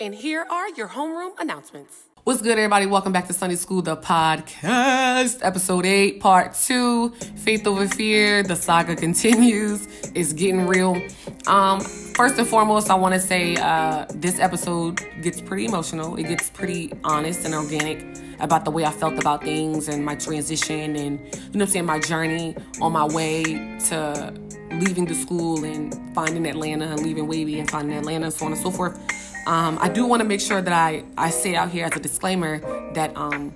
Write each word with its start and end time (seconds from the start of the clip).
And 0.00 0.14
here 0.14 0.46
are 0.48 0.68
your 0.70 0.86
homeroom 0.86 1.32
announcements. 1.40 2.04
What's 2.22 2.42
good, 2.42 2.52
everybody? 2.52 2.86
Welcome 2.86 3.12
back 3.12 3.26
to 3.26 3.32
Sunday 3.32 3.56
School, 3.56 3.82
the 3.82 3.96
podcast, 3.96 5.40
episode 5.42 5.84
eight, 5.84 6.20
part 6.20 6.54
two. 6.54 7.10
Faith 7.38 7.66
over 7.66 7.88
fear. 7.88 8.44
The 8.44 8.54
saga 8.54 8.94
continues. 8.94 9.88
It's 10.14 10.32
getting 10.32 10.68
real. 10.68 11.02
Um, 11.48 11.80
first 11.80 12.38
and 12.38 12.46
foremost, 12.46 12.88
I 12.88 12.94
want 12.94 13.14
to 13.14 13.20
say 13.20 13.56
uh, 13.56 14.06
this 14.14 14.38
episode 14.38 15.00
gets 15.20 15.40
pretty 15.40 15.64
emotional. 15.64 16.14
It 16.14 16.28
gets 16.28 16.50
pretty 16.50 16.92
honest 17.02 17.46
and 17.46 17.54
organic 17.54 17.98
about 18.40 18.64
the 18.64 18.70
way 18.70 18.84
I 18.84 18.90
felt 18.90 19.18
about 19.18 19.42
things 19.42 19.88
and 19.88 20.04
my 20.04 20.14
transition 20.14 20.96
and 20.96 21.20
you 21.34 21.58
know 21.58 21.64
I'm 21.64 21.70
saying, 21.70 21.86
my 21.86 21.98
journey 21.98 22.56
on 22.80 22.92
my 22.92 23.06
way 23.06 23.42
to 23.88 24.34
leaving 24.72 25.06
the 25.06 25.14
school 25.14 25.64
and 25.64 25.94
finding 26.14 26.46
Atlanta 26.46 26.86
and 26.86 27.02
leaving 27.02 27.26
Wavy 27.26 27.58
and 27.58 27.70
finding 27.70 27.96
Atlanta 27.96 28.26
and 28.26 28.34
so 28.34 28.46
on 28.46 28.52
and 28.52 28.60
so 28.60 28.70
forth. 28.70 28.98
Um, 29.46 29.78
I 29.80 29.88
do 29.88 30.06
want 30.06 30.20
to 30.20 30.28
make 30.28 30.40
sure 30.40 30.60
that 30.60 30.72
I, 30.72 31.04
I 31.16 31.30
say 31.30 31.56
out 31.56 31.70
here 31.70 31.86
as 31.86 31.96
a 31.96 32.00
disclaimer 32.00 32.58
that 32.92 33.16
um, 33.16 33.54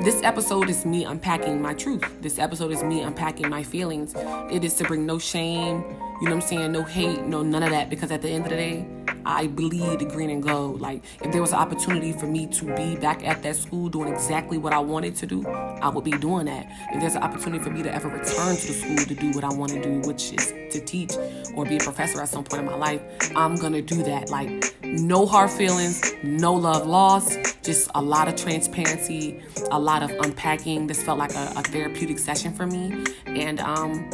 this 0.00 0.22
episode 0.22 0.70
is 0.70 0.84
me 0.84 1.04
unpacking 1.04 1.60
my 1.60 1.74
truth. 1.74 2.04
This 2.20 2.38
episode 2.38 2.72
is 2.72 2.82
me 2.82 3.02
unpacking 3.02 3.48
my 3.48 3.62
feelings. 3.62 4.14
It 4.50 4.64
is 4.64 4.74
to 4.74 4.84
bring 4.84 5.06
no 5.06 5.18
shame, 5.18 5.84
you 6.20 6.28
know 6.28 6.34
what 6.36 6.42
I'm 6.44 6.48
saying, 6.48 6.72
no 6.72 6.82
hate, 6.82 7.22
no 7.22 7.42
none 7.42 7.62
of 7.62 7.70
that. 7.70 7.90
Because 7.90 8.10
at 8.10 8.22
the 8.22 8.28
end 8.28 8.44
of 8.44 8.50
the 8.50 8.56
day, 8.56 8.86
I 9.24 9.48
bleed 9.48 10.08
green 10.10 10.30
and 10.30 10.42
gold. 10.42 10.80
Like 10.80 11.02
if 11.22 11.32
there 11.32 11.40
was 11.40 11.52
an 11.52 11.58
opportunity 11.58 12.12
for 12.12 12.26
me 12.26 12.46
to 12.48 12.74
be 12.76 12.96
back 12.96 13.26
at 13.26 13.42
that 13.42 13.56
school 13.56 13.88
doing 13.88 14.12
exactly 14.12 14.58
what 14.58 14.72
I 14.72 14.78
wanted 14.78 15.16
to 15.16 15.26
do, 15.26 15.46
I 15.46 15.88
would 15.88 16.04
be 16.04 16.12
doing 16.12 16.46
that. 16.46 16.66
If 16.92 17.00
there's 17.00 17.14
an 17.14 17.22
opportunity 17.22 17.62
for 17.62 17.70
me 17.70 17.82
to 17.82 17.94
ever 17.94 18.08
return 18.08 18.56
to 18.56 18.66
the 18.66 18.72
school 18.72 18.96
to 18.96 19.14
do 19.14 19.30
what 19.32 19.44
I 19.44 19.52
want 19.52 19.72
to 19.72 19.82
do, 19.82 20.08
which 20.08 20.32
is 20.32 20.52
to 20.72 20.80
teach 20.84 21.14
or 21.54 21.64
be 21.64 21.76
a 21.76 21.80
professor 21.80 22.20
at 22.22 22.28
some 22.28 22.44
point 22.44 22.62
in 22.62 22.66
my 22.66 22.76
life, 22.76 23.02
I'm 23.34 23.56
gonna 23.56 23.82
do 23.82 24.02
that. 24.04 24.30
Like 24.30 24.76
no 24.82 25.26
hard 25.26 25.50
feelings, 25.50 26.14
no 26.22 26.54
love 26.54 26.86
lost, 26.86 27.38
just 27.62 27.90
a 27.94 28.02
lot 28.02 28.28
of 28.28 28.36
transparency, 28.36 29.42
a 29.70 29.78
lot 29.78 30.02
of 30.02 30.10
unpacking. 30.10 30.86
This 30.86 31.02
felt 31.02 31.18
like 31.18 31.34
a, 31.34 31.52
a 31.56 31.62
therapeutic 31.62 32.18
session 32.18 32.52
for 32.54 32.66
me. 32.66 33.04
And 33.26 33.60
um 33.60 34.08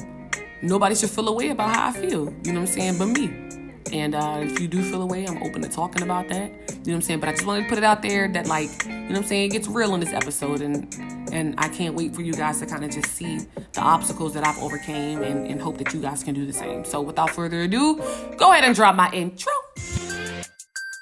nobody 0.63 0.95
should 0.95 1.11
feel 1.11 1.29
away 1.29 1.51
about 1.51 1.75
how 1.75 1.89
I 1.89 1.93
feel. 1.93 2.33
You 2.45 2.53
know 2.53 2.61
what 2.61 2.69
I'm 2.69 2.75
saying? 2.75 2.99
But 2.99 3.07
me. 3.07 3.62
And 3.93 4.15
uh, 4.15 4.41
if 4.43 4.61
you 4.61 4.69
do 4.69 4.83
feel 4.83 5.03
a 5.03 5.07
way, 5.07 5.27
I'm 5.27 5.43
open 5.43 5.63
to 5.63 5.69
talking 5.69 6.03
about 6.03 6.29
that. 6.29 6.51
You 6.51 6.53
know 6.53 6.83
what 6.85 6.95
I'm 6.95 7.03
saying? 7.03 7.21
But 7.21 7.29
I 7.29 7.33
just 7.33 7.47
wanted 7.47 7.65
to 7.65 7.69
put 7.69 7.79
it 7.79 7.85
out 7.85 8.03
there 8.03 8.29
that 8.29 8.47
like, 8.47 8.85
you 8.85 8.93
know 8.93 9.09
what 9.09 9.17
I'm 9.17 9.25
saying, 9.25 9.51
it 9.51 9.53
gets 9.53 9.69
real 9.69 9.95
in 9.95 10.01
this 10.01 10.13
episode 10.13 10.61
and 10.61 10.95
and 11.33 11.55
I 11.57 11.69
can't 11.69 11.95
wait 11.95 12.15
for 12.15 12.21
you 12.21 12.35
guys 12.35 12.61
to 12.61 12.67
kind 12.67 12.85
of 12.85 12.91
just 12.91 13.09
see 13.09 13.39
the 13.73 13.81
obstacles 13.81 14.35
that 14.35 14.47
I've 14.47 14.59
overcame 14.59 15.23
and, 15.23 15.47
and 15.47 15.61
hope 15.61 15.79
that 15.79 15.95
you 15.95 16.01
guys 16.01 16.23
can 16.23 16.35
do 16.35 16.45
the 16.45 16.53
same. 16.53 16.85
So 16.85 17.01
without 17.01 17.31
further 17.31 17.63
ado, 17.63 17.97
go 18.37 18.53
ahead 18.53 18.65
and 18.65 18.75
drop 18.75 18.95
my 18.97 19.11
intro. 19.13 19.53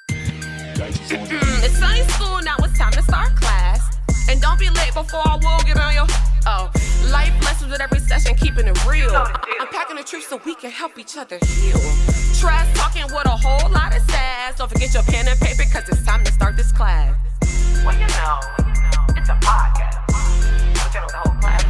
it's 0.09 1.77
Sunday 1.77 2.07
school, 2.07 2.39
now 2.43 2.55
it's 2.59 2.77
time 2.77 2.93
to 2.93 3.01
start 3.03 3.35
class. 3.35 3.97
And 4.29 4.39
don't 4.39 4.57
be 4.57 4.69
late 4.69 4.93
before 4.93 5.21
I 5.25 5.35
will 5.35 5.59
get 5.65 5.77
on 5.77 5.93
your 5.93 6.07
oh 6.45 6.71
life 7.11 7.33
lessons 7.43 7.71
with 7.71 7.81
every 7.81 7.99
session, 7.99 8.35
keeping 8.35 8.67
it 8.67 8.85
real. 8.85 9.15
I'm 9.15 9.67
packing 9.67 9.97
the 9.97 10.03
truth 10.03 10.23
so 10.23 10.39
we 10.45 10.55
can 10.55 10.71
help 10.71 10.97
each 10.97 11.17
other 11.17 11.37
heal. 11.45 11.79
Trash 12.39 12.73
talking 12.75 13.03
with 13.03 13.25
a 13.25 13.29
whole 13.29 13.69
lot 13.71 13.95
of 13.95 14.01
sass. 14.09 14.57
Don't 14.57 14.69
forget 14.69 14.93
your 14.93 15.03
pen 15.03 15.27
and 15.27 15.39
paper, 15.39 15.63
cause 15.71 15.87
it's 15.89 16.03
time 16.05 16.23
to 16.23 16.31
start 16.31 16.57
this 16.57 16.71
class. 16.71 17.15
Well, 17.85 17.93
you 17.93 18.07
know, 18.07 18.39
it's 19.17 19.29
a 19.29 19.37
podcast. 19.41 19.97
You 20.93 21.01
know, 21.01 21.07
the 21.07 21.17
whole 21.17 21.39
class. 21.39 21.61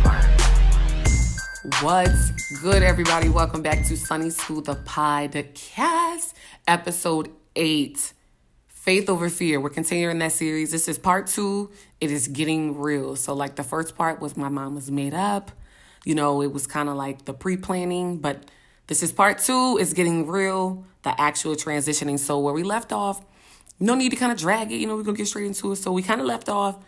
What's 1.81 2.61
good, 2.61 2.83
everybody? 2.83 3.29
Welcome 3.29 3.61
back 3.61 3.85
to 3.85 3.97
Sunny 3.97 4.29
School, 4.29 4.63
of 4.67 4.85
Pie, 4.85 5.27
the 5.27 5.43
podcast, 5.43 6.33
episode 6.67 7.29
eight. 7.55 8.13
Faith 8.81 9.11
over 9.11 9.29
fear. 9.29 9.59
We're 9.59 9.69
continuing 9.69 10.17
that 10.17 10.31
series. 10.31 10.71
This 10.71 10.87
is 10.87 10.97
part 10.97 11.27
two. 11.27 11.69
It 11.99 12.09
is 12.09 12.27
getting 12.27 12.79
real. 12.79 13.15
So, 13.15 13.35
like, 13.35 13.55
the 13.55 13.61
first 13.61 13.95
part 13.95 14.19
was 14.19 14.35
my 14.35 14.49
mom 14.49 14.73
was 14.73 14.89
made 14.89 15.13
up. 15.13 15.51
You 16.03 16.15
know, 16.15 16.41
it 16.41 16.51
was 16.51 16.65
kind 16.65 16.89
of 16.89 16.95
like 16.95 17.25
the 17.25 17.33
pre 17.35 17.57
planning, 17.57 18.17
but 18.17 18.49
this 18.87 19.03
is 19.03 19.11
part 19.11 19.37
two. 19.37 19.77
It's 19.79 19.93
getting 19.93 20.25
real, 20.25 20.83
the 21.03 21.21
actual 21.21 21.53
transitioning. 21.53 22.17
So, 22.17 22.39
where 22.39 22.55
we 22.55 22.63
left 22.63 22.91
off, 22.91 23.23
no 23.79 23.93
need 23.93 24.09
to 24.09 24.15
kind 24.15 24.31
of 24.31 24.39
drag 24.39 24.71
it. 24.71 24.77
You 24.77 24.87
know, 24.87 24.95
we're 24.95 25.03
going 25.03 25.15
to 25.15 25.21
get 25.21 25.27
straight 25.27 25.45
into 25.45 25.71
it. 25.73 25.75
So, 25.75 25.91
we 25.91 26.01
kind 26.01 26.19
of 26.19 26.25
left 26.25 26.49
off 26.49 26.83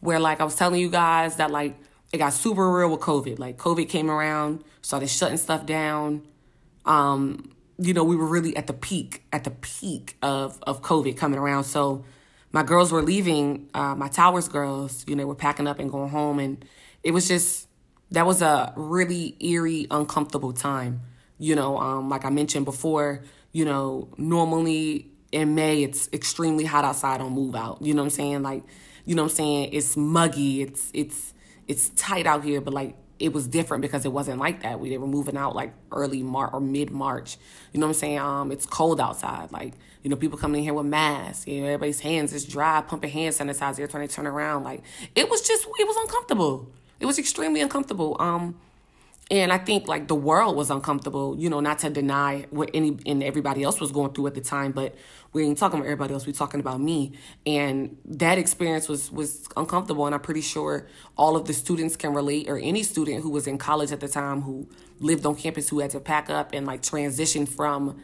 where, 0.00 0.20
like, 0.20 0.42
I 0.42 0.44
was 0.44 0.54
telling 0.54 0.82
you 0.82 0.90
guys 0.90 1.36
that, 1.36 1.50
like, 1.50 1.76
it 2.12 2.18
got 2.18 2.34
super 2.34 2.70
real 2.70 2.90
with 2.90 3.00
COVID. 3.00 3.38
Like, 3.38 3.56
COVID 3.56 3.88
came 3.88 4.10
around, 4.10 4.64
started 4.82 5.08
shutting 5.08 5.38
stuff 5.38 5.64
down. 5.64 6.28
Um, 6.84 7.52
you 7.78 7.94
know, 7.94 8.04
we 8.04 8.16
were 8.16 8.26
really 8.26 8.56
at 8.56 8.66
the 8.66 8.72
peak, 8.72 9.22
at 9.32 9.44
the 9.44 9.50
peak 9.50 10.16
of, 10.20 10.58
of 10.62 10.82
COVID 10.82 11.16
coming 11.16 11.38
around. 11.38 11.64
So 11.64 12.04
my 12.50 12.62
girls 12.62 12.90
were 12.90 13.02
leaving, 13.02 13.68
uh, 13.72 13.94
my 13.94 14.08
Towers 14.08 14.48
girls, 14.48 15.04
you 15.06 15.14
know, 15.14 15.26
were 15.26 15.34
packing 15.34 15.66
up 15.66 15.78
and 15.78 15.90
going 15.90 16.10
home. 16.10 16.40
And 16.40 16.64
it 17.04 17.12
was 17.12 17.28
just, 17.28 17.68
that 18.10 18.26
was 18.26 18.42
a 18.42 18.72
really 18.76 19.36
eerie, 19.40 19.86
uncomfortable 19.90 20.52
time. 20.52 21.02
You 21.38 21.54
know, 21.54 21.78
um, 21.78 22.08
like 22.08 22.24
I 22.24 22.30
mentioned 22.30 22.64
before, 22.64 23.22
you 23.52 23.64
know, 23.64 24.08
normally 24.16 25.10
in 25.30 25.54
May, 25.54 25.84
it's 25.84 26.08
extremely 26.12 26.64
hot 26.64 26.84
outside 26.84 27.20
on 27.20 27.32
move 27.32 27.54
out. 27.54 27.80
You 27.80 27.94
know 27.94 28.02
what 28.02 28.06
I'm 28.06 28.10
saying? 28.10 28.42
Like, 28.42 28.64
you 29.04 29.14
know 29.14 29.22
what 29.22 29.30
I'm 29.30 29.36
saying? 29.36 29.70
It's 29.72 29.96
muggy. 29.96 30.62
It's, 30.62 30.90
it's, 30.92 31.32
it's 31.68 31.90
tight 31.90 32.26
out 32.26 32.42
here, 32.42 32.60
but 32.60 32.74
like 32.74 32.96
it 33.18 33.32
was 33.32 33.48
different 33.48 33.82
because 33.82 34.04
it 34.04 34.12
wasn't 34.12 34.38
like 34.38 34.62
that. 34.62 34.78
We 34.80 34.90
they 34.90 34.98
were 34.98 35.06
moving 35.06 35.36
out 35.36 35.54
like 35.54 35.72
early 35.92 36.22
March 36.22 36.50
or 36.52 36.60
mid 36.60 36.90
March. 36.90 37.36
You 37.72 37.80
know 37.80 37.86
what 37.86 37.92
I'm 37.92 37.98
saying? 37.98 38.18
Um, 38.18 38.52
it's 38.52 38.66
cold 38.66 39.00
outside. 39.00 39.50
Like 39.52 39.74
you 40.02 40.10
know, 40.10 40.16
people 40.16 40.38
coming 40.38 40.60
in 40.60 40.64
here 40.64 40.74
with 40.74 40.86
masks. 40.86 41.46
You 41.46 41.60
know, 41.60 41.66
everybody's 41.66 42.00
hands 42.00 42.32
is 42.32 42.44
dry, 42.44 42.80
pumping 42.80 43.10
hand 43.10 43.34
sanitizer. 43.34 43.88
Trying 43.90 44.06
to 44.06 44.14
turn 44.14 44.26
around. 44.26 44.64
Like 44.64 44.82
it 45.14 45.28
was 45.28 45.42
just, 45.42 45.66
it 45.78 45.86
was 45.86 45.96
uncomfortable. 45.96 46.70
It 47.00 47.06
was 47.06 47.18
extremely 47.18 47.60
uncomfortable. 47.60 48.16
Um, 48.20 48.56
and 49.30 49.52
I 49.52 49.58
think 49.58 49.88
like 49.88 50.08
the 50.08 50.14
world 50.14 50.56
was 50.56 50.70
uncomfortable. 50.70 51.36
You 51.38 51.50
know, 51.50 51.60
not 51.60 51.80
to 51.80 51.90
deny 51.90 52.46
what 52.50 52.70
any 52.72 52.98
and 53.04 53.22
everybody 53.22 53.62
else 53.62 53.78
was 53.80 53.92
going 53.92 54.12
through 54.14 54.28
at 54.28 54.34
the 54.34 54.40
time, 54.40 54.72
but 54.72 54.94
we 55.32 55.44
ain't 55.44 55.58
talking 55.58 55.78
about 55.80 55.86
everybody 55.86 56.14
else. 56.14 56.26
We're 56.26 56.32
talking 56.32 56.60
about 56.60 56.80
me, 56.80 57.12
and 57.44 57.98
that 58.06 58.38
experience 58.38 58.88
was 58.88 59.12
was 59.12 59.46
uncomfortable. 59.56 60.06
And 60.06 60.14
I'm 60.14 60.22
pretty 60.22 60.40
sure 60.40 60.86
all 61.16 61.36
of 61.36 61.46
the 61.46 61.52
students 61.52 61.94
can 61.94 62.14
relate, 62.14 62.48
or 62.48 62.58
any 62.58 62.82
student 62.82 63.22
who 63.22 63.28
was 63.28 63.46
in 63.46 63.58
college 63.58 63.92
at 63.92 64.00
the 64.00 64.08
time 64.08 64.42
who 64.42 64.66
lived 64.98 65.26
on 65.26 65.36
campus 65.36 65.68
who 65.68 65.80
had 65.80 65.90
to 65.90 66.00
pack 66.00 66.30
up 66.30 66.54
and 66.54 66.66
like 66.66 66.82
transition 66.82 67.44
from, 67.44 68.00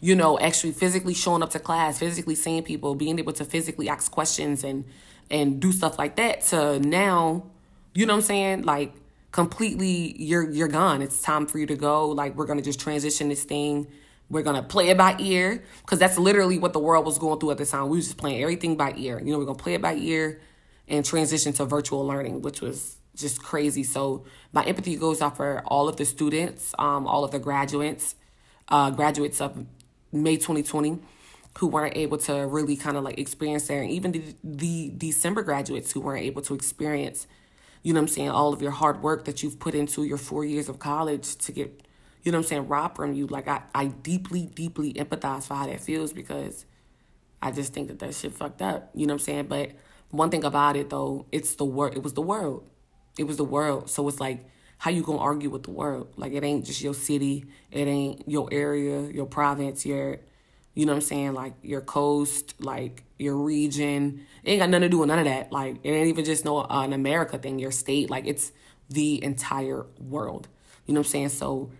you 0.00 0.14
know, 0.14 0.38
actually 0.38 0.72
physically 0.72 1.14
showing 1.14 1.42
up 1.42 1.50
to 1.50 1.58
class, 1.58 1.98
physically 1.98 2.36
seeing 2.36 2.62
people, 2.62 2.94
being 2.94 3.18
able 3.18 3.32
to 3.32 3.44
physically 3.44 3.88
ask 3.88 4.12
questions 4.12 4.62
and 4.62 4.84
and 5.28 5.60
do 5.60 5.72
stuff 5.72 5.98
like 5.98 6.14
that. 6.16 6.42
To 6.42 6.78
now, 6.78 7.46
you 7.94 8.06
know 8.06 8.12
what 8.12 8.18
I'm 8.18 8.26
saying, 8.26 8.62
like 8.62 8.94
completely 9.38 10.20
you're 10.20 10.50
you're 10.50 10.66
gone. 10.66 11.00
It's 11.00 11.22
time 11.22 11.46
for 11.46 11.60
you 11.60 11.66
to 11.66 11.76
go. 11.76 12.08
Like 12.08 12.34
we're 12.34 12.44
gonna 12.44 12.60
just 12.60 12.80
transition 12.80 13.28
this 13.28 13.44
thing. 13.44 13.86
We're 14.28 14.42
gonna 14.42 14.64
play 14.64 14.88
it 14.88 14.98
by 14.98 15.14
ear 15.20 15.62
because 15.82 16.00
that's 16.00 16.18
literally 16.18 16.58
what 16.58 16.72
the 16.72 16.80
world 16.80 17.06
was 17.06 17.18
going 17.18 17.38
through 17.38 17.52
at 17.52 17.58
the 17.58 17.64
time. 17.64 17.88
We 17.88 17.98
was 17.98 18.06
just 18.06 18.18
playing 18.18 18.42
everything 18.42 18.76
by 18.76 18.94
ear. 18.96 19.20
You 19.20 19.30
know, 19.30 19.38
we're 19.38 19.44
gonna 19.44 19.56
play 19.56 19.74
it 19.74 19.80
by 19.80 19.94
ear 19.94 20.40
and 20.88 21.04
transition 21.04 21.52
to 21.52 21.64
virtual 21.66 22.04
learning, 22.04 22.42
which 22.42 22.60
was 22.60 22.96
just 23.14 23.40
crazy. 23.40 23.84
So 23.84 24.24
my 24.52 24.64
empathy 24.64 24.96
goes 24.96 25.22
out 25.22 25.36
for 25.36 25.62
all 25.66 25.88
of 25.88 25.98
the 25.98 26.04
students, 26.04 26.74
um, 26.76 27.06
all 27.06 27.22
of 27.22 27.30
the 27.30 27.38
graduates, 27.38 28.16
uh, 28.66 28.90
graduates 28.90 29.40
of 29.40 29.64
May 30.10 30.36
2020 30.36 30.98
who 31.58 31.68
weren't 31.68 31.96
able 31.96 32.18
to 32.18 32.34
really 32.48 32.76
kind 32.76 32.96
of 32.96 33.04
like 33.04 33.18
experience 33.18 33.68
there, 33.68 33.82
and 33.82 33.90
even 33.90 34.12
the, 34.12 34.22
the 34.44 34.92
December 34.96 35.42
graduates 35.42 35.90
who 35.92 36.00
weren't 36.00 36.24
able 36.24 36.42
to 36.42 36.54
experience 36.54 37.26
you 37.82 37.92
know 37.92 38.00
what 38.00 38.10
I'm 38.10 38.14
saying, 38.14 38.30
all 38.30 38.52
of 38.52 38.62
your 38.62 38.70
hard 38.70 39.02
work 39.02 39.24
that 39.26 39.42
you've 39.42 39.58
put 39.58 39.74
into 39.74 40.04
your 40.04 40.18
four 40.18 40.44
years 40.44 40.68
of 40.68 40.78
college 40.78 41.36
to 41.36 41.52
get, 41.52 41.86
you 42.22 42.32
know 42.32 42.38
what 42.38 42.44
I'm 42.44 42.48
saying, 42.48 42.68
robbed 42.68 42.96
from 42.96 43.14
you. 43.14 43.26
Like, 43.26 43.48
I, 43.48 43.62
I 43.74 43.86
deeply, 43.86 44.46
deeply 44.46 44.94
empathize 44.94 45.46
for 45.46 45.54
how 45.54 45.66
that 45.66 45.80
feels 45.80 46.12
because 46.12 46.66
I 47.40 47.50
just 47.52 47.72
think 47.72 47.88
that 47.88 47.98
that 48.00 48.14
shit 48.14 48.32
fucked 48.32 48.62
up. 48.62 48.90
You 48.94 49.06
know 49.06 49.14
what 49.14 49.20
I'm 49.20 49.24
saying? 49.24 49.46
But 49.46 49.72
one 50.10 50.30
thing 50.30 50.44
about 50.44 50.76
it, 50.76 50.90
though, 50.90 51.26
it's 51.32 51.54
the 51.54 51.64
world. 51.64 51.96
It 51.96 52.02
was 52.02 52.14
the 52.14 52.22
world. 52.22 52.68
It 53.18 53.24
was 53.24 53.36
the 53.36 53.44
world. 53.44 53.90
So 53.90 54.06
it's 54.08 54.20
like, 54.20 54.44
how 54.78 54.92
you 54.92 55.02
gonna 55.02 55.18
argue 55.18 55.50
with 55.50 55.64
the 55.64 55.72
world? 55.72 56.12
Like, 56.16 56.32
it 56.32 56.44
ain't 56.44 56.64
just 56.64 56.82
your 56.82 56.94
city. 56.94 57.46
It 57.70 57.88
ain't 57.88 58.28
your 58.28 58.48
area, 58.52 59.02
your 59.10 59.26
province, 59.26 59.84
your 59.84 60.20
you 60.78 60.86
know 60.86 60.92
what 60.92 60.98
I'm 60.98 61.08
saying? 61.08 61.34
Like 61.34 61.54
your 61.62 61.80
coast, 61.80 62.54
like 62.60 63.02
your 63.18 63.36
region. 63.36 64.26
It 64.44 64.50
ain't 64.52 64.60
got 64.60 64.70
nothing 64.70 64.82
to 64.82 64.88
do 64.88 64.98
with 64.98 65.08
none 65.08 65.18
of 65.18 65.24
that. 65.26 65.52
Like 65.52 65.76
it 65.82 65.90
ain't 65.90 66.08
even 66.08 66.24
just 66.24 66.44
no 66.44 66.58
uh, 66.58 66.82
an 66.84 66.92
America 66.92 67.38
thing, 67.38 67.58
your 67.58 67.72
state. 67.72 68.10
Like 68.10 68.26
it's 68.26 68.52
the 68.88 69.22
entire 69.22 69.86
world. 69.98 70.48
You 70.86 70.94
know 70.94 71.00
what 71.00 71.06
I'm 71.06 71.10
saying? 71.10 71.28
So 71.30 71.70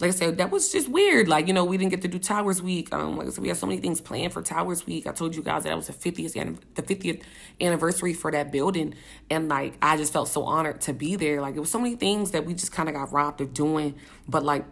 like 0.00 0.08
I 0.08 0.14
said, 0.14 0.38
that 0.38 0.50
was 0.50 0.70
just 0.70 0.88
weird. 0.88 1.26
Like, 1.26 1.48
you 1.48 1.54
know, 1.54 1.64
we 1.64 1.78
didn't 1.78 1.90
get 1.90 2.02
to 2.02 2.08
do 2.08 2.18
Towers 2.18 2.60
Week. 2.60 2.92
Um, 2.92 3.16
like 3.16 3.28
I 3.28 3.30
said, 3.30 3.40
we 3.40 3.48
had 3.48 3.56
so 3.56 3.66
many 3.66 3.80
things 3.80 4.00
planned 4.00 4.32
for 4.32 4.42
Towers 4.42 4.86
Week. 4.86 5.06
I 5.06 5.12
told 5.12 5.34
you 5.34 5.42
guys 5.42 5.64
that 5.64 5.74
was 5.74 5.86
the 5.86 5.94
50th, 5.94 6.58
the 6.74 6.82
50th 6.82 7.22
anniversary 7.62 8.12
for 8.12 8.30
that 8.30 8.52
building. 8.52 8.94
And 9.30 9.48
like, 9.48 9.78
I 9.80 9.96
just 9.96 10.12
felt 10.12 10.28
so 10.28 10.42
honored 10.42 10.82
to 10.82 10.92
be 10.92 11.16
there. 11.16 11.40
Like, 11.40 11.56
it 11.56 11.60
was 11.60 11.70
so 11.70 11.78
many 11.78 11.96
things 11.96 12.32
that 12.32 12.44
we 12.44 12.52
just 12.52 12.72
kind 12.72 12.90
of 12.90 12.94
got 12.94 13.10
robbed 13.10 13.40
of 13.40 13.54
doing. 13.54 13.94
But 14.28 14.44
like, 14.44 14.66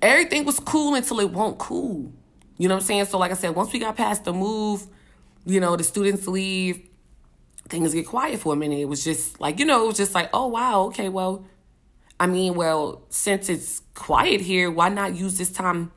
everything 0.00 0.44
was 0.44 0.58
cool 0.58 0.94
until 0.94 1.20
it 1.20 1.30
won't 1.30 1.58
cool. 1.58 2.12
You 2.58 2.68
know 2.68 2.74
what 2.74 2.82
I'm 2.82 2.86
saying? 2.86 3.04
So 3.06 3.18
like 3.18 3.30
I 3.30 3.34
said, 3.34 3.54
once 3.54 3.72
we 3.72 3.78
got 3.78 3.96
past 3.96 4.24
the 4.24 4.32
move, 4.32 4.86
you 5.44 5.60
know, 5.60 5.76
the 5.76 5.84
students 5.84 6.26
leave, 6.26 6.88
things 7.68 7.94
get 7.94 8.06
quiet 8.06 8.40
for 8.40 8.52
a 8.52 8.56
minute. 8.56 8.78
It 8.78 8.88
was 8.88 9.04
just 9.04 9.40
like, 9.40 9.58
you 9.58 9.64
know, 9.64 9.84
it 9.84 9.86
was 9.88 9.96
just 9.96 10.14
like, 10.14 10.30
oh 10.32 10.46
wow, 10.46 10.82
okay, 10.84 11.08
well, 11.08 11.44
I 12.20 12.26
mean, 12.26 12.54
well, 12.54 13.02
since 13.08 13.48
it's 13.48 13.82
quiet 13.94 14.40
here, 14.40 14.70
why 14.70 14.88
not 14.88 15.16
use 15.16 15.38
this 15.38 15.50
time 15.50 15.90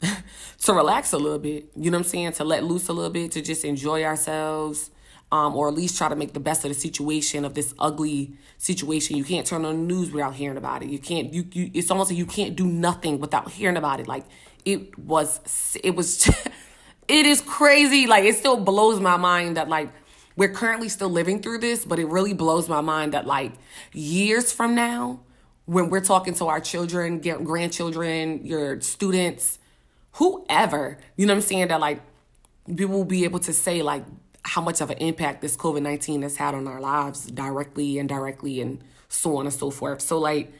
to 0.00 0.72
relax 0.74 1.12
a 1.12 1.18
little 1.18 1.38
bit? 1.38 1.70
You 1.74 1.90
know 1.90 1.98
what 1.98 2.06
I'm 2.06 2.10
saying? 2.10 2.32
To 2.32 2.44
let 2.44 2.64
loose 2.64 2.88
a 2.88 2.92
little 2.92 3.10
bit, 3.10 3.32
to 3.32 3.42
just 3.42 3.64
enjoy 3.64 4.04
ourselves. 4.04 4.90
Um, 5.32 5.56
or 5.56 5.66
at 5.66 5.74
least 5.74 5.96
try 5.98 6.08
to 6.08 6.14
make 6.14 6.32
the 6.32 6.38
best 6.38 6.64
of 6.64 6.68
the 6.68 6.78
situation 6.78 7.44
of 7.44 7.54
this 7.54 7.74
ugly 7.78 8.34
situation. 8.58 9.16
You 9.16 9.24
can't 9.24 9.44
turn 9.44 9.64
on 9.64 9.74
the 9.74 9.94
news 9.94 10.12
without 10.12 10.34
hearing 10.34 10.58
about 10.58 10.84
it. 10.84 10.90
You 10.90 10.98
can't. 11.00 11.32
You, 11.32 11.44
you 11.50 11.70
it's 11.74 11.90
almost 11.90 12.10
like 12.10 12.18
you 12.18 12.26
can't 12.26 12.54
do 12.54 12.66
nothing 12.66 13.18
without 13.18 13.50
hearing 13.50 13.76
about 13.76 13.98
it. 13.98 14.06
Like 14.06 14.26
it 14.64 14.96
was. 14.96 15.76
It 15.82 15.96
was. 15.96 16.30
it 17.08 17.26
is 17.26 17.40
crazy. 17.40 18.06
Like 18.06 18.24
it 18.24 18.36
still 18.36 18.58
blows 18.58 19.00
my 19.00 19.16
mind 19.16 19.56
that 19.56 19.68
like 19.68 19.90
we're 20.36 20.52
currently 20.52 20.88
still 20.88 21.10
living 21.10 21.40
through 21.42 21.58
this, 21.58 21.84
but 21.84 21.98
it 21.98 22.06
really 22.06 22.34
blows 22.34 22.68
my 22.68 22.80
mind 22.80 23.12
that 23.12 23.26
like 23.26 23.52
years 23.92 24.52
from 24.52 24.74
now, 24.74 25.20
when 25.66 25.88
we're 25.88 26.04
talking 26.04 26.34
to 26.34 26.46
our 26.46 26.60
children, 26.60 27.20
grandchildren, 27.20 28.44
your 28.44 28.80
students, 28.80 29.58
whoever, 30.12 30.98
you 31.16 31.26
know 31.26 31.32
what 31.32 31.38
I'm 31.38 31.42
saying, 31.42 31.68
that 31.68 31.80
like 31.80 32.00
people 32.66 32.94
will 32.94 33.04
be 33.04 33.24
able 33.24 33.40
to 33.40 33.52
say 33.52 33.82
like 33.82 34.04
how 34.44 34.60
much 34.60 34.80
of 34.80 34.90
an 34.90 34.98
impact 34.98 35.40
this 35.40 35.56
COVID 35.56 35.82
19 35.82 36.22
has 36.22 36.36
had 36.36 36.54
on 36.54 36.66
our 36.66 36.80
lives 36.80 37.26
directly, 37.26 37.98
and 37.98 38.10
indirectly, 38.10 38.60
and 38.60 38.82
so 39.08 39.36
on 39.38 39.46
and 39.46 39.54
so 39.54 39.70
forth. 39.70 40.00
So, 40.00 40.18
like, 40.18 40.52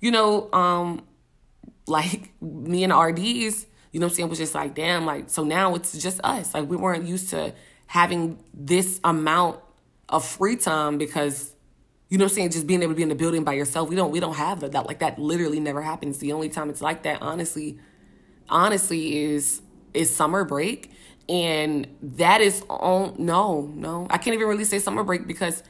you 0.00 0.10
know, 0.10 0.52
um, 0.52 1.04
like 1.86 2.32
me 2.40 2.84
and 2.84 2.92
RDs, 2.92 3.66
you 3.92 4.00
know 4.00 4.06
what 4.06 4.12
I'm 4.12 4.16
saying, 4.16 4.28
was 4.28 4.38
just 4.38 4.54
like, 4.54 4.74
damn, 4.74 5.06
like, 5.06 5.30
so 5.30 5.44
now 5.44 5.74
it's 5.74 5.96
just 5.96 6.20
us. 6.24 6.54
Like, 6.54 6.68
we 6.68 6.76
weren't 6.76 7.06
used 7.06 7.30
to 7.30 7.54
having 7.86 8.42
this 8.52 9.00
amount 9.04 9.60
of 10.08 10.24
free 10.24 10.56
time 10.56 10.98
because 10.98 11.54
you 12.08 12.18
know 12.18 12.26
what 12.26 12.32
I'm 12.32 12.34
saying, 12.34 12.50
just 12.50 12.66
being 12.66 12.82
able 12.82 12.92
to 12.92 12.96
be 12.96 13.02
in 13.02 13.08
the 13.08 13.14
building 13.14 13.42
by 13.42 13.54
yourself. 13.54 13.88
We 13.88 13.96
don't 13.96 14.10
we 14.10 14.20
don't 14.20 14.36
have 14.36 14.60
that 14.60 14.86
like 14.86 14.98
that 14.98 15.18
literally 15.18 15.60
never 15.60 15.80
happens. 15.80 16.18
The 16.18 16.32
only 16.32 16.50
time 16.50 16.68
it's 16.68 16.82
like 16.82 17.04
that, 17.04 17.22
honestly, 17.22 17.78
honestly, 18.50 19.22
is 19.22 19.62
is 19.94 20.14
summer 20.14 20.44
break. 20.44 20.90
And 21.26 21.86
that 22.02 22.42
is 22.42 22.64
on 22.68 23.14
no, 23.16 23.62
no. 23.74 24.06
I 24.10 24.18
can't 24.18 24.34
even 24.34 24.46
really 24.46 24.64
say 24.64 24.78
summer 24.78 25.04
break 25.04 25.26
because 25.26 25.62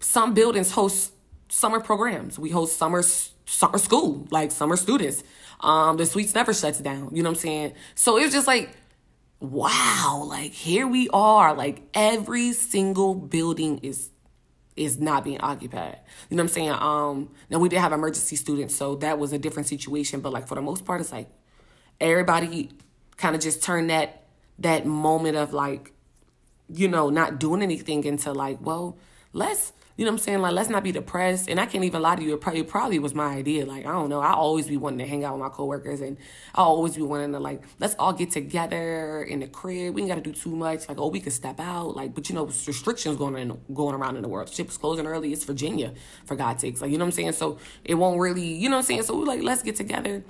some 0.00 0.34
buildings 0.34 0.72
host 0.72 1.12
summer 1.48 1.78
programs. 1.78 2.36
We 2.36 2.50
host 2.50 2.76
summer 2.76 3.04
summer 3.44 3.78
school, 3.78 4.26
like 4.32 4.50
summer 4.50 4.74
students. 4.74 5.22
Um, 5.60 5.96
the 5.96 6.06
suites 6.06 6.34
never 6.34 6.52
shuts 6.52 6.78
down. 6.80 7.10
You 7.12 7.22
know 7.22 7.30
what 7.30 7.38
I'm 7.38 7.40
saying? 7.40 7.72
So 7.94 8.16
it 8.18 8.24
was 8.24 8.32
just 8.32 8.46
like 8.46 8.70
wow, 9.40 10.24
like 10.28 10.52
here 10.52 10.86
we 10.86 11.08
are, 11.10 11.54
like 11.54 11.82
every 11.94 12.52
single 12.52 13.14
building 13.14 13.78
is 13.82 14.10
is 14.76 14.98
not 15.00 15.24
being 15.24 15.40
occupied. 15.40 15.98
You 16.28 16.36
know 16.36 16.42
what 16.42 16.50
I'm 16.50 16.54
saying? 16.54 16.70
Um 16.70 17.30
now 17.50 17.58
we 17.58 17.68
did 17.68 17.78
have 17.78 17.92
emergency 17.92 18.36
students, 18.36 18.74
so 18.74 18.96
that 18.96 19.18
was 19.18 19.32
a 19.32 19.38
different 19.38 19.68
situation, 19.68 20.20
but 20.20 20.32
like 20.32 20.46
for 20.46 20.54
the 20.54 20.62
most 20.62 20.84
part 20.84 21.00
it's 21.00 21.12
like 21.12 21.28
everybody 22.00 22.70
kind 23.16 23.34
of 23.34 23.42
just 23.42 23.62
turned 23.62 23.90
that 23.90 24.24
that 24.58 24.86
moment 24.86 25.36
of 25.36 25.52
like 25.52 25.92
you 26.68 26.88
know, 26.88 27.10
not 27.10 27.38
doing 27.38 27.62
anything 27.62 28.02
into 28.04 28.32
like, 28.32 28.58
well, 28.60 28.98
let's 29.32 29.72
you 29.96 30.04
know 30.04 30.10
what 30.10 30.20
I'm 30.20 30.24
saying? 30.24 30.40
Like, 30.40 30.52
let's 30.52 30.68
not 30.68 30.84
be 30.84 30.92
depressed. 30.92 31.48
And 31.48 31.58
I 31.58 31.64
can't 31.64 31.82
even 31.82 32.02
lie 32.02 32.16
to 32.16 32.22
you. 32.22 32.34
It 32.34 32.40
probably, 32.40 32.60
it 32.60 32.68
probably 32.68 32.98
was 32.98 33.14
my 33.14 33.28
idea. 33.28 33.64
Like, 33.64 33.86
I 33.86 33.92
don't 33.92 34.10
know. 34.10 34.20
I 34.20 34.32
always 34.32 34.68
be 34.68 34.76
wanting 34.76 34.98
to 34.98 35.06
hang 35.06 35.24
out 35.24 35.32
with 35.32 35.42
my 35.42 35.48
coworkers, 35.48 36.02
and 36.02 36.18
I 36.54 36.62
always 36.62 36.96
be 36.96 37.02
wanting 37.02 37.32
to 37.32 37.40
like, 37.40 37.62
let's 37.78 37.94
all 37.98 38.12
get 38.12 38.30
together 38.30 39.22
in 39.22 39.40
the 39.40 39.46
crib. 39.46 39.94
We 39.94 40.02
ain't 40.02 40.10
got 40.10 40.16
to 40.16 40.20
do 40.20 40.32
too 40.32 40.54
much. 40.54 40.86
Like, 40.88 40.98
oh, 40.98 41.08
we 41.08 41.20
could 41.20 41.32
step 41.32 41.58
out. 41.58 41.96
Like, 41.96 42.14
but 42.14 42.28
you 42.28 42.34
know, 42.34 42.44
restrictions 42.44 43.16
going 43.16 43.36
in, 43.36 43.58
going 43.72 43.94
around 43.94 44.16
in 44.16 44.22
the 44.22 44.28
world. 44.28 44.50
Ship's 44.50 44.76
closing 44.76 45.06
early. 45.06 45.32
It's 45.32 45.44
Virginia, 45.44 45.94
for 46.26 46.36
God's 46.36 46.60
sakes. 46.60 46.82
Like, 46.82 46.90
you 46.90 46.98
know 46.98 47.04
what 47.04 47.10
I'm 47.10 47.12
saying? 47.12 47.32
So 47.32 47.58
it 47.82 47.94
won't 47.94 48.20
really, 48.20 48.46
you 48.46 48.68
know 48.68 48.76
what 48.76 48.80
I'm 48.80 48.86
saying? 48.86 49.04
So 49.04 49.18
we 49.18 49.24
like, 49.24 49.42
let's 49.42 49.62
get 49.62 49.76
together. 49.76 50.22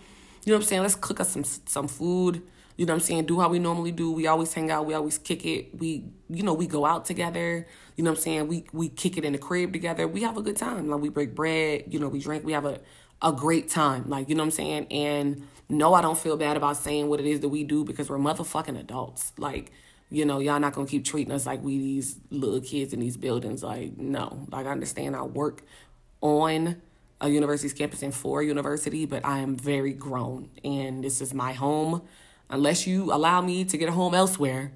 You 0.44 0.52
know 0.52 0.58
what 0.58 0.62
I'm 0.64 0.68
saying? 0.68 0.82
Let's 0.82 0.94
cook 0.94 1.18
us 1.18 1.30
some 1.30 1.42
some 1.42 1.88
food. 1.88 2.42
You 2.76 2.84
know 2.84 2.92
what 2.92 3.02
I'm 3.02 3.06
saying? 3.06 3.26
Do 3.26 3.40
how 3.40 3.48
we 3.48 3.58
normally 3.58 3.92
do. 3.92 4.12
We 4.12 4.26
always 4.26 4.52
hang 4.52 4.70
out. 4.70 4.84
We 4.84 4.92
always 4.94 5.16
kick 5.16 5.46
it. 5.46 5.78
We, 5.78 6.04
you 6.28 6.42
know, 6.42 6.52
we 6.52 6.66
go 6.66 6.84
out 6.84 7.06
together. 7.06 7.66
You 7.96 8.04
know 8.04 8.10
what 8.10 8.18
I'm 8.18 8.22
saying? 8.22 8.48
We 8.48 8.66
we 8.72 8.88
kick 8.90 9.16
it 9.16 9.24
in 9.24 9.32
the 9.32 9.38
crib 9.38 9.72
together. 9.72 10.06
We 10.06 10.22
have 10.22 10.36
a 10.36 10.42
good 10.42 10.56
time. 10.56 10.88
Like 10.88 11.00
we 11.00 11.08
break 11.08 11.34
bread. 11.34 11.84
You 11.88 11.98
know, 11.98 12.08
we 12.08 12.20
drink. 12.20 12.44
We 12.44 12.52
have 12.52 12.66
a 12.66 12.80
a 13.22 13.32
great 13.32 13.70
time. 13.70 14.08
Like 14.08 14.28
you 14.28 14.34
know 14.34 14.42
what 14.42 14.48
I'm 14.48 14.50
saying? 14.52 14.86
And 14.90 15.48
no, 15.68 15.94
I 15.94 16.02
don't 16.02 16.18
feel 16.18 16.36
bad 16.36 16.56
about 16.56 16.76
saying 16.76 17.08
what 17.08 17.18
it 17.18 17.26
is 17.26 17.40
that 17.40 17.48
we 17.48 17.64
do 17.64 17.84
because 17.84 18.10
we're 18.10 18.18
motherfucking 18.18 18.78
adults. 18.78 19.32
Like 19.38 19.72
you 20.10 20.26
know, 20.26 20.38
y'all 20.38 20.60
not 20.60 20.74
gonna 20.74 20.86
keep 20.86 21.04
treating 21.04 21.32
us 21.32 21.46
like 21.46 21.62
we 21.62 21.78
these 21.78 22.18
little 22.30 22.60
kids 22.60 22.92
in 22.92 23.00
these 23.00 23.16
buildings. 23.16 23.62
Like 23.62 23.96
no. 23.96 24.46
Like 24.50 24.66
I 24.66 24.70
understand 24.70 25.16
I 25.16 25.22
work 25.22 25.62
on 26.20 26.82
a 27.22 27.30
university's 27.30 27.72
campus 27.72 28.02
and 28.02 28.14
for 28.14 28.42
a 28.42 28.44
university, 28.44 29.06
but 29.06 29.24
I 29.24 29.38
am 29.38 29.56
very 29.56 29.94
grown 29.94 30.50
and 30.62 31.02
this 31.02 31.22
is 31.22 31.32
my 31.32 31.54
home 31.54 32.02
unless 32.50 32.86
you 32.86 33.12
allow 33.12 33.40
me 33.40 33.64
to 33.64 33.76
get 33.76 33.88
a 33.88 33.92
home 33.92 34.14
elsewhere, 34.14 34.72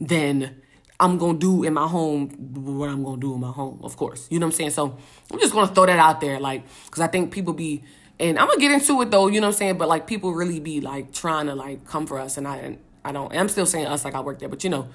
then 0.00 0.62
I'm 0.98 1.18
gonna 1.18 1.38
do 1.38 1.62
in 1.62 1.74
my 1.74 1.86
home 1.86 2.28
what 2.54 2.88
I'm 2.88 3.02
gonna 3.04 3.20
do 3.20 3.34
in 3.34 3.40
my 3.40 3.50
home, 3.50 3.80
of 3.82 3.96
course. 3.96 4.26
You 4.30 4.38
know 4.38 4.46
what 4.46 4.54
I'm 4.54 4.56
saying? 4.56 4.70
So 4.70 4.96
I'm 5.30 5.38
just 5.38 5.52
gonna 5.52 5.72
throw 5.74 5.86
that 5.86 5.98
out 5.98 6.20
there, 6.20 6.40
like, 6.40 6.64
cause 6.90 7.00
I 7.00 7.06
think 7.06 7.32
people 7.32 7.52
be, 7.52 7.84
and 8.18 8.38
I'm 8.38 8.48
gonna 8.48 8.60
get 8.60 8.72
into 8.72 9.00
it 9.02 9.10
though, 9.10 9.26
you 9.28 9.40
know 9.40 9.48
what 9.48 9.54
I'm 9.54 9.58
saying? 9.58 9.78
But 9.78 9.88
like, 9.88 10.06
people 10.06 10.32
really 10.32 10.60
be 10.60 10.80
like 10.80 11.12
trying 11.12 11.46
to 11.46 11.54
like 11.54 11.86
come 11.86 12.06
for 12.06 12.18
us, 12.18 12.36
and 12.38 12.48
I, 12.48 12.56
and 12.56 12.78
I 13.04 13.12
don't. 13.12 13.34
I'm 13.34 13.48
still 13.48 13.66
saying 13.66 13.86
us 13.86 14.04
like 14.04 14.14
I 14.14 14.20
work 14.20 14.38
there, 14.38 14.48
but 14.48 14.64
you 14.64 14.70
know, 14.70 14.88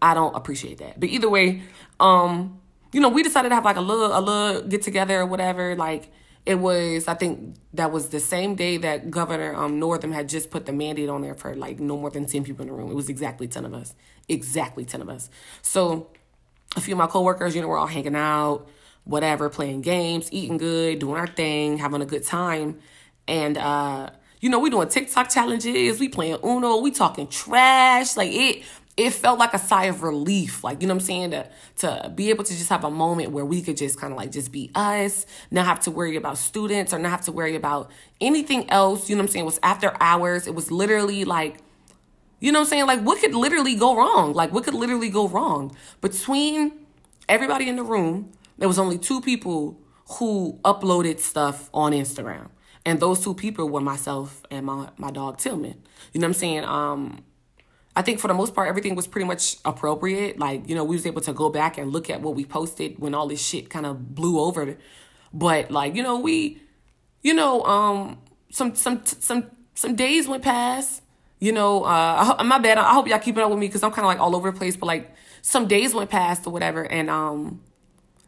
I 0.00 0.14
don't 0.14 0.34
appreciate 0.36 0.78
that. 0.78 1.00
But 1.00 1.08
either 1.08 1.28
way, 1.28 1.62
um, 2.00 2.60
you 2.92 3.00
know, 3.00 3.08
we 3.08 3.22
decided 3.22 3.48
to 3.48 3.54
have 3.54 3.64
like 3.64 3.76
a 3.76 3.80
little, 3.80 4.16
a 4.16 4.20
little 4.20 4.62
get 4.62 4.82
together 4.82 5.20
or 5.20 5.26
whatever, 5.26 5.74
like 5.74 6.12
it 6.46 6.54
was 6.54 7.08
I 7.08 7.14
think 7.14 7.56
that 7.74 7.90
was 7.90 8.08
the 8.08 8.20
same 8.20 8.54
day 8.54 8.76
that 8.78 9.10
Governor 9.10 9.54
um, 9.54 9.78
Northam 9.80 10.12
had 10.12 10.28
just 10.28 10.50
put 10.50 10.64
the 10.64 10.72
mandate 10.72 11.08
on 11.08 11.20
there 11.20 11.34
for 11.34 11.54
like 11.56 11.80
no 11.80 11.96
more 11.98 12.08
than 12.08 12.24
ten 12.26 12.44
people 12.44 12.62
in 12.62 12.68
the 12.68 12.74
room. 12.74 12.90
It 12.90 12.94
was 12.94 13.08
exactly 13.08 13.48
ten 13.48 13.64
of 13.64 13.74
us, 13.74 13.94
exactly 14.28 14.84
ten 14.84 15.02
of 15.02 15.08
us. 15.08 15.28
So 15.60 16.08
a 16.76 16.80
few 16.80 16.94
of 16.94 16.98
my 16.98 17.08
coworkers, 17.08 17.54
you 17.54 17.62
know, 17.62 17.68
we're 17.68 17.78
all 17.78 17.86
hanging 17.88 18.14
out, 18.14 18.68
whatever, 19.04 19.50
playing 19.50 19.82
games, 19.82 20.28
eating 20.32 20.56
good, 20.56 21.00
doing 21.00 21.16
our 21.16 21.26
thing, 21.26 21.78
having 21.78 22.00
a 22.00 22.06
good 22.06 22.24
time, 22.24 22.78
and 23.26 23.58
uh, 23.58 24.10
you 24.40 24.48
know, 24.48 24.60
we 24.60 24.70
doing 24.70 24.88
TikTok 24.88 25.28
challenges, 25.28 25.98
we 25.98 26.08
playing 26.08 26.38
Uno, 26.44 26.78
we 26.78 26.92
talking 26.92 27.26
trash, 27.26 28.16
like 28.16 28.30
it 28.32 28.64
it 28.96 29.10
felt 29.10 29.38
like 29.38 29.52
a 29.52 29.58
sigh 29.58 29.84
of 29.84 30.02
relief 30.02 30.64
like 30.64 30.80
you 30.80 30.88
know 30.88 30.94
what 30.94 31.02
i'm 31.02 31.06
saying? 31.06 31.30
To 31.32 31.48
to 31.76 32.12
be 32.14 32.30
able 32.30 32.44
to 32.44 32.52
just 32.56 32.70
have 32.70 32.84
a 32.84 32.90
moment 32.90 33.30
where 33.30 33.44
we 33.44 33.60
could 33.62 33.76
just 33.76 34.00
kind 34.00 34.12
of 34.12 34.16
like 34.16 34.32
just 34.32 34.52
be 34.52 34.70
us 34.74 35.26
not 35.50 35.66
have 35.66 35.80
to 35.80 35.90
worry 35.90 36.16
about 36.16 36.38
students 36.38 36.94
or 36.94 36.98
not 36.98 37.10
have 37.10 37.22
to 37.22 37.32
worry 37.32 37.54
about 37.54 37.90
anything 38.20 38.68
else 38.70 39.08
you 39.08 39.16
know 39.16 39.20
what 39.20 39.28
i'm 39.28 39.32
saying? 39.32 39.42
It 39.44 39.46
was 39.46 39.60
after 39.62 39.94
hours. 40.00 40.46
It 40.46 40.54
was 40.54 40.70
literally 40.70 41.24
like 41.24 41.58
you 42.40 42.52
know 42.52 42.60
what 42.60 42.66
i'm 42.66 42.70
saying? 42.70 42.86
Like 42.86 43.00
what 43.00 43.20
could 43.20 43.34
literally 43.34 43.74
go 43.74 43.96
wrong? 43.96 44.32
Like 44.32 44.52
what 44.52 44.64
could 44.64 44.74
literally 44.74 45.10
go 45.10 45.28
wrong? 45.28 45.76
Between 46.00 46.72
everybody 47.28 47.68
in 47.68 47.76
the 47.76 47.84
room 47.84 48.32
there 48.58 48.68
was 48.68 48.78
only 48.78 48.96
two 48.96 49.20
people 49.20 49.78
who 50.18 50.58
uploaded 50.64 51.18
stuff 51.18 51.68
on 51.74 51.92
instagram 51.92 52.48
and 52.86 53.00
those 53.00 53.22
two 53.22 53.34
people 53.34 53.68
were 53.68 53.80
myself 53.80 54.42
and 54.50 54.64
my 54.64 54.88
my 54.96 55.10
dog 55.10 55.36
tillman. 55.36 55.82
You 56.12 56.20
know 56.20 56.28
what 56.28 56.36
i'm 56.36 56.40
saying? 56.40 56.64
Um 56.64 57.24
I 57.96 58.02
think 58.02 58.20
for 58.20 58.28
the 58.28 58.34
most 58.34 58.54
part, 58.54 58.68
everything 58.68 58.94
was 58.94 59.06
pretty 59.06 59.26
much 59.26 59.56
appropriate. 59.64 60.38
Like, 60.38 60.68
you 60.68 60.74
know, 60.74 60.84
we 60.84 60.96
was 60.96 61.06
able 61.06 61.22
to 61.22 61.32
go 61.32 61.48
back 61.48 61.78
and 61.78 61.90
look 61.90 62.10
at 62.10 62.20
what 62.20 62.34
we 62.34 62.44
posted 62.44 62.98
when 62.98 63.14
all 63.14 63.26
this 63.26 63.40
shit 63.40 63.70
kind 63.70 63.86
of 63.86 64.14
blew 64.14 64.38
over. 64.38 64.76
But 65.32 65.70
like, 65.70 65.96
you 65.96 66.02
know, 66.02 66.20
we, 66.20 66.60
you 67.22 67.32
know, 67.32 67.62
um, 67.64 68.18
some, 68.50 68.74
some, 68.74 69.02
some, 69.06 69.50
some 69.74 69.96
days 69.96 70.28
went 70.28 70.42
past, 70.42 71.02
you 71.38 71.52
know, 71.52 71.84
uh, 71.84 72.36
I, 72.38 72.42
my 72.42 72.58
bad. 72.58 72.76
I 72.76 72.92
hope 72.92 73.08
y'all 73.08 73.18
keeping 73.18 73.42
up 73.42 73.48
with 73.48 73.58
me 73.58 73.66
because 73.66 73.82
I'm 73.82 73.92
kind 73.92 74.04
of 74.04 74.08
like 74.08 74.20
all 74.20 74.36
over 74.36 74.50
the 74.50 74.58
place, 74.58 74.76
but 74.76 74.86
like 74.86 75.14
some 75.40 75.66
days 75.66 75.94
went 75.94 76.10
past 76.10 76.46
or 76.46 76.50
whatever. 76.50 76.82
And, 76.84 77.08
um, 77.08 77.62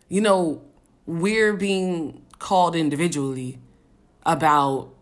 you 0.08 0.22
know, 0.22 0.62
we're 1.04 1.52
being 1.52 2.22
called 2.38 2.74
individually 2.74 3.58
about 4.24 4.94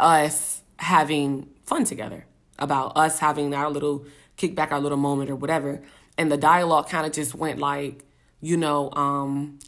us 0.00 0.62
having 0.78 1.50
fun 1.64 1.84
together 1.84 2.25
about 2.58 2.96
us 2.96 3.18
having 3.18 3.54
our 3.54 3.70
little 3.70 4.06
kickback, 4.36 4.72
our 4.72 4.80
little 4.80 4.98
moment 4.98 5.30
or 5.30 5.36
whatever. 5.36 5.82
And 6.18 6.30
the 6.32 6.36
dialogue 6.36 6.88
kind 6.88 7.06
of 7.06 7.12
just 7.12 7.34
went 7.34 7.58
like, 7.58 8.04
you 8.40 8.56
know, 8.56 8.90
um, 8.92 9.58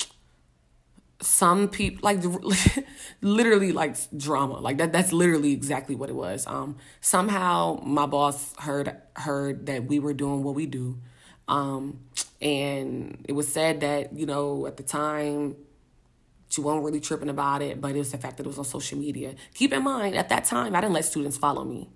some 1.20 1.68
people 1.68 2.00
like 2.02 2.22
literally 3.22 3.72
like 3.72 3.96
drama 4.16 4.60
like 4.60 4.78
that 4.78 4.92
that's 4.92 5.12
literally 5.12 5.52
exactly 5.52 5.96
what 5.96 6.08
it 6.08 6.14
was 6.14 6.46
um 6.46 6.76
somehow 7.00 7.80
my 7.82 8.06
boss 8.06 8.54
heard 8.58 8.96
heard 9.16 9.66
that 9.66 9.86
we 9.86 9.98
were 9.98 10.14
doing 10.14 10.44
what 10.44 10.54
we 10.54 10.64
do 10.64 10.96
um 11.48 11.98
and 12.40 13.24
it 13.28 13.32
was 13.32 13.52
said 13.52 13.80
that 13.80 14.12
you 14.16 14.26
know 14.26 14.66
at 14.66 14.76
the 14.76 14.82
time 14.82 15.56
She 16.50 16.60
wasn't 16.62 16.84
really 16.84 17.00
tripping 17.00 17.28
about 17.28 17.62
it, 17.62 17.80
but 17.80 17.94
it 17.94 17.98
was 17.98 18.12
the 18.12 18.18
fact 18.18 18.38
that 18.38 18.46
it 18.46 18.48
was 18.48 18.58
on 18.58 18.64
social 18.64 18.98
media. 18.98 19.34
Keep 19.54 19.72
in 19.72 19.82
mind, 19.84 20.14
at 20.16 20.28
that 20.30 20.44
time, 20.44 20.74
I 20.74 20.80
didn't 20.80 20.94
let 20.94 21.04
students 21.04 21.36
follow 21.36 21.64
me. 21.64 21.90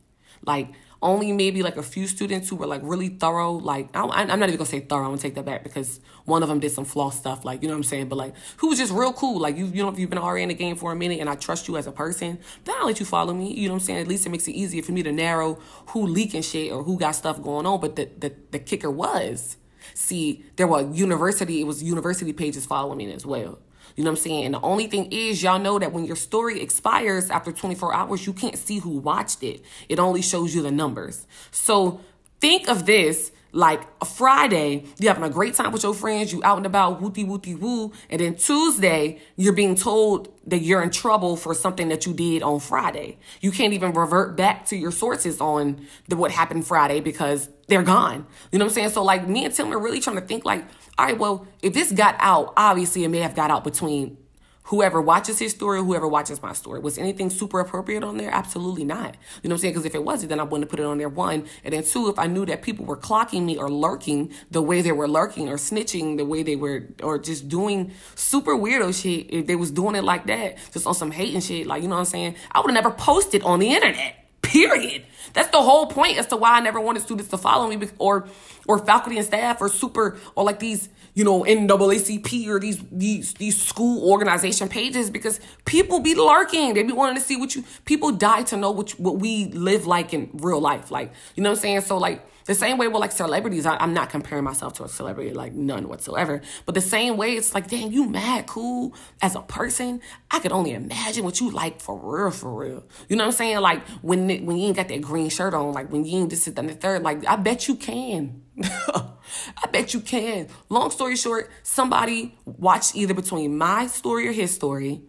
Like, 0.45 0.73
only 1.03 1.33
maybe 1.33 1.63
like 1.63 1.77
a 1.77 1.83
few 1.83 2.07
students 2.07 2.49
who 2.49 2.57
were 2.57 2.67
like 2.67 2.81
really 2.85 3.09
thorough. 3.09 3.53
Like, 3.53 3.95
I, 3.95 4.03
I'm 4.05 4.39
not 4.39 4.49
even 4.49 4.57
gonna 4.57 4.67
say 4.67 4.81
thorough. 4.81 5.05
I'm 5.05 5.11
gonna 5.11 5.19
take 5.19 5.35
that 5.35 5.45
back 5.45 5.65
because 5.65 6.01
one 6.25 6.43
of 6.43 6.49
them 6.49 6.61
did 6.61 6.71
some 6.71 6.85
flaw 6.85 7.11
stuff. 7.11 7.45
Like, 7.45 7.63
you 7.63 7.69
know 7.69 7.75
what 7.75 7.79
I'm 7.79 7.85
saying? 7.85 8.09
But 8.09 8.17
like, 8.17 8.35
who 8.59 8.69
was 8.69 8.79
just 8.79 8.93
real 8.93 9.13
cool. 9.13 9.41
Like, 9.41 9.57
you, 9.57 9.67
you 9.67 9.83
know, 9.83 9.89
if 9.89 9.99
you've 9.99 10.11
been 10.11 10.19
already 10.19 10.45
in 10.45 10.49
the 10.49 10.55
game 10.55 10.77
for 10.77 10.93
a 10.93 10.97
minute 10.97 11.19
and 11.19 11.29
I 11.29 11.35
trust 11.35 11.67
you 11.67 11.77
as 11.77 11.87
a 11.87 11.93
person, 11.93 12.39
then 12.65 12.75
I'll 12.79 12.87
let 12.87 13.01
you 13.01 13.07
follow 13.07 13.35
me. 13.35 13.53
You 13.53 13.69
know 13.69 13.75
what 13.75 13.83
I'm 13.83 13.87
saying? 13.87 14.01
At 14.01 14.09
least 14.09 14.27
it 14.27 14.31
makes 14.31 14.47
it 14.47 14.53
easier 14.53 14.83
for 14.83 14.93
me 14.93 15.03
to 15.03 15.13
narrow 15.13 15.59
who 15.89 16.07
leaking 16.07 16.43
shit 16.43 16.73
or 16.73 16.85
who 16.85 16.99
got 16.99 17.13
stuff 17.13 17.43
going 17.43 17.67
on. 17.67 17.81
But 17.81 17.97
the, 17.97 18.09
the, 18.19 18.33
the 18.53 18.59
kicker 18.61 18.91
was, 18.91 19.57
see, 19.95 20.45
there 20.57 20.69
were 20.69 20.89
university, 20.93 21.61
it 21.61 21.65
was 21.65 21.83
university 21.83 22.33
pages 22.33 22.65
following 22.65 22.99
me 22.99 23.13
as 23.13 23.27
well. 23.27 23.59
You 23.97 24.05
know 24.05 24.11
what 24.11 24.19
I'm 24.19 24.23
saying? 24.23 24.45
And 24.45 24.55
the 24.55 24.61
only 24.61 24.87
thing 24.87 25.11
is, 25.11 25.43
y'all 25.43 25.59
know 25.59 25.79
that 25.79 25.93
when 25.93 26.05
your 26.05 26.17
story 26.17 26.61
expires 26.61 27.31
after 27.31 27.53
24 27.53 27.95
hours, 27.95 28.27
you 28.27 28.33
can't 28.33 28.57
see 28.57 28.79
who 28.79 28.91
watched 28.91 29.43
it. 29.43 29.63
It 29.89 29.99
only 29.99 30.23
shows 30.23 30.55
you 30.55 30.63
the 30.63 30.71
numbers. 30.71 31.27
So 31.51 32.01
think 32.41 32.69
of 32.69 32.87
this 32.87 33.32
like 33.53 33.83
a 34.01 34.05
Friday, 34.05 34.85
you're 34.99 35.13
having 35.13 35.29
a 35.29 35.33
great 35.33 35.55
time 35.55 35.73
with 35.73 35.83
your 35.83 35.95
friends, 35.95 36.33
you 36.33 36.43
out 36.43 36.57
and 36.57 36.67
about, 36.67 37.01
wooty 37.01 37.23
wooty 37.25 37.55
woo, 37.55 37.93
and 38.09 38.21
then 38.21 38.35
Tuesday, 38.35 39.21
you're 39.37 39.53
being 39.53 39.75
told 39.75 40.33
that 40.47 40.61
you're 40.61 40.83
in 40.83 40.91
trouble 40.91 41.37
for 41.37 41.55
something 41.55 41.89
that 41.89 42.07
you 42.07 42.15
did 42.15 42.43
on 42.43 42.61
Friday. 42.61 43.19
You 43.41 43.53
can't 43.53 43.75
even 43.75 43.93
revert 43.93 44.37
back 44.37 44.67
to 44.67 44.77
your 44.77 44.91
sources 44.91 45.41
on 45.41 45.87
the, 46.09 46.17
what 46.17 46.31
happened 46.31 46.67
Friday 46.67 47.01
because 47.01 47.49
they're 47.69 47.83
gone. 47.83 48.27
You 48.51 48.59
know 48.59 48.65
what 48.65 48.71
I'm 48.71 48.75
saying? 48.75 48.89
So 48.91 49.05
like 49.05 49.29
me 49.29 49.45
and 49.45 49.55
Tim 49.55 49.73
are 49.73 49.79
really 49.79 50.01
trying 50.01 50.17
to 50.17 50.23
think 50.23 50.45
like, 50.45 50.65
all 50.99 51.07
right, 51.07 51.19
well, 51.19 51.47
if 51.63 51.75
this 51.75 51.93
got 51.93 52.17
out, 52.19 52.55
obviously 52.57 53.05
it 53.05 53.09
may 53.09 53.19
have 53.19 53.35
got 53.35 53.51
out 53.51 53.65
between 53.65 54.17
whoever 54.65 55.01
watches 55.01 55.39
his 55.39 55.53
story 55.53 55.81
or 55.81 55.85
whoever 55.85 56.07
watches 56.07 56.41
my 56.43 56.53
story. 56.53 56.81
Was 56.81 56.99
anything 56.99 57.31
super 57.31 57.61
appropriate 57.61 58.05
on 58.05 58.17
there? 58.17 58.31
Absolutely 58.31 58.85
not. 58.85 59.17
You 59.43 59.49
know 59.49 59.55
what 59.55 59.57
I'm 59.57 59.59
saying? 59.59 59.75
Because 59.75 59.87
if 59.87 59.95
it 59.95 60.05
wasn't, 60.05 60.31
then 60.31 60.41
I 60.41 60.45
wouldn't 60.45 60.71
put 60.71 60.81
it 60.81 60.87
on 60.87 60.99
there, 60.99 61.09
one. 61.09 61.47
And 61.65 61.75
then 61.75 61.83
two, 61.83 62.09
if 62.09 62.19
I 62.19 62.27
knew 62.27 62.47
that 62.47 62.63
people 62.63 62.85
were 62.85 62.97
clocking 62.97 63.45
me 63.45 63.57
or 63.57 63.69
lurking 63.69 64.33
the 64.51 64.63
way 64.63 64.81
they 64.81 64.93
were 64.93 65.09
lurking 65.09 65.49
or 65.49 65.57
snitching 65.57 66.17
the 66.17 66.25
way 66.25 66.43
they 66.43 66.57
were, 66.57 66.87
or 67.03 67.19
just 67.19 67.49
doing 67.49 67.93
super 68.15 68.53
weirdo 68.53 69.01
shit, 69.01 69.33
if 69.33 69.47
they 69.47 69.57
was 69.57 69.71
doing 69.71 69.97
it 69.97 70.05
like 70.05 70.27
that, 70.27 70.59
just 70.73 70.87
on 70.87 70.95
some 70.95 71.11
hate 71.11 71.35
and 71.35 71.43
shit, 71.43 71.67
like, 71.67 71.83
you 71.83 71.89
know 71.89 71.97
what 71.97 72.01
I'm 72.01 72.07
saying? 72.07 72.37
I 72.53 72.61
would 72.61 72.71
have 72.71 72.85
never 72.85 72.95
posted 72.95 73.43
on 73.43 73.59
the 73.59 73.73
internet. 73.73 74.17
Period. 74.43 75.07
That's 75.35 75.49
the 75.49 75.63
whole 75.63 75.87
point 75.87 76.19
as 76.19 76.27
to 76.29 76.37
why 76.37 76.57
I 76.57 76.61
never 76.61 76.81
wanted 76.81 77.03
students 77.03 77.31
to 77.31 77.39
follow 77.39 77.69
me 77.69 77.89
or 77.99 78.29
or 78.67 78.79
faculty 78.79 79.17
and 79.17 79.27
staff 79.27 79.61
or 79.61 79.69
super 79.69 80.19
or 80.35 80.45
like 80.45 80.59
these 80.59 80.89
you 81.15 81.25
know 81.25 81.43
NAACP 81.45 82.49
or 82.49 82.59
these 82.59 82.83
these 82.91 83.35
these 83.35 83.61
school 83.61 84.11
organization 84.11 84.69
pages 84.69 85.11
because 85.11 85.41
people 85.65 86.01
be 86.01 86.15
lurking. 86.15 86.75
They 86.75 86.83
be 86.83 86.93
wanting 86.93 87.17
to 87.17 87.21
see 87.21 87.37
what 87.37 87.55
you 87.55 87.65
people 87.85 88.13
die 88.13 88.43
to 88.45 88.57
know 88.57 88.71
what 88.71 88.93
you, 88.93 89.05
what 89.05 89.19
we 89.19 89.47
live 89.47 89.87
like 89.87 90.15
in 90.15 90.31
real 90.35 90.61
life. 90.61 90.91
Like 90.91 91.13
you 91.35 91.43
know 91.43 91.51
what 91.51 91.59
I'm 91.59 91.63
saying. 91.63 91.81
So 91.83 91.99
like 91.99 92.27
the 92.45 92.55
same 92.55 92.79
way 92.79 92.89
with 92.89 93.01
like 93.01 93.13
celebrities, 93.13 93.67
I, 93.67 93.83
am 93.83 93.95
not 93.95 94.11
comparing 94.11 94.45
myself 94.45 94.75
to 94.75 94.85
a 94.85 94.89
celebrity, 94.89 95.33
like 95.33 95.53
none 95.53 95.89
whatsoever. 95.89 96.43
But 96.67 96.75
the 96.75 96.81
same 96.81 97.17
way, 97.17 97.37
it's 97.37 97.55
like, 97.55 97.69
damn, 97.69 97.93
you 97.93 98.09
mad 98.09 98.47
cool 98.47 98.95
as 99.21 99.37
a 99.37 99.43
person. 99.43 100.01
I 100.31 100.41
could 100.41 100.53
only 100.53 100.73
imagine 100.73 101.25
what 101.25 101.41
you 101.41 101.51
like 101.51 101.81
for 101.81 101.99
real, 101.99 102.31
for 102.31 102.53
real. 102.53 102.85
You 103.09 103.17
know 103.17 103.25
what 103.25 103.33
I'm 103.33 103.37
saying? 103.37 103.61
Like 103.61 103.87
when 104.01 104.29
when 104.45 104.57
you 104.57 104.67
ain't 104.67 104.77
got 104.77 104.89
that 104.89 105.03
green 105.03 105.29
shirt 105.29 105.55
on, 105.55 105.73
like 105.73 105.93
when 105.93 106.05
you 106.05 106.19
ain't 106.19 106.31
just 106.31 106.47
this 106.47 106.55
and 106.57 106.69
the 106.69 106.75
third, 106.75 107.03
like 107.03 107.27
I 107.27 107.37
bet 107.37 107.69
you 107.69 107.77
can. 107.77 108.42
I 108.63 109.67
bet 109.71 109.95
you 109.95 110.01
can. 110.01 110.49
Long 110.69 110.91
story 110.91 111.17
short, 111.17 111.51
somebody 111.63 112.37
watched 112.45 112.95
either 112.95 113.15
between 113.15 113.57
my 113.57 113.87
story 113.87 114.29
or 114.29 114.33
his 114.33 114.55
story, 114.55 115.03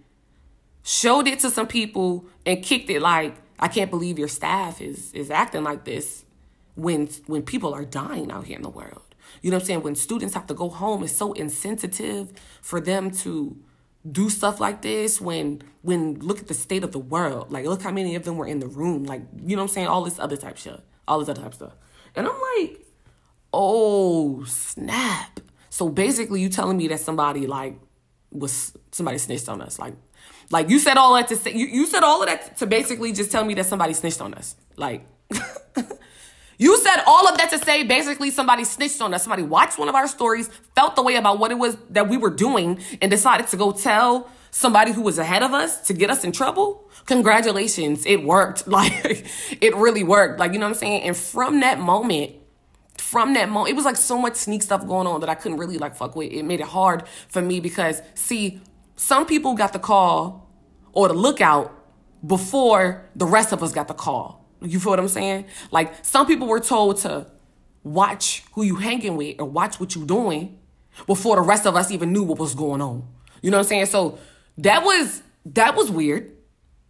showed 0.83 1.27
it 1.27 1.39
to 1.39 1.49
some 1.49 1.67
people, 1.67 2.25
and 2.45 2.63
kicked 2.63 2.89
it 2.89 3.01
like, 3.01 3.35
I 3.59 3.67
can't 3.67 3.89
believe 3.89 4.19
your 4.19 4.27
staff 4.27 4.81
is 4.81 5.13
is 5.13 5.29
acting 5.31 5.63
like 5.63 5.85
this 5.85 6.25
when 6.75 7.07
when 7.27 7.43
people 7.43 7.73
are 7.73 7.85
dying 7.85 8.31
out 8.31 8.45
here 8.45 8.57
in 8.57 8.61
the 8.61 8.69
world. 8.69 9.15
You 9.41 9.51
know 9.51 9.57
what 9.57 9.63
I'm 9.63 9.67
saying? 9.67 9.83
When 9.83 9.95
students 9.95 10.33
have 10.33 10.47
to 10.47 10.53
go 10.53 10.69
home, 10.69 11.03
it's 11.03 11.15
so 11.15 11.33
insensitive 11.33 12.33
for 12.61 12.79
them 12.81 13.11
to 13.11 13.57
do 14.09 14.29
stuff 14.29 14.59
like 14.59 14.81
this 14.81 15.21
when 15.21 15.61
when 15.81 16.19
look 16.19 16.39
at 16.39 16.47
the 16.47 16.53
state 16.53 16.83
of 16.83 16.91
the 16.91 16.99
world. 16.99 17.51
Like 17.51 17.65
look 17.65 17.81
how 17.81 17.91
many 17.91 18.15
of 18.15 18.23
them 18.23 18.37
were 18.37 18.47
in 18.47 18.59
the 18.59 18.67
room. 18.67 19.05
Like, 19.05 19.21
you 19.45 19.55
know 19.55 19.63
what 19.63 19.69
I'm 19.69 19.73
saying? 19.73 19.87
All 19.87 20.03
this 20.03 20.19
other 20.19 20.37
type 20.37 20.57
shit. 20.57 20.79
All 21.07 21.19
this 21.19 21.29
other 21.29 21.41
type 21.41 21.53
stuff. 21.53 21.73
And 22.15 22.27
I'm 22.27 22.39
like, 22.57 22.82
oh 23.53 24.43
snap. 24.45 25.39
So 25.69 25.89
basically 25.89 26.41
you 26.41 26.49
telling 26.49 26.77
me 26.77 26.87
that 26.89 26.99
somebody 26.99 27.47
like 27.47 27.79
was 28.31 28.75
somebody 28.91 29.17
snitched 29.17 29.49
on 29.49 29.61
us. 29.61 29.79
Like 29.79 29.95
like 30.51 30.69
you 30.69 30.79
said 30.79 30.97
all 30.97 31.13
that 31.15 31.27
to 31.29 31.35
say 31.35 31.53
you, 31.53 31.67
you 31.67 31.85
said 31.85 32.03
all 32.03 32.21
of 32.21 32.27
that 32.27 32.57
to 32.57 32.67
basically 32.67 33.13
just 33.13 33.31
tell 33.31 33.45
me 33.45 33.53
that 33.55 33.65
somebody 33.65 33.93
snitched 33.93 34.21
on 34.21 34.33
us. 34.33 34.55
Like 34.75 35.05
You 36.57 36.77
said 36.77 37.03
all 37.05 37.27
of 37.27 37.37
that 37.37 37.49
to 37.49 37.57
say 37.59 37.83
basically 37.83 38.29
somebody 38.31 38.63
snitched 38.63 39.01
on 39.01 39.13
us. 39.13 39.23
Somebody 39.23 39.43
watched 39.43 39.77
one 39.77 39.89
of 39.89 39.95
our 39.95 40.07
stories, 40.07 40.47
felt 40.75 40.95
the 40.95 41.03
way 41.03 41.15
about 41.15 41.39
what 41.39 41.51
it 41.51 41.57
was 41.57 41.75
that 41.89 42.07
we 42.07 42.17
were 42.17 42.29
doing, 42.29 42.79
and 43.01 43.09
decided 43.09 43.47
to 43.47 43.57
go 43.57 43.71
tell 43.71 44.29
somebody 44.51 44.91
who 44.91 45.01
was 45.01 45.17
ahead 45.17 45.41
of 45.43 45.51
us 45.51 45.81
to 45.87 45.93
get 45.93 46.09
us 46.09 46.23
in 46.23 46.31
trouble. 46.31 46.89
Congratulations. 47.07 48.05
It 48.05 48.23
worked. 48.23 48.67
Like, 48.73 49.25
it 49.61 49.75
really 49.75 50.03
worked. 50.03 50.39
Like, 50.39 50.53
you 50.53 50.59
know 50.59 50.65
what 50.65 50.75
I'm 50.75 50.79
saying? 50.79 51.01
And 51.01 51.17
from 51.17 51.59
that 51.59 51.79
moment, 51.79 52.31
from 53.13 53.35
that 53.35 53.47
moment, 53.47 53.69
it 53.69 53.75
was 53.75 53.85
like 53.85 53.95
so 53.95 54.17
much 54.17 54.33
sneak 54.33 54.63
stuff 54.63 54.87
going 54.87 55.05
on 55.05 55.19
that 55.19 55.29
I 55.29 55.35
couldn't 55.35 55.59
really 55.59 55.77
like 55.77 55.95
fuck 55.95 56.15
with. 56.15 56.31
It 56.31 56.41
made 56.41 56.61
it 56.61 56.65
hard 56.65 57.03
for 57.29 57.43
me 57.43 57.59
because, 57.59 58.01
see, 58.15 58.59
some 58.95 59.27
people 59.27 59.53
got 59.53 59.71
the 59.71 59.77
call 59.77 60.49
or 60.93 61.09
the 61.09 61.13
lookout 61.13 61.71
before 62.25 63.07
the 63.15 63.27
rest 63.27 63.53
of 63.53 63.61
us 63.61 63.71
got 63.71 63.87
the 63.87 63.93
call. 63.93 64.43
You 64.61 64.79
feel 64.79 64.93
what 64.93 64.99
I'm 64.99 65.07
saying? 65.07 65.45
Like 65.69 65.93
some 66.03 66.25
people 66.25 66.47
were 66.47 66.59
told 66.59 66.97
to 67.01 67.27
watch 67.83 68.43
who 68.53 68.63
you 68.63 68.77
hanging 68.77 69.15
with 69.15 69.35
or 69.39 69.45
watch 69.45 69.79
what 69.79 69.93
you 69.93 70.05
doing 70.07 70.57
before 71.05 71.35
the 71.35 71.43
rest 71.43 71.67
of 71.67 71.75
us 71.75 71.91
even 71.91 72.11
knew 72.11 72.23
what 72.23 72.39
was 72.39 72.55
going 72.55 72.81
on. 72.81 73.07
You 73.43 73.51
know 73.51 73.57
what 73.57 73.67
I'm 73.67 73.69
saying? 73.69 73.85
So 73.85 74.17
that 74.57 74.83
was 74.83 75.21
that 75.45 75.75
was 75.75 75.91
weird. 75.91 76.31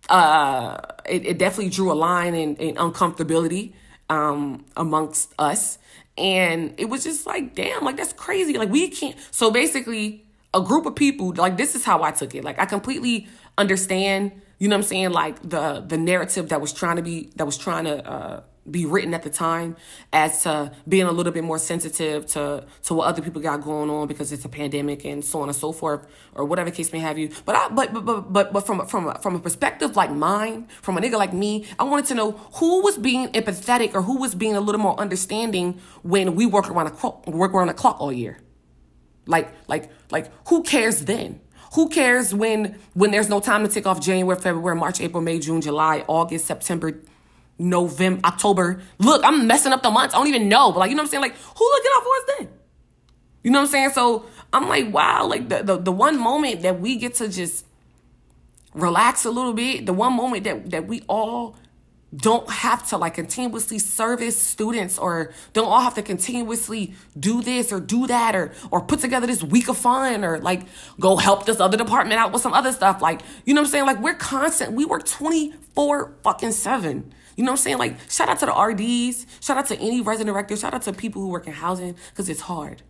Uh, 0.08 0.78
it, 1.06 1.26
it 1.26 1.38
definitely 1.38 1.70
drew 1.70 1.92
a 1.92 2.00
line 2.08 2.34
in, 2.34 2.56
in 2.56 2.76
uncomfortability 2.76 3.74
um, 4.10 4.66
amongst 4.78 5.34
us, 5.40 5.78
and 6.18 6.74
it 6.78 6.90
was 6.90 7.04
just 7.04 7.26
like, 7.26 7.56
damn, 7.56 7.84
like 7.84 7.98
that's 7.98 8.14
crazy. 8.14 8.58
Like 8.58 8.70
we 8.70 8.90
can't. 8.90 9.16
So 9.32 9.52
basically, 9.52 10.26
a 10.54 10.62
group 10.62 10.86
of 10.86 10.96
people, 10.96 11.34
like 11.36 11.58
this 11.58 11.76
is 11.76 11.84
how 11.84 12.04
I 12.04 12.12
took 12.12 12.36
it. 12.36 12.44
Like 12.44 12.60
I 12.60 12.66
completely 12.66 13.28
understand 13.58 14.32
you 14.64 14.70
know 14.70 14.78
what 14.78 14.84
I'm 14.84 14.88
saying? 14.88 15.12
Like 15.12 15.42
the 15.42 15.84
the 15.86 15.98
narrative 15.98 16.48
that 16.48 16.62
was 16.62 16.72
trying 16.72 16.96
to 16.96 17.02
be 17.02 17.32
that 17.36 17.46
was 17.46 17.58
trying 17.58 17.84
to 17.84 18.10
uh, 18.10 18.44
be 18.70 18.86
written 18.86 19.14
at 19.14 19.24
the 19.24 19.30
time 19.30 19.76
as 20.14 20.44
to 20.44 20.72
being 20.88 21.06
a 21.06 21.12
little 21.12 21.34
bit 21.34 21.44
more 21.44 21.60
sensitive 21.60 22.26
to 22.26 22.66
to 22.84 22.94
what 22.94 23.08
other 23.08 23.22
people 23.22 23.42
got 23.42 23.62
going 23.62 23.90
on 23.90 24.08
because 24.08 24.32
it's 24.32 24.46
a 24.46 24.50
pandemic 24.50 25.04
and 25.04 25.24
so 25.24 25.42
on 25.42 25.50
and 25.50 25.56
so 25.56 25.72
forth 25.72 26.08
or 26.34 26.46
whatever 26.46 26.72
case 26.72 26.94
may 26.94 27.00
have 27.00 27.18
you. 27.18 27.30
But 27.46 27.56
I 27.56 27.70
but 27.70 27.94
but 27.94 28.32
but 28.32 28.54
but, 28.54 28.66
from 28.66 28.86
from 28.88 29.14
from 29.22 29.36
a 29.36 29.40
perspective 29.40 29.96
like 29.96 30.12
mine, 30.12 30.68
from 30.82 30.98
a 30.98 31.02
nigga 31.02 31.18
like 31.18 31.34
me, 31.34 31.66
I 31.78 31.84
wanted 31.84 32.06
to 32.06 32.16
know 32.16 32.32
who 32.56 32.82
was 32.82 32.98
being 32.98 33.28
empathetic 33.30 33.94
or 33.94 34.02
who 34.02 34.18
was 34.18 34.34
being 34.34 34.56
a 34.56 34.62
little 34.62 34.82
more 34.82 34.98
understanding 35.00 35.82
when 36.04 36.36
we 36.36 36.46
work 36.46 36.70
around 36.70 36.88
a 36.88 36.92
clock, 36.92 37.28
work 37.28 37.54
around 37.54 37.68
the 37.68 37.74
clock 37.74 38.00
all 38.00 38.14
year. 38.14 38.40
Like 39.26 39.54
like 39.68 39.90
like 40.10 40.32
who 40.48 40.64
cares 40.64 41.02
then? 41.02 41.42
Who 41.74 41.90
cares 41.90 42.34
when 42.34 42.80
when 42.94 43.12
there's 43.12 43.30
no 43.30 43.40
time 43.40 43.68
to 43.68 43.70
take 43.70 43.88
off 43.88 44.00
January, 44.00 44.40
February, 44.40 44.76
March, 44.78 45.02
April, 45.02 45.22
May, 45.22 45.40
June, 45.40 45.60
July, 45.60 46.06
August, 46.08 46.46
September, 46.46 47.02
November, 47.60 48.22
October. 48.26 48.82
Look, 49.00 49.24
I'm 49.24 49.48
messing 49.48 49.72
up 49.72 49.84
the 49.84 49.92
months. 49.92 50.14
I 50.16 50.18
don't 50.18 50.28
even 50.28 50.50
know. 50.50 50.72
But 50.72 50.80
like, 50.80 50.90
you 50.90 50.96
know 50.96 51.04
what 51.04 51.08
I'm 51.08 51.12
saying? 51.12 51.22
Like, 51.22 51.36
who 51.36 51.66
looking 51.66 51.92
out 51.96 52.04
for 52.04 52.10
us 52.10 52.24
then? 52.38 52.50
You 53.44 53.52
know 53.52 53.60
what 53.60 53.66
I'm 53.66 53.72
saying? 53.72 53.90
So 53.92 54.26
I'm 54.52 54.70
like, 54.70 54.94
wow, 54.94 55.26
like 55.28 55.50
the, 55.50 55.64
the, 55.64 55.78
the 55.78 55.92
one 55.92 56.20
moment 56.20 56.62
that 56.62 56.80
we 56.80 56.96
get 56.96 57.16
to 57.16 57.28
just 57.28 57.66
relax 58.74 59.26
a 59.26 59.32
little 59.32 59.54
bit, 59.54 59.86
the 59.86 59.94
one 59.94 60.14
moment 60.14 60.46
that, 60.46 60.72
that 60.72 60.88
we 60.88 61.04
all 61.08 61.56
don't 62.16 62.50
have 62.50 62.88
to 62.90 62.98
like 62.98 63.16
continuously 63.16 63.80
service 63.80 64.38
students 64.38 65.00
or 65.00 65.34
don't 65.54 65.68
all 65.68 65.82
have 65.82 65.96
to 65.96 66.02
continuously 66.02 66.94
do 67.20 67.42
this 67.42 67.72
or 67.72 67.80
do 67.80 68.08
that 68.08 68.36
or 68.36 68.52
or 68.72 68.82
put 68.82 69.00
together 69.00 69.26
this 69.26 69.44
week 69.44 69.68
of 69.68 69.78
fun 69.78 70.24
or 70.24 70.40
like 70.40 70.62
go 71.00 71.18
help 71.18 71.46
this 71.46 71.60
other 71.60 71.78
department 71.78 72.20
out 72.20 72.32
with 72.32 72.42
some 72.42 72.54
other 72.54 72.72
stuff. 72.72 73.02
Like 73.02 73.22
you 73.46 73.54
know 73.54 73.62
what 73.62 73.68
I'm 73.68 73.72
saying? 73.72 73.86
Like 73.86 74.00
we're 74.00 74.14
constant. 74.14 74.74
We 74.74 74.86
work 74.86 75.06
24 75.06 76.16
fucking 76.24 76.52
7 76.52 77.14
you 77.36 77.44
know 77.44 77.52
what 77.52 77.60
I'm 77.60 77.64
saying? 77.64 77.78
Like 77.80 77.98
shout 78.10 78.30
out 78.30 78.40
to 78.40 78.46
the 78.46 78.54
RDs 78.54 79.26
shout 79.40 79.58
out 79.58 79.68
to 79.68 79.78
any 79.78 80.02
resident 80.02 80.34
director 80.34 80.56
shout 80.56 80.74
out 80.74 80.84
to 80.84 80.94
people 80.94 81.22
who 81.22 81.30
work 81.30 81.48
in 81.48 81.54
housing 81.54 81.96
cuz 82.16 82.30
it's 82.30 82.42
hard. 82.42 82.84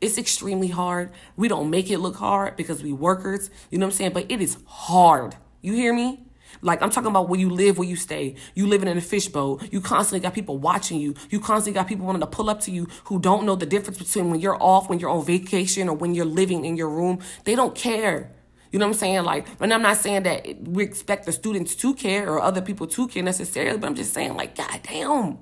It's 0.00 0.16
extremely 0.16 0.68
hard. 0.68 1.10
We 1.36 1.48
don't 1.48 1.70
make 1.70 1.90
it 1.90 1.98
look 1.98 2.16
hard 2.16 2.56
because 2.56 2.82
we 2.84 2.92
workers, 2.92 3.50
you 3.70 3.78
know 3.78 3.86
what 3.86 3.94
I'm 3.94 3.96
saying? 3.96 4.12
But 4.12 4.26
it 4.28 4.40
is 4.40 4.58
hard. 4.66 5.36
You 5.60 5.72
hear 5.72 5.92
me? 5.92 6.27
Like 6.62 6.82
I'm 6.82 6.90
talking 6.90 7.10
about 7.10 7.28
where 7.28 7.38
you 7.38 7.50
live, 7.50 7.78
where 7.78 7.88
you 7.88 7.96
stay. 7.96 8.36
You 8.54 8.66
living 8.66 8.88
in 8.88 8.98
a 8.98 9.00
fishbowl. 9.00 9.60
You 9.70 9.80
constantly 9.80 10.20
got 10.20 10.34
people 10.34 10.58
watching 10.58 11.00
you. 11.00 11.14
You 11.30 11.40
constantly 11.40 11.78
got 11.78 11.88
people 11.88 12.06
wanting 12.06 12.20
to 12.20 12.26
pull 12.26 12.50
up 12.50 12.60
to 12.62 12.70
you 12.70 12.88
who 13.04 13.18
don't 13.18 13.44
know 13.44 13.54
the 13.54 13.66
difference 13.66 13.98
between 13.98 14.30
when 14.30 14.40
you're 14.40 14.60
off, 14.62 14.88
when 14.88 14.98
you're 14.98 15.10
on 15.10 15.24
vacation, 15.24 15.88
or 15.88 15.94
when 15.94 16.14
you're 16.14 16.24
living 16.24 16.64
in 16.64 16.76
your 16.76 16.88
room. 16.88 17.20
They 17.44 17.54
don't 17.54 17.74
care. 17.74 18.32
You 18.70 18.78
know 18.78 18.86
what 18.86 18.94
I'm 18.94 18.98
saying? 18.98 19.24
Like, 19.24 19.46
and 19.60 19.72
I'm 19.72 19.82
not 19.82 19.96
saying 19.96 20.24
that 20.24 20.62
we 20.62 20.84
expect 20.84 21.24
the 21.24 21.32
students 21.32 21.74
to 21.76 21.94
care 21.94 22.28
or 22.28 22.40
other 22.40 22.60
people 22.60 22.86
to 22.88 23.08
care 23.08 23.22
necessarily, 23.22 23.78
but 23.78 23.86
I'm 23.86 23.94
just 23.94 24.12
saying, 24.12 24.36
like, 24.36 24.56
God 24.56 24.80
damn, 24.82 25.38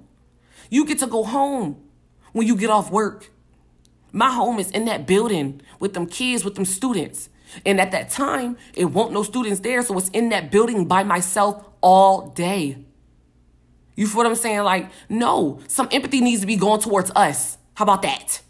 you 0.71 0.85
get 0.85 1.01
to 1.01 1.07
go 1.07 1.25
home 1.25 1.83
when 2.33 2.47
you 2.47 2.55
get 2.55 2.71
off 2.71 2.91
work. 2.91 3.31
My 4.13 4.31
home 4.31 4.59
is 4.59 4.71
in 4.71 4.85
that 4.85 5.07
building 5.07 5.61
with 5.81 5.95
them 5.95 6.07
kids, 6.07 6.45
with 6.45 6.55
them 6.55 6.65
students. 6.65 7.29
And 7.65 7.81
at 7.81 7.93
that 7.93 8.11
time, 8.11 8.57
it 8.75 8.87
won't 8.87 9.13
no 9.13 9.23
students 9.23 9.61
there, 9.61 9.83
so 9.83 9.97
it's 9.99 10.09
in 10.11 10.29
that 10.31 10.51
building 10.51 10.87
by 10.87 11.05
myself 11.05 11.65
all 11.81 12.31
day. 12.31 12.79
You 13.95 14.07
feel 14.07 14.19
what 14.19 14.27
I'm 14.27 14.35
saying? 14.35 14.61
Like, 14.61 14.91
no, 15.09 15.61
some 15.69 15.89
empathy 15.91 16.21
needs 16.21 16.43
to 16.43 16.47
be 16.47 16.57
going 16.57 16.81
towards 16.81 17.11
us. 17.17 17.57
How 17.75 17.85
about 17.85 18.03
that? 18.03 18.43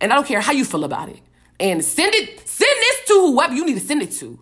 And 0.00 0.12
I 0.12 0.16
don't 0.16 0.26
care 0.26 0.40
how 0.40 0.52
you 0.52 0.64
feel 0.64 0.84
about 0.84 1.08
it. 1.08 1.20
And 1.58 1.84
send 1.84 2.14
it, 2.14 2.46
send 2.46 2.76
this 2.80 3.04
to 3.08 3.14
whoever 3.14 3.54
you 3.54 3.64
need 3.64 3.74
to 3.74 3.80
send 3.80 4.02
it 4.02 4.12
to. 4.12 4.38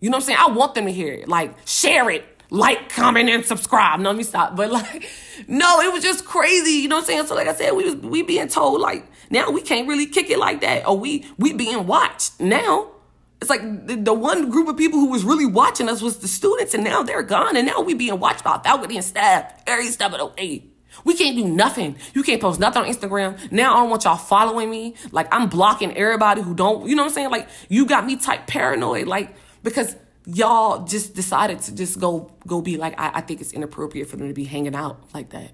You 0.00 0.10
know 0.10 0.16
what 0.16 0.22
I'm 0.24 0.26
saying? 0.26 0.38
I 0.40 0.48
want 0.48 0.74
them 0.74 0.86
to 0.86 0.92
hear 0.92 1.12
it. 1.12 1.28
Like, 1.28 1.54
share 1.66 2.10
it, 2.10 2.24
like, 2.50 2.88
comment, 2.88 3.28
and 3.28 3.44
subscribe. 3.44 4.00
No, 4.00 4.10
let 4.10 4.16
me 4.16 4.24
stop. 4.24 4.56
But 4.56 4.70
like, 4.70 5.08
no, 5.48 5.80
it 5.80 5.92
was 5.92 6.02
just 6.02 6.24
crazy. 6.24 6.72
You 6.72 6.88
know 6.88 6.96
what 6.96 7.02
I'm 7.02 7.06
saying? 7.06 7.26
So 7.26 7.34
like 7.34 7.48
I 7.48 7.54
said, 7.54 7.72
we 7.72 7.84
was 7.84 7.96
we 7.96 8.22
being 8.22 8.48
told 8.48 8.80
like 8.80 9.06
now 9.30 9.50
we 9.50 9.62
can't 9.62 9.86
really 9.88 10.06
kick 10.06 10.30
it 10.30 10.38
like 10.38 10.60
that. 10.62 10.86
Or 10.86 10.98
we 10.98 11.26
we 11.38 11.52
being 11.52 11.86
watched 11.86 12.40
now. 12.40 12.88
It's 13.40 13.48
like 13.48 13.86
the, 13.86 13.96
the 13.96 14.12
one 14.12 14.50
group 14.50 14.68
of 14.68 14.76
people 14.76 14.98
who 14.98 15.10
was 15.10 15.24
really 15.24 15.46
watching 15.46 15.88
us 15.88 16.02
was 16.02 16.18
the 16.18 16.28
students, 16.28 16.74
and 16.74 16.84
now 16.84 17.02
they're 17.02 17.22
gone, 17.22 17.56
and 17.56 17.66
now 17.66 17.80
we 17.80 17.94
being 17.94 18.20
watched 18.20 18.44
by 18.44 18.58
faculty 18.58 18.96
and 18.96 19.04
staff 19.04 19.62
every 19.66 19.86
step 19.86 20.12
of 20.12 20.18
the 20.18 20.26
way. 20.26 20.70
We 21.04 21.14
can't 21.14 21.36
do 21.36 21.44
nothing. 21.46 21.96
You 22.14 22.22
can't 22.22 22.40
post 22.40 22.60
nothing 22.60 22.82
on 22.82 22.88
Instagram. 22.88 23.50
Now 23.50 23.74
I 23.74 23.80
don't 23.80 23.90
want 23.90 24.04
y'all 24.04 24.16
following 24.16 24.70
me. 24.70 24.94
Like 25.12 25.28
I'm 25.32 25.48
blocking 25.48 25.96
everybody 25.96 26.42
who 26.42 26.54
don't, 26.54 26.88
you 26.88 26.94
know 26.94 27.02
what 27.02 27.10
I'm 27.10 27.14
saying? 27.14 27.30
Like 27.30 27.48
you 27.68 27.86
got 27.86 28.04
me 28.04 28.16
type 28.16 28.46
paranoid. 28.46 29.06
Like 29.06 29.34
because 29.62 29.96
y'all 30.26 30.84
just 30.84 31.14
decided 31.14 31.60
to 31.60 31.74
just 31.74 32.00
go 32.00 32.32
go 32.46 32.60
be 32.60 32.76
like, 32.76 32.98
I, 32.98 33.12
I 33.14 33.20
think 33.20 33.40
it's 33.40 33.52
inappropriate 33.52 34.08
for 34.08 34.16
them 34.16 34.28
to 34.28 34.34
be 34.34 34.44
hanging 34.44 34.74
out 34.74 35.00
like 35.14 35.30
that. 35.30 35.52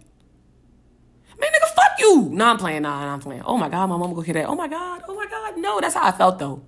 Man, 1.39 1.51
nigga, 1.51 1.75
fuck 1.75 1.99
you. 1.99 2.29
No, 2.33 2.47
I'm 2.47 2.57
playing. 2.57 2.83
Nah, 2.83 3.13
I'm 3.13 3.21
playing. 3.21 3.43
Oh 3.43 3.59
my 3.59 3.69
God, 3.69 3.89
my 3.89 3.97
mom 3.97 4.15
go 4.15 4.23
hear 4.23 4.35
that. 4.35 4.47
Oh 4.47 4.55
my 4.55 4.69
God, 4.69 5.03
oh 5.07 5.15
my 5.15 5.27
God. 5.27 5.59
No, 5.59 5.81
that's 5.81 5.95
how 5.95 6.07
I 6.07 6.13
felt 6.13 6.39
though. 6.39 6.63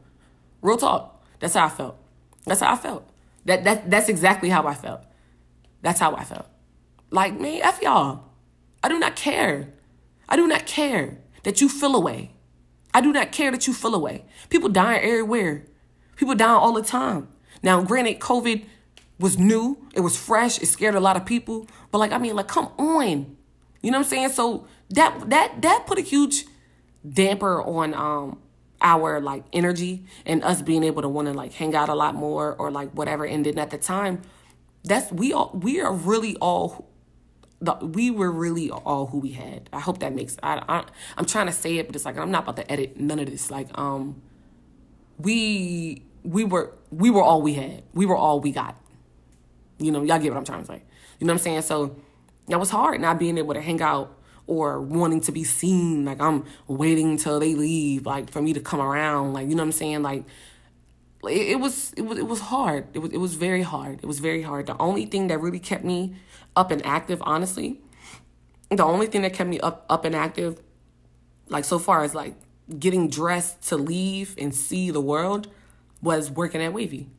Real 0.62 0.76
talk. 0.76 1.24
That's 1.40 1.54
how 1.54 1.66
I 1.66 1.68
felt. 1.68 1.96
That's 2.44 2.60
how 2.60 2.72
I 2.72 2.76
felt. 2.76 3.08
That 3.44 3.64
that 3.64 3.90
that's 3.90 4.08
exactly 4.08 4.48
how 4.48 4.66
I 4.66 4.74
felt. 4.74 5.02
That's 5.82 6.00
how 6.00 6.14
I 6.14 6.24
felt. 6.24 6.46
Like, 7.10 7.38
man, 7.38 7.62
F 7.62 7.80
y'all. 7.82 8.24
I 8.82 8.88
do 8.88 8.98
not 8.98 9.16
care. 9.16 9.68
I 10.28 10.36
do 10.36 10.46
not 10.46 10.66
care 10.66 11.18
that 11.44 11.60
you 11.60 11.68
feel 11.68 11.96
away. 11.96 12.32
I 12.92 13.00
do 13.00 13.12
not 13.12 13.32
care 13.32 13.50
that 13.50 13.66
you 13.66 13.72
feel 13.72 13.94
away. 13.94 14.24
People 14.50 14.68
dying 14.68 15.02
everywhere. 15.02 15.66
People 16.16 16.34
dying 16.34 16.52
all 16.56 16.72
the 16.72 16.82
time. 16.82 17.28
Now, 17.62 17.82
granted, 17.82 18.18
COVID 18.18 18.64
was 19.18 19.38
new, 19.38 19.78
it 19.94 20.00
was 20.00 20.16
fresh, 20.16 20.60
it 20.62 20.66
scared 20.66 20.94
a 20.94 21.00
lot 21.00 21.16
of 21.16 21.26
people. 21.26 21.66
But 21.90 21.98
like, 21.98 22.12
I 22.12 22.18
mean, 22.18 22.36
like, 22.36 22.48
come 22.48 22.68
on. 22.78 23.36
You 23.82 23.90
know 23.90 23.98
what 23.98 24.04
I'm 24.04 24.10
saying? 24.10 24.28
So 24.30 24.66
that 24.90 25.30
that 25.30 25.62
that 25.62 25.86
put 25.86 25.98
a 25.98 26.02
huge 26.02 26.44
damper 27.08 27.62
on 27.62 27.94
um 27.94 28.38
our 28.80 29.20
like 29.20 29.44
energy 29.52 30.04
and 30.24 30.42
us 30.44 30.62
being 30.62 30.84
able 30.84 31.02
to 31.02 31.08
want 31.08 31.26
to 31.26 31.34
like 31.34 31.52
hang 31.52 31.74
out 31.74 31.88
a 31.88 31.94
lot 31.94 32.14
more 32.14 32.54
or 32.54 32.70
like 32.70 32.90
whatever. 32.92 33.24
And 33.24 33.44
then 33.44 33.58
at 33.58 33.70
the 33.70 33.78
time, 33.78 34.22
that's 34.84 35.10
we 35.12 35.32
all 35.32 35.50
we 35.54 35.80
are 35.80 35.92
really 35.92 36.36
all 36.36 36.88
the, 37.60 37.74
we 37.74 38.10
were 38.10 38.30
really 38.30 38.70
all 38.70 39.06
who 39.06 39.18
we 39.18 39.32
had. 39.32 39.68
I 39.72 39.80
hope 39.80 39.98
that 39.98 40.14
makes. 40.14 40.36
I, 40.42 40.62
I 40.68 40.84
I'm 41.16 41.24
trying 41.24 41.46
to 41.46 41.52
say 41.52 41.78
it, 41.78 41.86
but 41.86 41.96
it's 41.96 42.04
like 42.04 42.16
I'm 42.16 42.30
not 42.30 42.44
about 42.44 42.56
to 42.56 42.70
edit 42.70 42.98
none 42.98 43.18
of 43.18 43.26
this. 43.26 43.50
Like 43.50 43.76
um, 43.76 44.22
we 45.18 46.02
we 46.22 46.44
were 46.44 46.72
we 46.90 47.10
were 47.10 47.22
all 47.22 47.42
we 47.42 47.54
had. 47.54 47.82
We 47.94 48.06
were 48.06 48.16
all 48.16 48.40
we 48.40 48.52
got. 48.52 48.76
You 49.78 49.90
know, 49.92 50.02
y'all 50.02 50.18
get 50.18 50.32
what 50.32 50.38
I'm 50.38 50.44
trying 50.44 50.60
to 50.60 50.66
say. 50.66 50.82
You 51.18 51.26
know 51.26 51.32
what 51.32 51.40
I'm 51.40 51.44
saying? 51.44 51.62
So 51.62 51.96
that 52.48 52.58
was 52.58 52.70
hard 52.70 53.00
not 53.00 53.18
being 53.18 53.38
able 53.38 53.54
to 53.54 53.60
hang 53.60 53.82
out 53.82 54.16
or 54.48 54.80
wanting 54.80 55.20
to 55.20 55.30
be 55.30 55.44
seen. 55.44 56.04
Like 56.04 56.20
I'm 56.20 56.44
waiting 56.66 57.10
until 57.10 57.38
they 57.38 57.54
leave, 57.54 58.06
like 58.06 58.30
for 58.30 58.42
me 58.42 58.52
to 58.54 58.60
come 58.60 58.80
around. 58.80 59.34
Like 59.34 59.48
you 59.48 59.54
know 59.54 59.62
what 59.62 59.68
I'm 59.68 59.72
saying? 59.72 60.02
Like 60.02 60.24
it, 61.24 61.50
it 61.50 61.60
was 61.60 61.92
it 61.96 62.02
was 62.02 62.18
it 62.18 62.26
was 62.26 62.40
hard. 62.40 62.88
It 62.94 62.98
was 62.98 63.12
it 63.12 63.18
was 63.18 63.34
very 63.34 63.62
hard. 63.62 64.00
It 64.02 64.06
was 64.06 64.18
very 64.18 64.42
hard. 64.42 64.66
The 64.66 64.76
only 64.78 65.06
thing 65.06 65.28
that 65.28 65.38
really 65.40 65.60
kept 65.60 65.84
me 65.84 66.16
up 66.56 66.70
and 66.70 66.84
active, 66.84 67.22
honestly, 67.24 67.80
the 68.70 68.84
only 68.84 69.06
thing 69.06 69.22
that 69.22 69.34
kept 69.34 69.48
me 69.48 69.60
up 69.60 69.84
up 69.88 70.04
and 70.04 70.16
active, 70.16 70.60
like 71.48 71.64
so 71.64 71.78
far 71.78 72.02
as 72.02 72.14
like 72.14 72.34
getting 72.78 73.08
dressed 73.08 73.68
to 73.68 73.76
leave 73.76 74.34
and 74.38 74.54
see 74.54 74.90
the 74.90 75.00
world, 75.00 75.48
was 76.02 76.30
working 76.30 76.62
at 76.62 76.72
Wavy, 76.72 77.10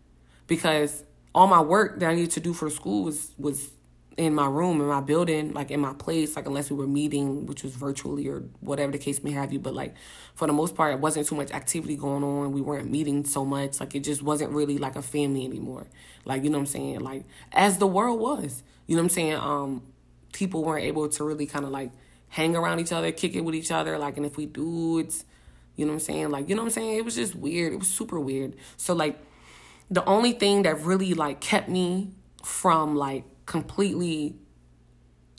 because 0.47 1.03
all 1.35 1.47
my 1.47 1.61
work 1.61 1.99
that 1.99 2.09
I 2.09 2.15
needed 2.15 2.31
to 2.31 2.39
do 2.39 2.53
for 2.53 2.69
school 2.71 3.03
was 3.03 3.33
was 3.37 3.69
in 4.19 4.35
my 4.35 4.47
room, 4.47 4.81
in 4.81 4.87
my 4.87 4.99
building, 4.99 5.53
like 5.53 5.71
in 5.71 5.79
my 5.79 5.93
place, 5.93 6.35
like 6.35 6.45
unless 6.45 6.69
we 6.69 6.75
were 6.75 6.85
meeting, 6.85 7.45
which 7.45 7.63
was 7.63 7.73
virtually 7.73 8.27
or 8.27 8.43
whatever 8.59 8.91
the 8.91 8.97
case 8.97 9.23
may 9.23 9.31
have 9.31 9.53
you. 9.53 9.59
But 9.59 9.73
like 9.73 9.95
for 10.35 10.45
the 10.45 10.51
most 10.51 10.75
part, 10.75 10.93
it 10.93 10.99
wasn't 10.99 11.25
too 11.25 11.35
much 11.35 11.51
activity 11.51 11.95
going 11.95 12.21
on. 12.21 12.51
We 12.51 12.59
weren't 12.59 12.91
meeting 12.91 13.23
so 13.23 13.45
much. 13.45 13.79
Like 13.79 13.95
it 13.95 14.01
just 14.01 14.21
wasn't 14.21 14.51
really 14.51 14.77
like 14.77 14.97
a 14.97 15.01
family 15.01 15.45
anymore. 15.45 15.87
Like, 16.25 16.43
you 16.43 16.49
know 16.49 16.57
what 16.57 16.63
I'm 16.63 16.67
saying? 16.67 16.99
Like 16.99 17.23
as 17.53 17.77
the 17.77 17.87
world 17.87 18.19
was. 18.19 18.61
You 18.87 18.97
know 18.97 19.03
what 19.03 19.05
I'm 19.05 19.09
saying? 19.09 19.35
Um, 19.35 19.83
people 20.33 20.65
weren't 20.65 20.83
able 20.83 21.07
to 21.07 21.23
really 21.23 21.45
kind 21.45 21.63
of 21.63 21.71
like 21.71 21.91
hang 22.27 22.57
around 22.57 22.81
each 22.81 22.91
other, 22.91 23.13
kick 23.13 23.35
it 23.35 23.41
with 23.41 23.55
each 23.55 23.71
other. 23.71 23.97
Like, 23.97 24.17
and 24.17 24.25
if 24.25 24.35
we 24.35 24.47
do, 24.47 24.99
it's, 24.99 25.23
you 25.77 25.85
know 25.85 25.93
what 25.93 26.01
I'm 26.01 26.05
saying? 26.05 26.29
Like, 26.29 26.49
you 26.49 26.55
know 26.55 26.63
what 26.63 26.67
I'm 26.67 26.73
saying? 26.73 26.97
It 26.97 27.05
was 27.05 27.15
just 27.15 27.35
weird. 27.35 27.71
It 27.71 27.77
was 27.79 27.87
super 27.87 28.19
weird. 28.19 28.57
So 28.75 28.93
like 28.93 29.17
the 29.89 30.03
only 30.03 30.33
thing 30.33 30.63
that 30.63 30.81
really 30.81 31.13
like 31.13 31.39
kept 31.39 31.69
me 31.69 32.11
from 32.43 32.97
like 32.97 33.23
completely 33.49 34.35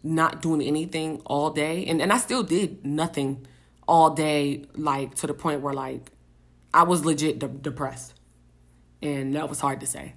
not 0.03 0.43
doing 0.43 0.61
anything 0.61 1.23
all 1.25 1.51
day. 1.51 1.87
And, 1.87 2.03
and 2.03 2.13
I 2.13 2.19
still 2.19 2.43
did 2.43 2.85
nothing 2.85 3.47
all 3.87 4.11
day 4.11 4.65
like 4.75 5.15
to 5.17 5.27
the 5.27 5.35
point 5.35 5.61
where 5.63 5.73
like 5.73 6.11
I 6.75 6.83
was 6.83 7.05
legit 7.05 7.39
de- 7.39 7.49
depressed. 7.49 8.15
And 9.01 9.35
that 9.35 9.49
was 9.49 9.61
hard 9.61 9.81
to 9.81 9.87
say. 9.87 10.15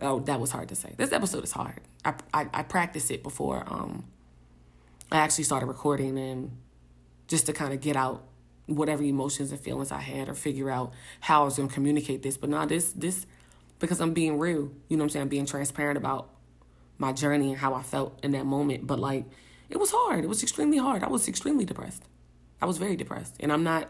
Oh 0.00 0.20
that 0.20 0.40
was 0.40 0.52
hard 0.52 0.68
to 0.68 0.76
say. 0.76 0.94
This 0.96 1.12
episode 1.12 1.42
is 1.42 1.52
hard. 1.52 1.80
I, 2.04 2.14
I, 2.32 2.48
I 2.54 2.62
practiced 2.62 3.10
it 3.10 3.22
before 3.22 3.64
um 3.66 4.04
I 5.10 5.18
actually 5.18 5.44
started 5.44 5.66
recording 5.66 6.16
and 6.18 6.56
just 7.26 7.46
to 7.46 7.52
kind 7.52 7.74
of 7.74 7.80
get 7.80 7.96
out 7.96 8.24
whatever 8.66 9.02
emotions 9.02 9.50
and 9.50 9.60
feelings 9.60 9.90
I 9.90 10.00
had 10.00 10.28
or 10.28 10.34
figure 10.34 10.70
out 10.70 10.92
how 11.20 11.42
I 11.42 11.44
was 11.46 11.56
gonna 11.56 11.68
communicate 11.68 12.22
this. 12.22 12.36
But 12.36 12.50
now 12.50 12.64
this 12.64 12.92
this 12.92 13.26
because 13.80 14.00
I'm 14.00 14.12
being 14.12 14.38
real 14.38 14.70
you 14.88 14.96
know 14.96 15.02
what 15.02 15.06
I'm 15.06 15.10
saying? 15.10 15.22
I'm 15.22 15.28
being 15.28 15.46
transparent 15.46 15.98
about 15.98 16.30
my 16.98 17.12
journey 17.12 17.50
and 17.50 17.58
how 17.58 17.74
I 17.74 17.82
felt 17.82 18.18
in 18.22 18.32
that 18.32 18.44
moment. 18.44 18.86
But 18.86 18.98
like, 18.98 19.24
it 19.70 19.78
was 19.78 19.90
hard. 19.90 20.24
It 20.24 20.28
was 20.28 20.42
extremely 20.42 20.78
hard. 20.78 21.02
I 21.02 21.08
was 21.08 21.28
extremely 21.28 21.64
depressed. 21.64 22.02
I 22.60 22.66
was 22.66 22.78
very 22.78 22.96
depressed. 22.96 23.36
And 23.40 23.52
I'm 23.52 23.62
not, 23.62 23.88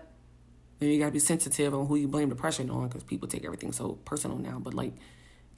you 0.80 0.98
gotta 0.98 1.12
be 1.12 1.18
sensitive 1.18 1.74
on 1.74 1.86
who 1.86 1.96
you 1.96 2.08
blame 2.08 2.28
depression 2.28 2.70
on 2.70 2.88
because 2.88 3.02
people 3.02 3.28
take 3.28 3.44
everything 3.44 3.72
so 3.72 3.92
personal 4.04 4.38
now. 4.38 4.58
But 4.58 4.74
like, 4.74 4.92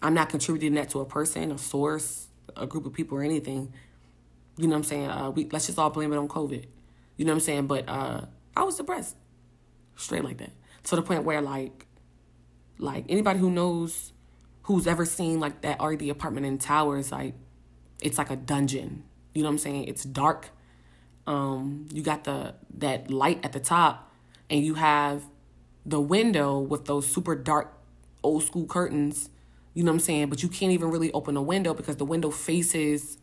I'm 0.02 0.14
not 0.14 0.28
contributing 0.30 0.74
that 0.74 0.90
to 0.90 1.00
a 1.00 1.04
person, 1.04 1.52
a 1.52 1.58
source, 1.58 2.28
a 2.56 2.66
group 2.66 2.86
of 2.86 2.92
people, 2.92 3.18
or 3.18 3.22
anything. 3.22 3.72
You 4.56 4.66
know 4.66 4.72
what 4.72 4.78
I'm 4.78 4.84
saying? 4.84 5.10
Uh, 5.10 5.30
we 5.30 5.48
let's 5.50 5.66
just 5.66 5.78
all 5.78 5.90
blame 5.90 6.12
it 6.12 6.16
on 6.16 6.28
COVID. 6.28 6.64
You 7.16 7.24
know 7.24 7.32
what 7.32 7.36
I'm 7.36 7.40
saying? 7.40 7.66
But 7.66 7.88
uh, 7.88 8.22
I 8.56 8.62
was 8.62 8.76
depressed, 8.76 9.16
straight 9.96 10.24
like 10.24 10.38
that, 10.38 10.52
to 10.84 10.96
the 10.96 11.02
point 11.02 11.24
where 11.24 11.42
like, 11.42 11.86
like 12.78 13.04
anybody 13.08 13.38
who 13.38 13.50
knows 13.50 14.12
who's 14.62 14.86
ever 14.86 15.04
seen 15.04 15.40
like 15.40 15.62
that 15.62 15.82
RD 15.82 16.02
apartment 16.08 16.46
in 16.46 16.58
towers, 16.58 17.12
like 17.12 17.34
it's 18.00 18.18
like 18.18 18.30
a 18.30 18.36
dungeon. 18.36 19.04
You 19.34 19.42
know 19.42 19.48
what 19.48 19.54
I'm 19.54 19.58
saying? 19.58 19.84
It's 19.84 20.04
dark. 20.04 20.50
Um, 21.26 21.86
you 21.92 22.02
got 22.02 22.24
the 22.24 22.54
that 22.78 23.10
light 23.10 23.44
at 23.44 23.52
the 23.52 23.60
top, 23.60 24.12
and 24.48 24.64
you 24.64 24.74
have 24.74 25.24
the 25.86 26.00
window 26.00 26.58
with 26.58 26.84
those 26.86 27.06
super 27.06 27.34
dark 27.34 27.72
old 28.22 28.42
school 28.42 28.66
curtains. 28.66 29.30
You 29.74 29.84
know 29.84 29.92
what 29.92 29.96
I'm 29.96 30.00
saying? 30.00 30.28
But 30.28 30.42
you 30.42 30.48
can't 30.48 30.72
even 30.72 30.90
really 30.90 31.12
open 31.12 31.34
the 31.34 31.42
window 31.42 31.74
because 31.74 31.96
the 31.96 32.04
window 32.04 32.30
faces 32.30 33.18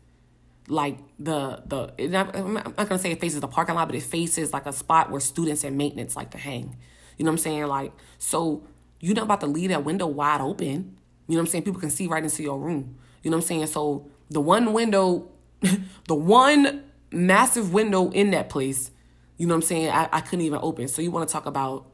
like 0.68 0.98
the 1.18 1.62
the 1.66 1.92
I'm 2.16 2.54
not 2.54 2.76
gonna 2.76 2.98
say 2.98 3.10
it 3.12 3.20
faces 3.20 3.40
the 3.40 3.48
parking 3.48 3.74
lot, 3.74 3.88
but 3.88 3.94
it 3.94 4.02
faces 4.02 4.52
like 4.52 4.66
a 4.66 4.72
spot 4.72 5.10
where 5.10 5.20
students 5.20 5.64
and 5.64 5.76
maintenance 5.76 6.16
like 6.16 6.30
to 6.32 6.38
hang. 6.38 6.76
You 7.16 7.24
know 7.24 7.30
what 7.30 7.34
I'm 7.34 7.38
saying? 7.38 7.66
Like 7.66 7.92
so 8.18 8.62
you're 9.00 9.14
not 9.14 9.24
about 9.24 9.40
to 9.40 9.46
leave 9.46 9.70
that 9.70 9.84
window 9.84 10.06
wide 10.06 10.40
open. 10.40 10.97
You 11.28 11.34
know 11.34 11.40
what 11.40 11.48
I'm 11.48 11.50
saying? 11.50 11.64
People 11.64 11.80
can 11.80 11.90
see 11.90 12.06
right 12.06 12.22
into 12.22 12.42
your 12.42 12.58
room. 12.58 12.96
You 13.22 13.30
know 13.30 13.36
what 13.36 13.44
I'm 13.44 13.48
saying? 13.48 13.66
So 13.66 14.10
the 14.30 14.40
one 14.40 14.72
window, 14.72 15.28
the 16.08 16.14
one 16.14 16.84
massive 17.12 17.72
window 17.72 18.10
in 18.10 18.30
that 18.32 18.48
place, 18.48 18.90
you 19.36 19.46
know 19.46 19.54
what 19.54 19.62
I'm 19.62 19.68
saying? 19.68 19.88
I, 19.90 20.08
I 20.10 20.20
couldn't 20.20 20.44
even 20.44 20.58
open. 20.62 20.88
So 20.88 21.00
you 21.02 21.10
want 21.10 21.28
to 21.28 21.32
talk 21.32 21.46
about, 21.46 21.86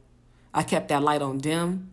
I 0.53 0.63
kept 0.63 0.87
that 0.87 1.03
light 1.03 1.21
on 1.21 1.37
dim 1.37 1.91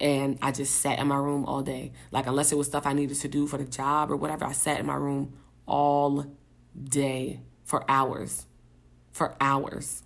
and 0.00 0.38
I 0.40 0.50
just 0.52 0.80
sat 0.80 0.98
in 0.98 1.06
my 1.06 1.16
room 1.16 1.44
all 1.44 1.62
day. 1.62 1.92
Like, 2.10 2.26
unless 2.26 2.50
it 2.50 2.56
was 2.56 2.66
stuff 2.66 2.86
I 2.86 2.94
needed 2.94 3.16
to 3.18 3.28
do 3.28 3.46
for 3.46 3.58
the 3.58 3.64
job 3.64 4.10
or 4.10 4.16
whatever, 4.16 4.46
I 4.46 4.52
sat 4.52 4.80
in 4.80 4.86
my 4.86 4.96
room 4.96 5.34
all 5.66 6.26
day 6.82 7.40
for 7.62 7.88
hours. 7.88 8.46
For 9.12 9.36
hours. 9.40 10.02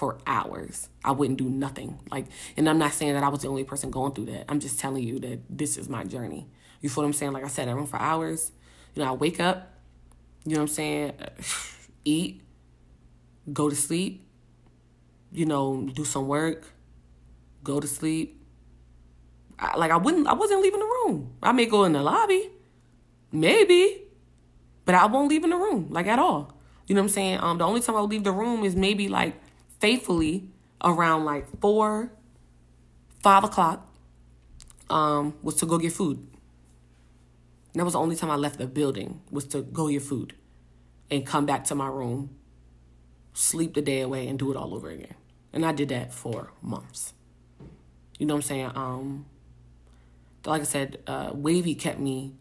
For 0.00 0.16
hours. 0.26 0.88
I 1.04 1.10
wouldn't 1.10 1.38
do 1.38 1.44
nothing. 1.44 2.00
Like, 2.10 2.24
and 2.56 2.66
I'm 2.70 2.78
not 2.78 2.94
saying 2.94 3.12
that 3.12 3.22
I 3.22 3.28
was 3.28 3.42
the 3.42 3.48
only 3.48 3.64
person 3.64 3.90
going 3.90 4.14
through 4.14 4.24
that. 4.32 4.46
I'm 4.48 4.58
just 4.58 4.80
telling 4.80 5.02
you 5.02 5.18
that 5.18 5.40
this 5.50 5.76
is 5.76 5.90
my 5.90 6.04
journey. 6.04 6.48
You 6.80 6.88
feel 6.88 7.02
what 7.02 7.08
I'm 7.08 7.12
saying? 7.12 7.32
Like 7.32 7.44
I 7.44 7.48
said, 7.48 7.68
I 7.68 7.74
run 7.74 7.86
for 7.86 7.98
hours. 7.98 8.50
You 8.94 9.04
know, 9.04 9.10
I 9.10 9.12
wake 9.12 9.40
up, 9.40 9.74
you 10.46 10.54
know 10.54 10.62
what 10.62 10.70
I'm 10.70 10.74
saying, 10.74 11.12
eat, 12.06 12.40
go 13.52 13.68
to 13.68 13.76
sleep, 13.76 14.26
you 15.32 15.44
know, 15.44 15.86
do 15.92 16.06
some 16.06 16.26
work, 16.28 16.64
go 17.62 17.78
to 17.78 17.86
sleep. 17.86 18.42
I, 19.58 19.76
like 19.76 19.90
I 19.90 19.98
wouldn't 19.98 20.26
I 20.26 20.32
wasn't 20.32 20.62
leaving 20.62 20.80
the 20.80 20.86
room. 20.86 21.34
I 21.42 21.52
may 21.52 21.66
go 21.66 21.84
in 21.84 21.92
the 21.92 22.02
lobby. 22.02 22.50
Maybe. 23.32 24.04
But 24.86 24.94
I 24.94 25.04
won't 25.04 25.28
leave 25.28 25.44
in 25.44 25.50
the 25.50 25.58
room, 25.58 25.88
like 25.90 26.06
at 26.06 26.18
all. 26.18 26.54
You 26.86 26.94
know 26.94 27.02
what 27.02 27.08
I'm 27.08 27.10
saying? 27.10 27.38
Um, 27.40 27.58
the 27.58 27.66
only 27.66 27.82
time 27.82 27.96
I 27.96 28.00
would 28.00 28.08
leave 28.08 28.24
the 28.24 28.32
room 28.32 28.64
is 28.64 28.74
maybe 28.74 29.06
like 29.06 29.34
faithfully 29.80 30.48
around 30.82 31.24
like 31.24 31.46
four, 31.60 32.12
five 33.22 33.44
o'clock. 33.44 33.86
Um, 34.88 35.34
was 35.42 35.54
to 35.56 35.66
go 35.66 35.78
get 35.78 35.92
food. 35.92 36.26
that 37.74 37.84
was 37.84 37.92
the 37.92 38.00
only 38.00 38.16
time 38.16 38.28
I 38.28 38.34
left 38.34 38.58
the 38.58 38.66
building 38.66 39.20
was 39.30 39.44
to 39.46 39.62
go 39.62 39.88
get 39.88 40.02
food, 40.02 40.34
and 41.08 41.24
come 41.24 41.46
back 41.46 41.62
to 41.66 41.76
my 41.76 41.86
room, 41.86 42.30
sleep 43.32 43.74
the 43.74 43.82
day 43.82 44.00
away, 44.00 44.26
and 44.26 44.36
do 44.36 44.50
it 44.50 44.56
all 44.56 44.74
over 44.74 44.90
again. 44.90 45.14
And 45.52 45.64
I 45.64 45.70
did 45.70 45.90
that 45.90 46.12
for 46.12 46.50
months. 46.60 47.12
You 48.18 48.26
know 48.26 48.34
what 48.34 48.38
I'm 48.38 48.42
saying? 48.42 48.70
Um, 48.74 49.26
like 50.44 50.62
I 50.62 50.64
said, 50.64 50.98
uh, 51.06 51.30
Wavy 51.34 51.76
kept 51.76 52.00
me 52.00 52.34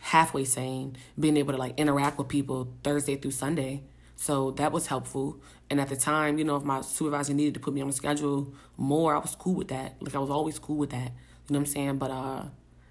halfway 0.00 0.44
sane, 0.44 0.96
being 1.18 1.36
able 1.36 1.52
to 1.52 1.58
like 1.58 1.74
interact 1.78 2.18
with 2.18 2.28
people 2.28 2.68
Thursday 2.82 3.16
through 3.16 3.30
Sunday. 3.32 3.82
So 4.22 4.52
that 4.52 4.70
was 4.70 4.86
helpful. 4.86 5.40
And 5.68 5.80
at 5.80 5.88
the 5.88 5.96
time, 5.96 6.38
you 6.38 6.44
know, 6.44 6.54
if 6.54 6.62
my 6.62 6.80
supervisor 6.82 7.34
needed 7.34 7.54
to 7.54 7.60
put 7.60 7.74
me 7.74 7.80
on 7.80 7.88
the 7.88 7.92
schedule 7.92 8.54
more, 8.76 9.16
I 9.16 9.18
was 9.18 9.34
cool 9.34 9.54
with 9.54 9.66
that. 9.68 9.96
Like 10.00 10.14
I 10.14 10.20
was 10.20 10.30
always 10.30 10.60
cool 10.60 10.76
with 10.76 10.90
that. 10.90 11.10
You 11.48 11.50
know 11.50 11.58
what 11.58 11.66
I'm 11.66 11.66
saying? 11.66 11.98
But 11.98 12.12
uh 12.12 12.44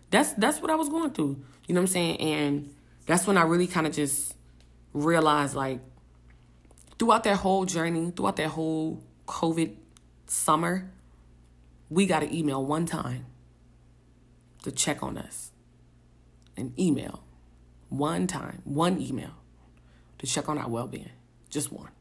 that's 0.09 0.33
that's 0.33 0.61
what 0.61 0.69
I 0.69 0.75
was 0.75 0.89
going 0.89 1.11
through. 1.11 1.41
You 1.67 1.73
know 1.73 1.79
what 1.79 1.89
I'm 1.89 1.93
saying? 1.93 2.17
And 2.19 2.75
that's 3.05 3.25
when 3.27 3.37
I 3.37 3.43
really 3.43 3.65
kind 3.65 3.87
of 3.87 3.93
just 3.93 4.35
realized 4.91 5.55
like 5.55 5.79
throughout 6.99 7.23
that 7.23 7.37
whole 7.37 7.63
journey, 7.63 8.11
throughout 8.13 8.35
that 8.35 8.49
whole 8.49 9.01
COVID 9.25 9.73
summer, 10.27 10.91
we 11.89 12.07
got 12.07 12.23
an 12.23 12.33
email 12.33 12.65
one 12.65 12.85
time 12.85 13.25
to 14.63 14.71
check 14.73 15.01
on 15.01 15.17
us 15.17 15.51
an 16.57 16.73
email 16.77 17.23
one 17.87 18.27
time, 18.27 18.61
one 18.65 18.99
email 18.99 19.31
to 20.19 20.27
check 20.27 20.49
on 20.49 20.57
our 20.57 20.67
well 20.67 20.87
being. 20.87 21.09
Just 21.51 21.71
one. 21.71 21.91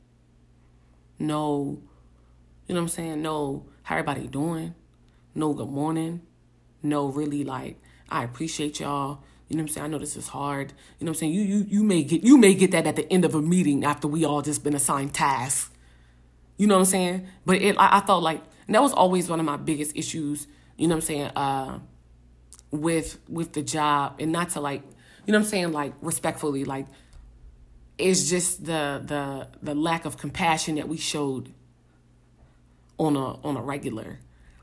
No, 1.18 1.82
you 2.66 2.74
know 2.74 2.80
what 2.80 2.84
I'm 2.84 2.88
saying? 2.88 3.20
No, 3.20 3.66
how 3.82 3.96
everybody 3.96 4.26
doing? 4.26 4.74
No, 5.34 5.52
good 5.52 5.68
morning. 5.68 6.22
No, 6.82 7.08
really 7.08 7.44
like, 7.44 7.78
I 8.08 8.24
appreciate 8.24 8.80
y'all. 8.80 9.22
You 9.48 9.56
know 9.56 9.64
what 9.64 9.70
I'm 9.70 9.74
saying? 9.74 9.84
I 9.84 9.88
know 9.88 9.98
this 9.98 10.16
is 10.16 10.28
hard. 10.28 10.72
You 10.98 11.04
know 11.04 11.10
what 11.10 11.16
I'm 11.16 11.20
saying? 11.20 11.32
You 11.32 11.42
you 11.42 11.66
you 11.68 11.82
may 11.82 12.04
get 12.04 12.22
you 12.22 12.38
may 12.38 12.54
get 12.54 12.70
that 12.70 12.86
at 12.86 12.94
the 12.94 13.12
end 13.12 13.24
of 13.24 13.34
a 13.34 13.42
meeting 13.42 13.84
after 13.84 14.06
we 14.06 14.24
all 14.24 14.40
just 14.40 14.62
been 14.62 14.74
assigned 14.74 15.12
tasks. 15.12 15.70
You 16.56 16.68
know 16.68 16.76
what 16.76 16.82
I'm 16.82 16.86
saying? 16.86 17.26
But 17.44 17.60
it 17.60 17.76
I, 17.76 17.98
I 17.98 18.00
felt 18.06 18.22
like 18.22 18.42
that 18.68 18.80
was 18.80 18.92
always 18.92 19.28
one 19.28 19.40
of 19.40 19.46
my 19.46 19.56
biggest 19.56 19.96
issues. 19.96 20.46
You 20.78 20.86
know 20.86 20.94
what 20.94 21.02
I'm 21.02 21.06
saying? 21.06 21.30
Uh, 21.34 21.80
with 22.70 23.18
with 23.28 23.52
the 23.52 23.62
job 23.62 24.14
and 24.20 24.30
not 24.30 24.50
to 24.50 24.60
like 24.60 24.82
you 25.26 25.32
know 25.32 25.40
what 25.40 25.46
I'm 25.46 25.50
saying 25.50 25.72
like 25.72 25.94
respectfully 26.00 26.64
like 26.64 26.86
it's 28.00 28.28
just 28.28 28.64
the 28.64 29.02
the 29.04 29.48
the 29.62 29.74
lack 29.74 30.04
of 30.04 30.16
compassion 30.16 30.76
that 30.76 30.88
we 30.88 30.96
showed 30.96 31.52
on 32.98 33.16
a 33.16 33.34
on 33.42 33.56
a 33.56 33.62
regular. 33.62 34.18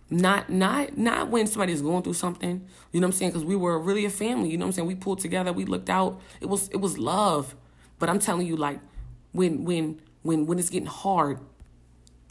Not 0.10 0.50
not 0.50 0.97
not 0.97 1.30
when 1.30 1.47
somebody's 1.47 1.82
going 1.82 2.04
through 2.04 2.13
something 2.13 2.65
you 2.91 3.02
know 3.02 3.08
what 3.08 3.13
I'm 3.13 3.17
saying? 3.17 3.32
Because 3.32 3.43
we 3.45 3.56
were 3.56 3.78
really 3.78 4.06
a 4.06 4.10
family 4.10 4.50
you 4.50 4.58
know 4.58 4.65
what 4.65 4.69
I'm 4.69 4.73
saying? 4.73 4.88
We 4.88 4.95
pulled 4.95 5.19
together 5.19 5.52
we 5.52 5.65
looked 5.65 5.89
out. 5.89 6.21
It 6.39 6.47
was 6.47 6.69
it 6.69 6.78
was 6.78 6.97
love. 6.97 7.56
But 8.00 8.10
I'm 8.10 8.19
telling 8.19 8.47
you 8.47 8.56
like 8.56 8.80
when 9.34 9.65
when 9.65 10.02
when 10.21 10.45
when 10.45 10.60
it's 10.60 10.69
getting 10.69 10.88
hard 10.88 11.39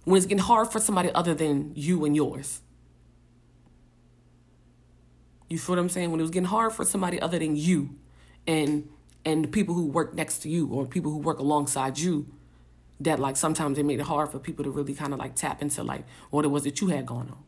when 0.05 0.17
it's 0.17 0.27
getting 0.27 0.45
hard 0.45 0.69
for 0.69 0.79
somebody 0.79 1.13
other 1.13 1.35
than 1.35 1.73
you 1.75 2.05
and 2.05 2.15
yours. 2.17 2.63
You 5.49 5.59
feel 5.59 5.77
what 5.77 5.81
I'm 5.81 5.89
saying? 5.89 6.11
When 6.11 6.21
it 6.21 6.23
was 6.23 6.31
getting 6.31 6.49
hard 6.49 6.73
for 6.73 6.85
somebody 6.85 7.21
other 7.21 7.39
than 7.39 7.57
you. 7.57 7.91
And 8.47 8.89
and 9.27 9.45
the 9.45 9.49
people 9.49 9.75
who 9.75 9.87
work 9.87 10.15
next 10.15 10.39
to 10.39 10.49
you 10.49 10.69
or 10.69 10.87
people 10.87 11.11
who 11.11 11.19
work 11.19 11.41
alongside 11.41 11.99
you, 11.99 12.29
that 13.01 13.19
like 13.19 13.37
sometimes 13.37 13.77
it 13.77 13.85
made 13.85 13.99
it 13.99 14.07
hard 14.07 14.31
for 14.31 14.39
people 14.39 14.65
to 14.65 14.71
really 14.71 14.95
kind 14.95 15.13
of 15.13 15.19
like 15.19 15.35
tap 15.35 15.61
into 15.61 15.83
like 15.83 16.05
what 16.31 16.45
it 16.45 16.49
was 16.49 16.63
that 16.63 16.81
you 16.81 16.87
had 16.87 17.05
going 17.05 17.29
on. 17.29 17.43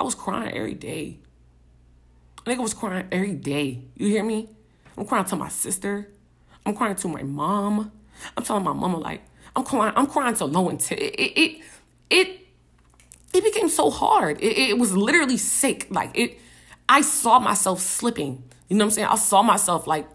I 0.00 0.04
was 0.04 0.14
crying 0.14 0.52
every 0.52 0.74
day. 0.74 1.20
I 2.38 2.42
think 2.46 2.58
I 2.58 2.62
was 2.62 2.74
crying 2.74 3.06
every 3.12 3.34
day. 3.34 3.84
You 3.94 4.08
hear 4.08 4.24
me? 4.24 4.48
I'm 4.96 5.06
crying 5.06 5.26
to 5.26 5.36
my 5.36 5.48
sister. 5.48 6.10
I'm 6.64 6.74
crying 6.74 6.96
to 6.96 7.08
my 7.08 7.22
mom. 7.22 7.92
I'm 8.34 8.42
telling 8.42 8.64
my 8.64 8.72
mama 8.72 8.98
like 8.98 9.22
I'm 9.54 9.64
crying. 9.64 9.92
I'm 9.96 10.06
crying 10.06 10.34
to 10.36 10.46
low 10.46 10.70
and 10.70 10.80
it, 10.80 10.92
it 10.92 11.38
it 11.38 11.60
it 12.08 12.40
it 13.34 13.44
became 13.44 13.68
so 13.68 13.90
hard. 13.90 14.40
It, 14.40 14.70
it 14.70 14.78
was 14.78 14.96
literally 14.96 15.36
sick. 15.36 15.88
Like 15.90 16.16
it 16.18 16.40
I 16.88 17.02
saw 17.02 17.38
myself 17.38 17.80
slipping. 17.80 18.42
You 18.68 18.76
know 18.76 18.86
what 18.86 18.92
I'm 18.92 18.94
saying? 18.94 19.08
I 19.08 19.16
saw 19.16 19.42
myself 19.42 19.86
like 19.86 20.08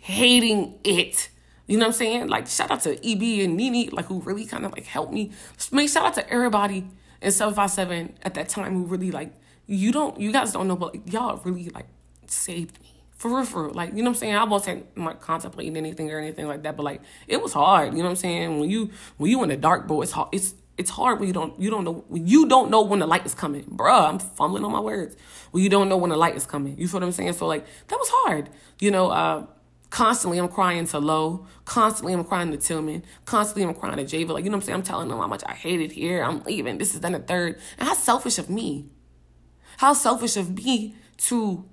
hating 0.00 0.78
it. 0.84 1.30
You 1.66 1.78
know 1.78 1.86
what 1.86 1.94
I'm 1.94 1.98
saying? 1.98 2.28
Like 2.28 2.48
shout 2.48 2.70
out 2.70 2.82
to 2.82 2.94
EB 2.96 3.44
and 3.44 3.56
Nini, 3.56 3.88
like 3.90 4.06
who 4.06 4.20
really 4.20 4.44
kind 4.44 4.66
of 4.66 4.72
like 4.72 4.86
helped 4.86 5.12
me. 5.12 5.30
Make 5.70 5.88
shout 5.88 6.04
out 6.04 6.14
to 6.14 6.28
everybody 6.28 6.88
in 7.22 7.30
757 7.30 8.18
at 8.22 8.34
that 8.34 8.48
time 8.48 8.74
who 8.74 8.84
really 8.86 9.10
like 9.10 9.32
you 9.66 9.92
don't 9.92 10.18
you 10.18 10.32
guys 10.32 10.52
don't 10.52 10.66
know 10.66 10.74
but 10.74 10.94
like, 10.94 11.12
y'all 11.12 11.40
really 11.44 11.68
like 11.70 11.86
saved 12.26 12.80
me. 12.80 12.86
For 13.12 13.28
real, 13.28 13.44
for 13.44 13.64
real. 13.64 13.74
Like, 13.74 13.90
you 13.90 13.96
know 13.96 14.04
what 14.04 14.16
I'm 14.16 14.20
saying? 14.20 14.34
I 14.34 14.44
wasn't 14.44 14.96
like 14.96 15.20
contemplating 15.20 15.76
anything 15.76 16.10
or 16.10 16.18
anything 16.18 16.48
like 16.48 16.62
that, 16.62 16.74
but 16.74 16.84
like 16.84 17.02
it 17.28 17.42
was 17.42 17.52
hard. 17.52 17.92
You 17.92 17.98
know 17.98 18.04
what 18.04 18.10
I'm 18.10 18.16
saying? 18.16 18.58
When 18.58 18.70
you 18.70 18.90
when 19.18 19.30
you 19.30 19.42
in 19.42 19.50
the 19.50 19.58
dark, 19.58 19.86
bro, 19.86 20.00
it's 20.00 20.12
hard. 20.12 20.30
It's 20.32 20.54
it's 20.78 20.88
hard 20.88 21.20
when 21.20 21.28
you 21.28 21.34
don't 21.34 21.60
you 21.60 21.68
don't 21.68 21.84
know 21.84 22.04
when 22.08 22.26
you 22.26 22.48
don't 22.48 22.70
know 22.70 22.80
when 22.80 22.98
the 22.98 23.06
light 23.06 23.26
is 23.26 23.34
coming. 23.34 23.64
Bruh, 23.64 24.08
I'm 24.08 24.18
fumbling 24.18 24.64
on 24.64 24.72
my 24.72 24.80
words. 24.80 25.16
When 25.50 25.62
you 25.62 25.68
don't 25.68 25.90
know 25.90 25.98
when 25.98 26.08
the 26.08 26.16
light 26.16 26.34
is 26.34 26.46
coming. 26.46 26.78
You 26.78 26.88
feel 26.88 27.00
what 27.00 27.06
I'm 27.06 27.12
saying? 27.12 27.34
So 27.34 27.46
like 27.46 27.66
that 27.88 27.98
was 27.98 28.08
hard. 28.10 28.48
You 28.78 28.90
know, 28.90 29.10
uh 29.10 29.44
constantly 29.90 30.38
I'm 30.38 30.48
crying 30.48 30.86
to 30.86 30.98
Low. 30.98 31.46
Constantly 31.64 32.12
I'm 32.12 32.24
crying 32.24 32.50
to 32.52 32.56
Tillman. 32.56 33.04
Constantly 33.24 33.64
I'm 33.64 33.74
crying 33.74 33.96
to 33.96 34.04
Java. 34.04 34.32
Like, 34.32 34.44
you 34.44 34.50
know 34.50 34.56
what 34.56 34.62
I'm 34.62 34.66
saying? 34.66 34.76
I'm 34.76 34.82
telling 34.82 35.08
them 35.08 35.18
how 35.18 35.26
much 35.26 35.42
I 35.46 35.54
hate 35.54 35.80
it 35.80 35.92
here. 35.92 36.22
I'm 36.22 36.42
leaving. 36.44 36.78
This 36.78 36.94
is 36.94 37.00
then 37.00 37.12
the 37.12 37.18
third. 37.18 37.58
And 37.78 37.88
how 37.88 37.94
selfish 37.94 38.38
of 38.38 38.48
me. 38.48 38.88
How 39.78 39.92
selfish 39.92 40.36
of 40.36 40.56
me 40.56 40.94
to 41.18 41.64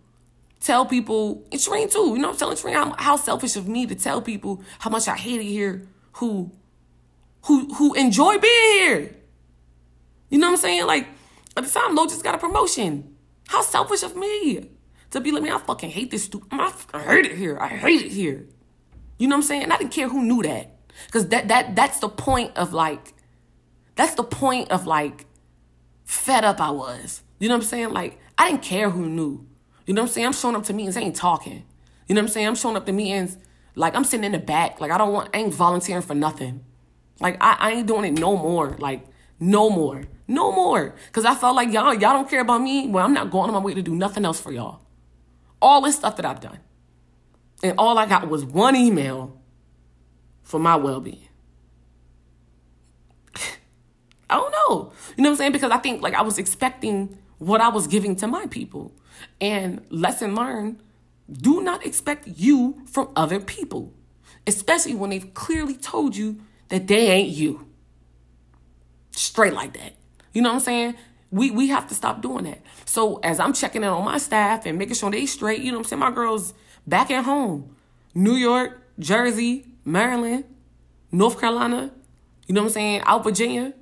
tell 0.60 0.86
people, 0.86 1.47
and 1.51 1.62
Shereen 1.62 1.91
too, 1.91 2.10
you 2.10 2.17
know, 2.17 2.32
I'm 2.32 2.38
telling 2.38 2.58
Shereen 2.58 2.73
how, 2.73 2.95
how 2.97 3.15
selfish 3.15 3.56
of 3.56 3.67
me 3.67 3.86
to 3.86 3.95
tell 3.95 4.21
people 4.21 4.63
how 4.80 4.89
much 4.89 5.08
I 5.08 5.15
hate 5.15 5.39
it 5.39 5.45
here 5.45 5.88
who 6.13 6.51
who 7.45 7.73
who 7.75 7.93
enjoy 7.93 8.38
being 8.38 8.73
here. 8.80 9.15
You 10.30 10.39
know 10.39 10.47
what 10.47 10.53
I'm 10.53 10.58
saying? 10.58 10.86
Like 10.86 11.08
at 11.56 11.63
the 11.63 11.69
time, 11.69 11.95
Lo 11.95 12.06
just 12.06 12.23
got 12.23 12.36
a 12.36 12.38
promotion. 12.38 13.15
How 13.47 13.62
selfish 13.62 14.03
of 14.03 14.15
me 14.15 14.69
to 15.12 15.22
be 15.22 15.32
like, 15.32 15.43
man, 15.43 15.54
I 15.54 15.60
fucking 15.60 15.89
hate 15.89 16.12
this. 16.12 16.26
Stu- 16.26 16.46
I 16.52 16.72
hate 16.93 17.26
it 17.26 17.38
here. 17.38 17.58
I 17.60 17.67
hate 17.67 18.02
it 18.02 18.12
here. 18.12 18.46
You 19.17 19.28
know 19.28 19.36
what 19.36 19.43
I'm 19.43 19.48
saying? 19.48 19.63
And 19.63 19.74
I 19.74 19.78
didn't 19.78 19.91
care 19.91 20.10
who 20.10 20.24
knew 20.24 20.43
that, 20.43 20.78
because 21.06 21.30
that 21.30 21.48
that 21.48 21.76
that's 21.76 22.00
the 22.00 22.10
point 22.10 22.56
of 22.58 22.74
like, 22.74 23.13
that's 23.96 24.15
the 24.15 24.24
point 24.24 24.70
of 24.70 24.86
like, 24.86 25.26
fed 26.06 26.43
up 26.46 26.62
I 26.62 26.72
was. 26.72 27.22
You 27.39 27.50
know 27.50 27.56
what 27.56 27.63
I'm 27.63 27.67
saying? 27.67 27.93
Like 27.93 28.20
I 28.38 28.50
didn't 28.50 28.63
care 28.63 28.89
who 28.89 29.08
knew. 29.08 29.46
You 29.86 29.93
know 29.93 30.02
what 30.02 30.10
I'm 30.10 30.13
saying? 30.13 30.28
I'm 30.28 30.34
showing 30.34 30.56
up 30.56 30.63
to 30.65 30.74
meetings, 30.74 30.98
I 30.98 31.02
ain't 31.02 31.15
talking. 31.15 31.63
You 32.08 32.15
know 32.15 32.22
what 32.22 32.28
I'm 32.28 32.34
saying? 32.34 32.48
I'm 32.48 32.56
showing 32.56 32.76
up 32.76 32.86
to 32.86 32.93
meetings, 32.93 33.38
like 33.76 33.96
I'm 33.96 34.04
sitting 34.04 34.24
in 34.24 34.32
the 34.32 34.39
back, 34.39 34.80
like 34.82 34.91
I 34.91 34.98
don't 34.98 35.13
want, 35.13 35.30
I 35.34 35.39
ain't 35.39 35.54
volunteering 35.54 36.02
for 36.02 36.15
nothing. 36.15 36.63
Like 37.20 37.38
I, 37.41 37.58
I 37.60 37.72
ain't 37.72 37.88
doing 37.88 38.06
it 38.06 38.20
no 38.20 38.38
more. 38.38 38.76
Like 38.80 39.06
no 39.39 39.70
more. 39.70 40.04
No 40.28 40.52
more. 40.52 40.96
Cause 41.12 41.26
I 41.26 41.36
felt 41.36 41.56
like 41.56 41.72
y'all, 41.72 41.93
y'all 41.93 42.13
don't 42.13 42.30
care 42.30 42.41
about 42.41 42.62
me. 42.62 42.88
Well, 42.88 43.06
I'm 43.06 43.13
not 43.13 43.32
going 43.32 43.50
on 43.50 43.54
my 43.54 43.60
way 43.60 43.74
to 43.74 43.82
do 43.82 43.96
nothing 43.96 44.26
else 44.26 44.39
for 44.39 44.52
y'all. 44.52 44.82
All 45.62 45.82
this 45.82 45.96
stuff 45.96 46.15
that 46.17 46.26
I've 46.26 46.39
done. 46.39 46.60
And 47.63 47.74
all 47.78 47.98
I 47.98 48.06
got 48.06 48.30
was 48.30 48.46
one 48.46 48.76
email 48.76 49.39
for 50.43 50.60
my 50.60 50.76
well-being. 50.76 51.28
I 54.30 54.36
don't 54.36 54.52
know. 54.52 54.91
You 55.15 55.24
know 55.24 55.30
what 55.30 55.34
I'm 55.34 55.36
saying? 55.38 55.52
Because 55.52 55.72
I 55.72 55.78
think 55.78 56.02
like 56.02 56.13
I 56.13 56.22
was 56.22 56.38
expecting 56.38 57.17
what 57.39 57.62
I 57.62 57.70
was 57.70 57.88
giving 57.88 58.15
to 58.17 58.28
my 58.28 58.46
people. 58.48 58.91
And 59.41 59.86
lesson 59.89 60.36
learned, 60.36 60.82
do 61.32 61.62
not 61.62 61.86
expect 61.86 62.28
you 62.28 62.82
from 62.86 63.10
other 63.15 63.39
people. 63.39 63.93
Especially 64.46 64.96
when 64.96 65.10
they've 65.10 65.34
clearly 65.34 65.76
told 65.76 66.15
you 66.15 66.39
that 66.70 66.88
they 66.88 67.10
ain't 67.10 67.30
you. 67.30 67.67
Straight 69.12 69.54
like 69.54 69.74
that. 69.74 69.93
You 70.34 70.41
know 70.41 70.50
what 70.50 70.56
I'm 70.56 70.62
saying? 70.62 70.96
We 71.32 71.52
we 71.52 71.68
have 71.68 71.88
to 71.90 71.96
stop 71.96 72.22
doing 72.22 72.46
that. 72.46 72.62
So 72.86 73.18
as 73.18 73.40
I'm 73.40 73.54
checking 73.54 73.84
in 73.84 73.90
on 73.90 74.06
my 74.06 74.18
staff 74.18 74.66
and 74.66 74.78
making 74.78 74.96
sure 74.96 75.12
they 75.12 75.26
straight, 75.26 75.60
you 75.60 75.72
know 75.72 75.78
what 75.78 75.86
I'm 75.86 75.90
saying? 75.90 76.00
My 76.00 76.12
girls 76.12 76.54
back 76.86 77.12
at 77.12 77.26
home. 77.26 77.76
New 78.13 78.36
York, 78.36 78.82
Jersey, 78.98 79.66
Maryland, 79.86 80.46
North 81.12 81.40
Carolina, 81.40 81.92
you 82.48 82.56
know 82.56 82.62
what 82.62 82.68
I'm 82.68 82.74
saying? 82.74 83.02
Out 83.06 83.24
Virginia. 83.24 83.74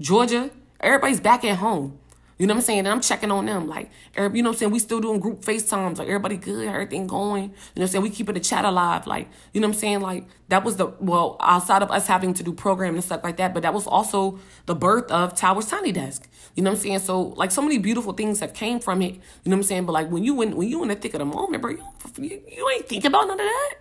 Georgia, 0.00 0.50
everybody's 0.80 1.20
back 1.20 1.44
at 1.44 1.58
home. 1.58 1.98
You 2.42 2.48
know 2.48 2.54
what 2.54 2.62
I'm 2.62 2.64
saying? 2.64 2.78
And 2.80 2.88
I'm 2.88 3.00
checking 3.00 3.30
on 3.30 3.46
them. 3.46 3.68
Like, 3.68 3.88
er, 4.18 4.28
you 4.34 4.42
know 4.42 4.50
what 4.50 4.56
I'm 4.56 4.58
saying? 4.58 4.72
We 4.72 4.80
still 4.80 5.00
doing 5.00 5.20
group 5.20 5.42
FaceTimes. 5.42 5.98
Like, 5.98 6.08
everybody 6.08 6.36
good, 6.36 6.66
everything 6.66 7.06
going. 7.06 7.44
You 7.44 7.48
know 7.50 7.54
what 7.74 7.82
I'm 7.82 7.86
saying? 7.86 8.02
We 8.02 8.10
keeping 8.10 8.34
the 8.34 8.40
chat 8.40 8.64
alive. 8.64 9.06
Like, 9.06 9.28
you 9.52 9.60
know 9.60 9.68
what 9.68 9.76
I'm 9.76 9.78
saying? 9.78 10.00
Like, 10.00 10.26
that 10.48 10.64
was 10.64 10.74
the, 10.74 10.88
well, 10.98 11.36
outside 11.38 11.82
of 11.82 11.92
us 11.92 12.08
having 12.08 12.34
to 12.34 12.42
do 12.42 12.52
programming 12.52 12.96
and 12.96 13.04
stuff 13.04 13.22
like 13.22 13.36
that, 13.36 13.54
but 13.54 13.62
that 13.62 13.72
was 13.72 13.86
also 13.86 14.40
the 14.66 14.74
birth 14.74 15.08
of 15.12 15.36
Towers 15.36 15.66
Tiny 15.66 15.92
Desk. 15.92 16.28
You 16.56 16.64
know 16.64 16.70
what 16.70 16.78
I'm 16.78 16.82
saying? 16.82 16.98
So, 16.98 17.20
like, 17.20 17.52
so 17.52 17.62
many 17.62 17.78
beautiful 17.78 18.12
things 18.12 18.40
have 18.40 18.54
came 18.54 18.80
from 18.80 19.02
it. 19.02 19.14
You 19.14 19.20
know 19.44 19.54
what 19.54 19.58
I'm 19.58 19.62
saying? 19.62 19.86
But, 19.86 19.92
like, 19.92 20.10
when 20.10 20.24
you 20.24 20.42
in, 20.42 20.56
when 20.56 20.68
you 20.68 20.82
in 20.82 20.88
the 20.88 20.96
thick 20.96 21.14
of 21.14 21.20
the 21.20 21.24
moment, 21.24 21.62
bro, 21.62 21.70
you, 21.70 21.84
you, 22.18 22.42
you 22.48 22.70
ain't 22.74 22.88
thinking 22.88 23.06
about 23.06 23.28
none 23.28 23.38
of 23.38 23.46
that. 23.46 23.74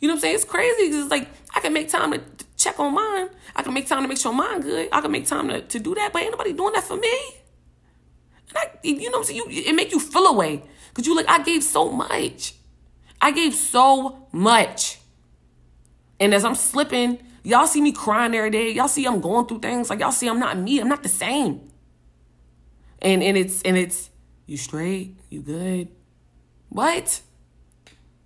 You 0.00 0.08
know 0.08 0.14
what 0.14 0.20
I'm 0.20 0.20
saying? 0.22 0.34
It's 0.36 0.44
crazy 0.46 0.84
it's 0.84 1.10
like 1.10 1.28
I 1.54 1.60
can 1.60 1.74
make 1.74 1.90
time 1.90 2.12
to 2.12 2.22
check 2.56 2.80
on 2.80 2.94
mine. 2.94 3.28
I 3.54 3.62
can 3.62 3.74
make 3.74 3.86
time 3.86 4.00
to 4.00 4.08
make 4.08 4.16
sure 4.16 4.32
mine 4.32 4.62
good. 4.62 4.88
I 4.90 5.02
can 5.02 5.12
make 5.12 5.26
time 5.26 5.48
to, 5.48 5.60
to 5.60 5.78
do 5.78 5.94
that, 5.96 6.14
but 6.14 6.22
ain't 6.22 6.30
nobody 6.30 6.54
doing 6.54 6.72
that 6.72 6.84
for 6.84 6.96
me. 6.96 7.43
You 8.84 9.10
know 9.10 9.18
what 9.18 9.28
I'm 9.30 9.34
saying? 9.34 9.42
You, 9.50 9.62
it 9.66 9.74
make 9.74 9.92
you 9.92 10.00
feel 10.00 10.26
away 10.26 10.62
because 10.88 11.06
you 11.06 11.16
like 11.16 11.28
I 11.28 11.42
gave 11.42 11.62
so 11.62 11.90
much. 11.90 12.54
I 13.20 13.30
gave 13.30 13.54
so 13.54 14.26
much, 14.32 14.98
and 16.20 16.34
as 16.34 16.44
I'm 16.44 16.54
slipping, 16.54 17.18
y'all 17.42 17.66
see 17.66 17.80
me 17.80 17.92
crying 17.92 18.34
every 18.34 18.50
day. 18.50 18.70
Y'all 18.70 18.88
see 18.88 19.06
I'm 19.06 19.20
going 19.20 19.46
through 19.46 19.60
things. 19.60 19.88
Like 19.88 20.00
y'all 20.00 20.12
see 20.12 20.28
I'm 20.28 20.38
not 20.38 20.58
me. 20.58 20.80
I'm 20.80 20.88
not 20.88 21.02
the 21.02 21.08
same. 21.08 21.70
And 23.00 23.22
and 23.22 23.36
it's 23.36 23.62
and 23.62 23.76
it's 23.76 24.10
you 24.46 24.56
straight, 24.56 25.16
you 25.30 25.40
good. 25.40 25.88
What? 26.68 27.22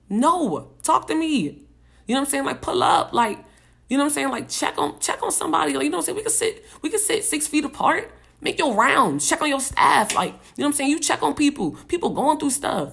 No, 0.09 0.73
talk 0.83 1.07
to 1.09 1.15
me. 1.15 1.67
You 2.07 2.15
know 2.15 2.21
what 2.21 2.21
I'm 2.21 2.31
saying? 2.31 2.45
Like 2.45 2.63
pull 2.63 2.83
up, 2.83 3.13
like 3.13 3.45
you 3.89 3.97
know 3.97 4.05
what 4.05 4.11
I'm 4.11 4.15
saying? 4.15 4.31
Like 4.31 4.49
check 4.49 4.79
on 4.79 4.99
check 4.99 5.23
on 5.23 5.31
somebody. 5.31 5.75
Like 5.75 5.85
you 5.85 5.91
know 5.91 5.99
what 5.99 6.03
I'm 6.03 6.07
saying? 6.07 6.17
We 6.17 6.23
could 6.23 6.33
sit 6.33 6.65
we 6.83 6.91
could 6.91 7.01
sit 7.01 7.25
six 7.25 7.47
feet 7.47 7.65
apart. 7.65 8.11
Make 8.41 8.59
your 8.59 8.75
rounds. 8.75 9.29
Check 9.29 9.43
on 9.43 9.49
your 9.49 9.61
staff. 9.61 10.15
Like 10.15 10.33
you 10.33 10.35
know 10.35 10.41
what 10.57 10.67
I'm 10.67 10.73
saying? 10.73 10.91
You 10.91 11.01
check 11.01 11.23
on 11.23 11.35
people. 11.35 11.73
People 11.89 12.11
going 12.11 12.39
through 12.39 12.51
stuff. 12.51 12.93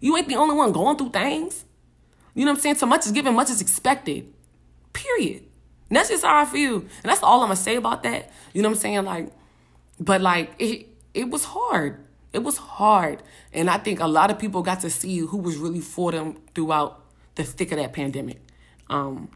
You 0.00 0.16
ain't 0.16 0.28
the 0.28 0.36
only 0.36 0.54
one 0.54 0.72
going 0.72 0.96
through 0.96 1.10
things. 1.10 1.64
You 2.34 2.44
know 2.44 2.52
what 2.52 2.58
I'm 2.58 2.62
saying? 2.62 2.74
So 2.76 2.86
much 2.86 3.06
is 3.06 3.12
given, 3.12 3.34
much 3.34 3.50
is 3.50 3.60
expected. 3.60 4.32
Period. 4.92 5.44
And 5.88 5.96
that's 5.96 6.08
just 6.08 6.24
how 6.24 6.36
I 6.36 6.44
feel. 6.44 6.76
And 6.76 7.04
that's 7.04 7.22
all 7.22 7.40
I'm 7.40 7.46
gonna 7.46 7.56
say 7.56 7.76
about 7.76 8.02
that. 8.02 8.30
You 8.52 8.62
know 8.62 8.68
what 8.68 8.76
I'm 8.76 8.80
saying? 8.80 9.04
Like, 9.04 9.32
but 10.00 10.20
like 10.20 10.54
it 10.58 10.88
it 11.14 11.30
was 11.30 11.44
hard. 11.44 12.04
It 12.32 12.42
was 12.42 12.58
hard. 12.58 13.22
And 13.52 13.70
I 13.70 13.78
think 13.78 14.00
a 14.00 14.06
lot 14.06 14.30
of 14.30 14.38
people 14.38 14.62
got 14.62 14.80
to 14.80 14.90
see 14.90 15.18
who 15.18 15.38
was 15.38 15.56
really 15.56 15.80
for 15.80 16.12
them 16.12 16.36
throughout 16.54 17.02
the 17.34 17.44
thick 17.44 17.72
of 17.72 17.78
that 17.78 17.94
pandemic. 17.94 18.40
Um, 18.90 19.30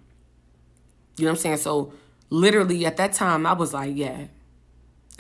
you 1.17 1.25
know 1.25 1.31
what 1.31 1.39
I'm 1.39 1.43
saying? 1.43 1.57
So 1.59 1.95
literally 2.29 2.85
at 2.85 2.97
that 2.99 3.15
time 3.15 3.47
I 3.47 3.55
was 3.55 3.73
like, 3.73 3.97
yeah, 3.97 4.27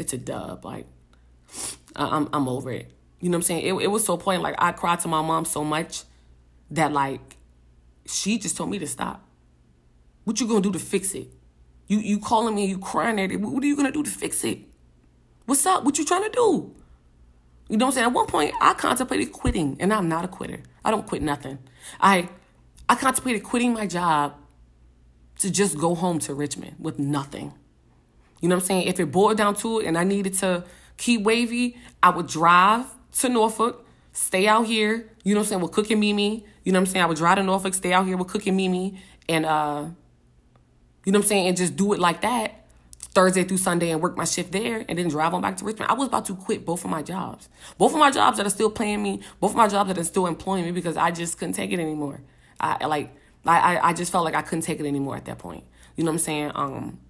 it's 0.00 0.12
a 0.12 0.18
dub. 0.18 0.64
Like 0.64 0.86
I- 1.96 2.08
I'm 2.16 2.28
I'm 2.32 2.48
over 2.48 2.70
it. 2.72 2.90
You 3.20 3.28
know 3.28 3.36
what 3.36 3.40
I'm 3.40 3.42
saying? 3.42 3.66
It 3.66 3.74
it 3.84 3.88
was 3.88 4.04
so 4.04 4.16
point 4.16 4.42
like 4.42 4.56
I 4.58 4.72
cried 4.72 5.00
to 5.00 5.08
my 5.08 5.22
mom 5.22 5.44
so 5.44 5.62
much 5.64 6.04
that 6.70 6.92
like 6.92 7.36
she 8.06 8.38
just 8.38 8.56
told 8.56 8.70
me 8.70 8.78
to 8.78 8.86
stop. 8.86 9.22
What 10.24 10.40
you 10.40 10.46
gonna 10.48 10.60
do 10.60 10.72
to 10.72 10.78
fix 10.78 11.14
it? 11.14 11.28
You 11.86 11.98
you 11.98 12.18
calling 12.18 12.54
me, 12.54 12.66
you 12.66 12.78
crying 12.78 13.20
at 13.20 13.30
it. 13.30 13.40
What 13.40 13.62
are 13.62 13.66
you 13.66 13.76
gonna 13.76 13.92
do 13.92 14.02
to 14.02 14.10
fix 14.10 14.42
it? 14.44 14.58
What's 15.46 15.66
up? 15.66 15.84
What 15.84 15.98
you 15.98 16.04
trying 16.04 16.24
to 16.24 16.30
do? 16.30 16.74
You 17.68 17.76
know 17.76 17.86
what 17.86 17.90
I'm 17.90 17.94
saying? 17.94 18.06
At 18.08 18.12
one 18.12 18.26
point, 18.26 18.54
I 18.60 18.74
contemplated 18.74 19.32
quitting, 19.32 19.76
and 19.80 19.92
I'm 19.92 20.08
not 20.08 20.24
a 20.24 20.28
quitter. 20.28 20.62
I 20.84 20.90
don't 20.90 21.06
quit 21.06 21.22
nothing. 21.22 21.58
I 22.00 22.28
I 22.88 22.94
contemplated 22.94 23.42
quitting 23.44 23.72
my 23.74 23.86
job 23.86 24.34
to 25.38 25.50
just 25.50 25.78
go 25.78 25.94
home 25.94 26.18
to 26.20 26.34
Richmond 26.34 26.76
with 26.78 26.98
nothing. 26.98 27.52
You 28.40 28.48
know 28.48 28.56
what 28.56 28.62
I'm 28.62 28.66
saying? 28.66 28.88
If 28.88 29.00
it 29.00 29.06
boiled 29.06 29.36
down 29.36 29.54
to 29.56 29.80
it 29.80 29.86
and 29.86 29.96
I 29.96 30.04
needed 30.04 30.34
to 30.34 30.64
keep 30.96 31.22
wavy, 31.22 31.76
I 32.02 32.10
would 32.10 32.26
drive 32.26 32.86
to 33.18 33.28
Norfolk, 33.28 33.86
stay 34.12 34.46
out 34.46 34.66
here, 34.66 35.10
you 35.24 35.34
know 35.34 35.40
what 35.40 35.46
I'm 35.46 35.48
saying, 35.48 35.62
with 35.62 35.72
Cook 35.72 35.90
and 35.90 36.00
Mimi. 36.00 36.44
You 36.64 36.72
know 36.72 36.78
what 36.78 36.88
I'm 36.88 36.92
saying? 36.92 37.02
I 37.04 37.06
would 37.06 37.16
drive 37.16 37.36
to 37.36 37.42
Norfolk, 37.42 37.74
stay 37.74 37.92
out 37.92 38.06
here 38.06 38.16
with 38.16 38.28
Cook 38.28 38.46
and 38.46 38.56
Mimi, 38.56 39.00
and 39.28 39.46
uh, 39.46 39.86
you 41.04 41.12
know 41.12 41.18
what 41.18 41.24
I'm 41.24 41.28
saying, 41.28 41.48
and 41.48 41.56
just 41.56 41.76
do 41.76 41.92
it 41.92 42.00
like 42.00 42.22
that. 42.22 42.60
Thursday 43.12 43.42
through 43.42 43.56
Sunday 43.56 43.90
and 43.90 44.00
work 44.00 44.16
my 44.16 44.24
shift 44.24 44.52
there 44.52 44.84
and 44.88 44.96
then 44.96 45.08
drive 45.08 45.34
on 45.34 45.42
back 45.42 45.56
to 45.56 45.64
Richmond. 45.64 45.90
I 45.90 45.94
was 45.94 46.06
about 46.06 46.26
to 46.26 46.34
quit 46.36 46.64
both 46.64 46.84
of 46.84 46.90
my 46.90 47.02
jobs. 47.02 47.48
Both 47.76 47.92
of 47.92 47.98
my 47.98 48.10
jobs 48.10 48.36
that 48.36 48.46
are 48.46 48.50
still 48.50 48.70
paying 48.70 49.02
me, 49.02 49.20
both 49.40 49.50
of 49.50 49.56
my 49.56 49.66
jobs 49.66 49.88
that 49.88 49.98
are 49.98 50.04
still 50.04 50.26
employing 50.26 50.64
me 50.64 50.70
because 50.70 50.96
I 50.96 51.10
just 51.10 51.36
couldn't 51.36 51.54
take 51.54 51.72
it 51.72 51.80
anymore. 51.80 52.20
I 52.60 52.86
like 52.86 53.12
I, 53.44 53.80
I 53.82 53.92
just 53.94 54.12
felt 54.12 54.24
like 54.24 54.34
I 54.34 54.42
couldn't 54.42 54.62
take 54.62 54.78
it 54.78 54.86
anymore 54.86 55.16
at 55.16 55.24
that 55.24 55.38
point. 55.38 55.64
You 55.96 56.04
know 56.04 56.10
what 56.10 56.16
I'm 56.16 56.18
saying? 56.20 56.52
Um 56.54 57.00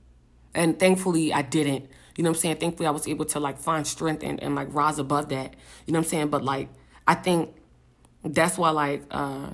and 0.54 0.78
thankfully 0.78 1.32
I 1.32 1.42
didn't. 1.42 1.88
You 2.16 2.24
know 2.24 2.30
what 2.30 2.36
I'm 2.36 2.40
saying? 2.40 2.56
Thankfully 2.56 2.86
I 2.86 2.90
was 2.90 3.08
able 3.08 3.24
to 3.26 3.40
like 3.40 3.58
find 3.58 3.86
strength 3.86 4.22
and, 4.22 4.42
and 4.42 4.54
like 4.54 4.72
rise 4.74 4.98
above 4.98 5.28
that. 5.30 5.54
You 5.86 5.92
know 5.92 5.98
what 5.98 6.06
I'm 6.06 6.10
saying? 6.10 6.28
But 6.28 6.44
like 6.44 6.68
I 7.06 7.14
think 7.14 7.54
that's 8.24 8.58
why 8.58 8.70
like 8.70 9.04
uh 9.10 9.50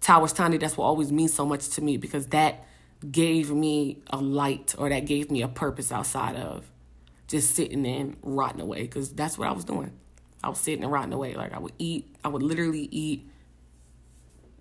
Towers 0.00 0.32
Tiny, 0.32 0.56
that's 0.56 0.76
what 0.76 0.84
always 0.84 1.12
means 1.12 1.32
so 1.32 1.46
much 1.46 1.68
to 1.70 1.82
me 1.82 1.96
because 1.96 2.26
that 2.28 2.66
gave 3.10 3.50
me 3.50 4.02
a 4.10 4.16
light 4.16 4.74
or 4.76 4.88
that 4.88 5.06
gave 5.06 5.30
me 5.30 5.42
a 5.42 5.48
purpose 5.48 5.92
outside 5.92 6.36
of 6.36 6.70
just 7.28 7.54
sitting 7.54 7.86
and 7.86 8.16
rotting 8.22 8.60
away 8.60 8.82
because 8.82 9.12
that's 9.12 9.38
what 9.38 9.48
I 9.48 9.52
was 9.52 9.64
doing. 9.64 9.92
I 10.42 10.48
was 10.48 10.58
sitting 10.58 10.82
and 10.82 10.92
rotting 10.92 11.12
away. 11.12 11.34
Like 11.34 11.52
I 11.52 11.58
would 11.58 11.72
eat, 11.78 12.14
I 12.24 12.28
would 12.28 12.42
literally 12.42 12.88
eat 12.90 13.28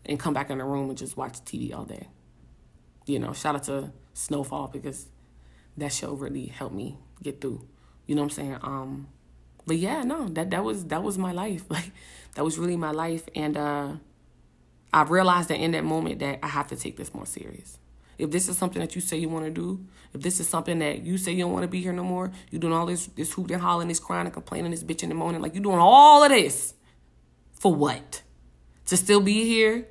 and 0.06 0.20
come 0.20 0.34
back 0.34 0.50
in 0.50 0.60
the 0.60 0.64
room 0.64 0.90
and 0.90 0.98
just 0.98 1.18
watch 1.18 1.34
TV 1.44 1.76
all 1.76 1.86
day. 1.86 2.08
You 3.06 3.20
know, 3.20 3.34
shout 3.34 3.56
out 3.56 3.64
to 3.64 3.92
Snowfall 4.14 4.68
because 4.68 5.08
that 5.82 5.92
show 5.92 6.14
really 6.14 6.46
helped 6.46 6.76
me 6.76 6.98
get 7.22 7.42
through. 7.42 7.68
You 8.08 8.16
know 8.16 8.22
what 8.22 8.38
I'm 8.38 8.44
saying? 8.44 8.58
Um, 8.62 9.08
but 9.66 9.78
yeah, 9.78 10.04
no, 10.04 10.28
that 10.30 10.50
that 10.52 10.64
was 10.64 10.86
that 10.86 11.04
was 11.04 11.18
my 11.18 11.32
life. 11.32 11.66
Like 11.70 11.92
that 12.36 12.46
was 12.46 12.58
really 12.58 12.78
my 12.78 12.92
life, 12.92 13.28
and 13.36 13.58
uh, 13.58 13.90
I 14.94 15.04
realized 15.04 15.50
that 15.50 15.60
in 15.60 15.72
that 15.72 15.84
moment 15.84 16.20
that 16.20 16.40
I 16.42 16.48
have 16.48 16.68
to 16.68 16.76
take 16.76 16.96
this 16.98 17.14
more 17.14 17.26
serious. 17.26 17.78
If 18.18 18.32
this 18.32 18.48
is 18.48 18.58
something 18.58 18.80
that 18.80 18.96
you 18.96 19.02
say 19.02 19.18
you 19.18 19.30
want 19.30 19.46
to 19.46 19.52
do, 19.52 19.86
if 20.14 20.22
this 20.22 20.40
is 20.40 20.48
something 20.48 20.80
that 20.80 21.02
you 21.02 21.18
say 21.18 21.32
you 21.32 21.44
don't 21.44 21.52
want 21.52 21.64
to 21.64 21.68
be 21.68 21.82
here 21.82 21.92
no 21.92 22.04
more, 22.04 22.32
you 22.50 22.60
doing 22.60 22.74
all 22.74 22.86
this 22.86 23.08
this 23.08 23.34
hoop 23.34 23.50
and 23.50 23.62
hollering, 23.62 23.88
this 23.88 24.00
crying 24.00 24.26
and 24.26 24.34
complaining, 24.34 24.72
this 24.72 24.84
bitching 24.84 25.10
and 25.10 25.18
moaning, 25.18 25.42
like 25.42 25.56
you 25.56 25.62
doing 25.62 25.80
all 25.80 26.24
of 26.24 26.30
this 26.30 26.74
for 27.54 27.74
what? 27.74 28.22
To 28.86 28.98
still 28.98 29.22
be 29.22 29.46
here 29.46 29.88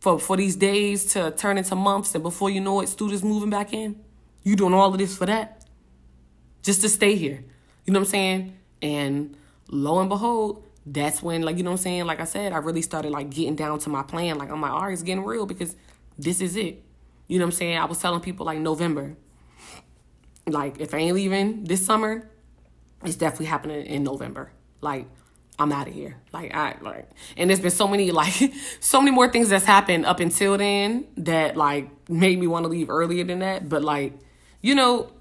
for 0.00 0.18
for 0.18 0.36
these 0.36 0.56
days 0.56 1.12
to 1.12 1.30
turn 1.30 1.58
into 1.58 1.74
months, 1.74 2.14
and 2.14 2.22
before 2.22 2.50
you 2.50 2.60
know 2.60 2.80
it, 2.80 2.88
students 2.88 3.22
moving 3.22 3.50
back 3.50 3.72
in. 3.72 4.00
You 4.42 4.56
doing 4.56 4.74
all 4.74 4.92
of 4.92 4.98
this 4.98 5.16
for 5.16 5.26
that? 5.26 5.64
Just 6.62 6.80
to 6.82 6.88
stay 6.88 7.14
here. 7.14 7.44
You 7.84 7.92
know 7.92 8.00
what 8.00 8.06
I'm 8.06 8.10
saying? 8.10 8.58
And 8.82 9.36
lo 9.68 10.00
and 10.00 10.08
behold, 10.08 10.64
that's 10.86 11.22
when, 11.22 11.42
like, 11.42 11.56
you 11.56 11.62
know 11.62 11.70
what 11.70 11.80
I'm 11.80 11.82
saying? 11.82 12.06
Like 12.06 12.20
I 12.20 12.24
said, 12.24 12.52
I 12.52 12.58
really 12.58 12.82
started 12.82 13.10
like 13.10 13.30
getting 13.30 13.56
down 13.56 13.78
to 13.80 13.90
my 13.90 14.02
plan. 14.02 14.38
Like, 14.38 14.50
I'm 14.50 14.60
like, 14.60 14.72
all 14.72 14.82
right, 14.82 14.92
it's 14.92 15.02
getting 15.02 15.24
real 15.24 15.46
because 15.46 15.76
this 16.18 16.40
is 16.40 16.56
it. 16.56 16.82
You 17.26 17.38
know 17.38 17.44
what 17.44 17.52
I'm 17.52 17.58
saying? 17.58 17.78
I 17.78 17.84
was 17.84 17.98
telling 17.98 18.20
people 18.20 18.46
like 18.46 18.58
November. 18.58 19.16
Like, 20.46 20.80
if 20.80 20.94
I 20.94 20.98
ain't 20.98 21.14
leaving 21.14 21.64
this 21.64 21.84
summer, 21.84 22.28
it's 23.04 23.16
definitely 23.16 23.46
happening 23.46 23.84
in 23.86 24.02
November. 24.02 24.50
Like, 24.80 25.06
I'm 25.58 25.72
out 25.72 25.88
of 25.88 25.94
here. 25.94 26.16
Like 26.32 26.54
I 26.54 26.76
like 26.80 27.08
and 27.36 27.50
there's 27.50 27.60
been 27.60 27.70
so 27.70 27.88
many 27.88 28.10
like 28.12 28.52
so 28.80 29.00
many 29.00 29.10
more 29.10 29.28
things 29.28 29.48
that's 29.48 29.64
happened 29.64 30.06
up 30.06 30.20
until 30.20 30.56
then 30.56 31.06
that 31.16 31.56
like 31.56 31.90
made 32.08 32.38
me 32.38 32.46
want 32.46 32.64
to 32.64 32.68
leave 32.68 32.88
earlier 32.90 33.24
than 33.24 33.40
that. 33.40 33.68
But 33.68 33.82
like, 33.82 34.14
you 34.60 34.74
know, 34.74 35.12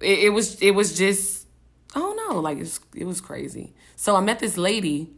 it, 0.00 0.20
it 0.20 0.28
was 0.30 0.60
it 0.60 0.72
was 0.72 0.96
just 0.96 1.46
I 1.94 2.00
don't 2.00 2.16
know, 2.16 2.40
like 2.40 2.58
it's, 2.58 2.80
it 2.94 3.04
was 3.04 3.20
crazy. 3.20 3.74
So 3.96 4.16
I 4.16 4.20
met 4.20 4.40
this 4.40 4.56
lady, 4.56 5.10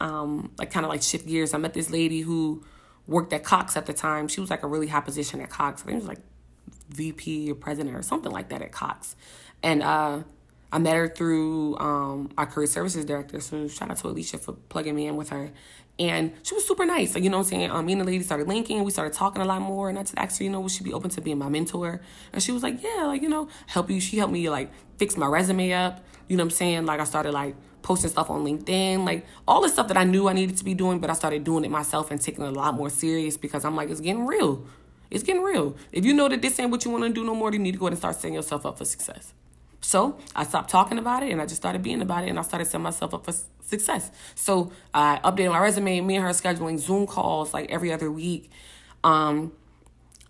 um, 0.00 0.52
like 0.58 0.70
kind 0.70 0.84
of 0.84 0.90
like 0.90 1.02
shift 1.02 1.26
gears. 1.26 1.54
I 1.54 1.58
met 1.58 1.74
this 1.74 1.90
lady 1.90 2.20
who 2.20 2.64
worked 3.06 3.32
at 3.32 3.44
Cox 3.44 3.76
at 3.76 3.86
the 3.86 3.92
time. 3.92 4.28
She 4.28 4.40
was 4.40 4.50
like 4.50 4.62
a 4.62 4.66
really 4.66 4.86
high 4.86 5.00
position 5.00 5.40
at 5.40 5.50
Cox. 5.50 5.82
I 5.82 5.86
think 5.86 5.96
it 5.96 6.00
was 6.00 6.08
like 6.08 6.20
VP 6.88 7.50
or 7.50 7.54
president 7.54 7.96
or 7.96 8.02
something 8.02 8.32
like 8.32 8.48
that 8.48 8.62
at 8.62 8.72
Cox. 8.72 9.16
And 9.62 9.82
uh, 9.82 10.22
I 10.72 10.78
met 10.78 10.96
her 10.96 11.08
through 11.08 11.76
um, 11.78 12.30
our 12.38 12.46
career 12.46 12.66
services 12.66 13.04
director. 13.04 13.40
So 13.40 13.68
shout 13.68 13.90
out 13.90 13.98
to 13.98 14.08
Alicia 14.08 14.38
for 14.38 14.52
plugging 14.52 14.94
me 14.94 15.06
in 15.06 15.16
with 15.16 15.28
her. 15.30 15.50
And 15.98 16.32
she 16.42 16.54
was 16.54 16.66
super 16.66 16.86
nice. 16.86 17.14
You 17.14 17.28
know 17.28 17.38
what 17.38 17.44
I'm 17.44 17.50
saying? 17.50 17.70
Um, 17.70 17.86
me 17.86 17.92
and 17.92 18.00
the 18.00 18.04
lady 18.06 18.24
started 18.24 18.48
linking. 18.48 18.76
and 18.78 18.84
We 18.84 18.90
started 18.90 19.12
talking 19.12 19.42
a 19.42 19.44
lot 19.44 19.60
more. 19.60 19.88
And 19.88 19.98
I 19.98 20.02
just 20.02 20.14
asked 20.16 20.38
her, 20.38 20.44
you 20.44 20.50
know, 20.50 20.60
would 20.60 20.70
she 20.72 20.82
be 20.82 20.92
open 20.92 21.10
to 21.10 21.20
being 21.20 21.38
my 21.38 21.48
mentor? 21.48 22.00
And 22.32 22.42
she 22.42 22.50
was 22.50 22.62
like, 22.62 22.82
yeah, 22.82 23.04
like, 23.04 23.22
you 23.22 23.28
know, 23.28 23.48
help 23.66 23.90
you. 23.90 24.00
She 24.00 24.16
helped 24.16 24.32
me, 24.32 24.48
like, 24.48 24.72
fix 24.96 25.16
my 25.16 25.26
resume 25.26 25.72
up. 25.72 26.04
You 26.28 26.36
know 26.36 26.44
what 26.44 26.52
I'm 26.52 26.56
saying? 26.56 26.86
Like, 26.86 27.00
I 27.00 27.04
started, 27.04 27.32
like, 27.32 27.54
posting 27.82 28.10
stuff 28.10 28.30
on 28.30 28.44
LinkedIn. 28.44 29.04
Like, 29.04 29.26
all 29.46 29.60
the 29.60 29.68
stuff 29.68 29.88
that 29.88 29.96
I 29.96 30.04
knew 30.04 30.28
I 30.28 30.32
needed 30.32 30.56
to 30.56 30.64
be 30.64 30.74
doing. 30.74 30.98
But 30.98 31.10
I 31.10 31.12
started 31.12 31.44
doing 31.44 31.64
it 31.64 31.70
myself 31.70 32.10
and 32.10 32.20
taking 32.20 32.44
it 32.44 32.48
a 32.48 32.52
lot 32.52 32.74
more 32.74 32.88
serious 32.88 33.36
because 33.36 33.64
I'm 33.64 33.76
like, 33.76 33.90
it's 33.90 34.00
getting 34.00 34.26
real. 34.26 34.66
It's 35.10 35.22
getting 35.22 35.42
real. 35.42 35.76
If 35.92 36.06
you 36.06 36.14
know 36.14 36.26
that 36.28 36.40
this 36.40 36.58
ain't 36.58 36.70
what 36.70 36.86
you 36.86 36.90
want 36.90 37.04
to 37.04 37.10
do 37.10 37.22
no 37.22 37.34
more, 37.34 37.52
you 37.52 37.58
need 37.58 37.72
to 37.72 37.78
go 37.78 37.84
ahead 37.86 37.92
and 37.92 37.98
start 37.98 38.16
setting 38.16 38.34
yourself 38.34 38.64
up 38.64 38.78
for 38.78 38.86
success. 38.86 39.34
So 39.82 40.18
I 40.34 40.44
stopped 40.44 40.70
talking 40.70 40.98
about 40.98 41.22
it 41.22 41.32
and 41.32 41.40
I 41.40 41.44
just 41.44 41.56
started 41.56 41.82
being 41.82 42.00
about 42.00 42.24
it 42.24 42.30
and 42.30 42.38
I 42.38 42.42
started 42.42 42.66
setting 42.66 42.82
myself 42.82 43.12
up 43.12 43.24
for 43.24 43.34
success. 43.60 44.10
So 44.34 44.72
I 44.94 45.20
updated 45.24 45.50
my 45.50 45.58
resume, 45.58 46.00
me 46.00 46.16
and 46.16 46.24
her 46.24 46.30
scheduling 46.30 46.78
Zoom 46.78 47.06
calls 47.06 47.52
like 47.52 47.70
every 47.70 47.92
other 47.92 48.10
week, 48.10 48.50
um, 49.04 49.52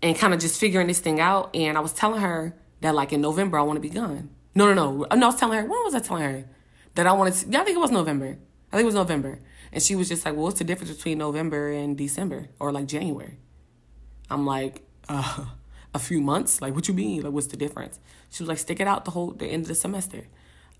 and 0.01 0.17
kind 0.17 0.33
of 0.33 0.39
just 0.39 0.59
figuring 0.59 0.87
this 0.87 0.99
thing 0.99 1.19
out. 1.19 1.55
And 1.55 1.77
I 1.77 1.81
was 1.81 1.93
telling 1.93 2.21
her 2.21 2.55
that 2.81 2.95
like 2.95 3.13
in 3.13 3.21
November 3.21 3.57
I 3.59 3.61
want 3.61 3.77
to 3.77 3.81
be 3.81 3.89
gone. 3.89 4.29
No, 4.55 4.65
no, 4.65 4.73
no. 4.73 5.05
No, 5.15 5.25
I 5.27 5.29
was 5.29 5.39
telling 5.39 5.57
her. 5.57 5.63
When 5.63 5.83
was 5.83 5.95
I 5.95 5.99
telling 5.99 6.23
her 6.23 6.45
that 6.95 7.07
I 7.07 7.13
wanted? 7.13 7.33
To, 7.35 7.49
yeah, 7.49 7.61
I 7.61 7.63
think 7.63 7.77
it 7.77 7.79
was 7.79 7.91
November. 7.91 8.37
I 8.71 8.75
think 8.75 8.83
it 8.83 8.85
was 8.85 8.95
November, 8.95 9.39
and 9.71 9.81
she 9.81 9.95
was 9.95 10.09
just 10.09 10.25
like, 10.25 10.35
"Well, 10.35 10.43
what's 10.43 10.59
the 10.59 10.63
difference 10.63 10.91
between 10.95 11.19
November 11.19 11.71
and 11.71 11.97
December, 11.97 12.49
or 12.59 12.71
like 12.71 12.87
January?" 12.87 13.37
I'm 14.29 14.45
like, 14.45 14.81
uh, 15.09 15.45
"A 15.95 15.99
few 15.99 16.21
months. 16.21 16.61
Like, 16.61 16.73
what 16.73 16.87
you 16.87 16.93
mean? 16.93 17.21
Like, 17.21 17.33
what's 17.33 17.47
the 17.47 17.57
difference?" 17.57 17.99
She 18.33 18.43
was 18.43 18.49
like, 18.49 18.57
"Stick 18.57 18.79
it 18.79 18.87
out 18.87 19.05
the 19.05 19.11
whole 19.11 19.31
the 19.31 19.45
end 19.45 19.61
of 19.61 19.67
the 19.69 19.75
semester." 19.75 20.27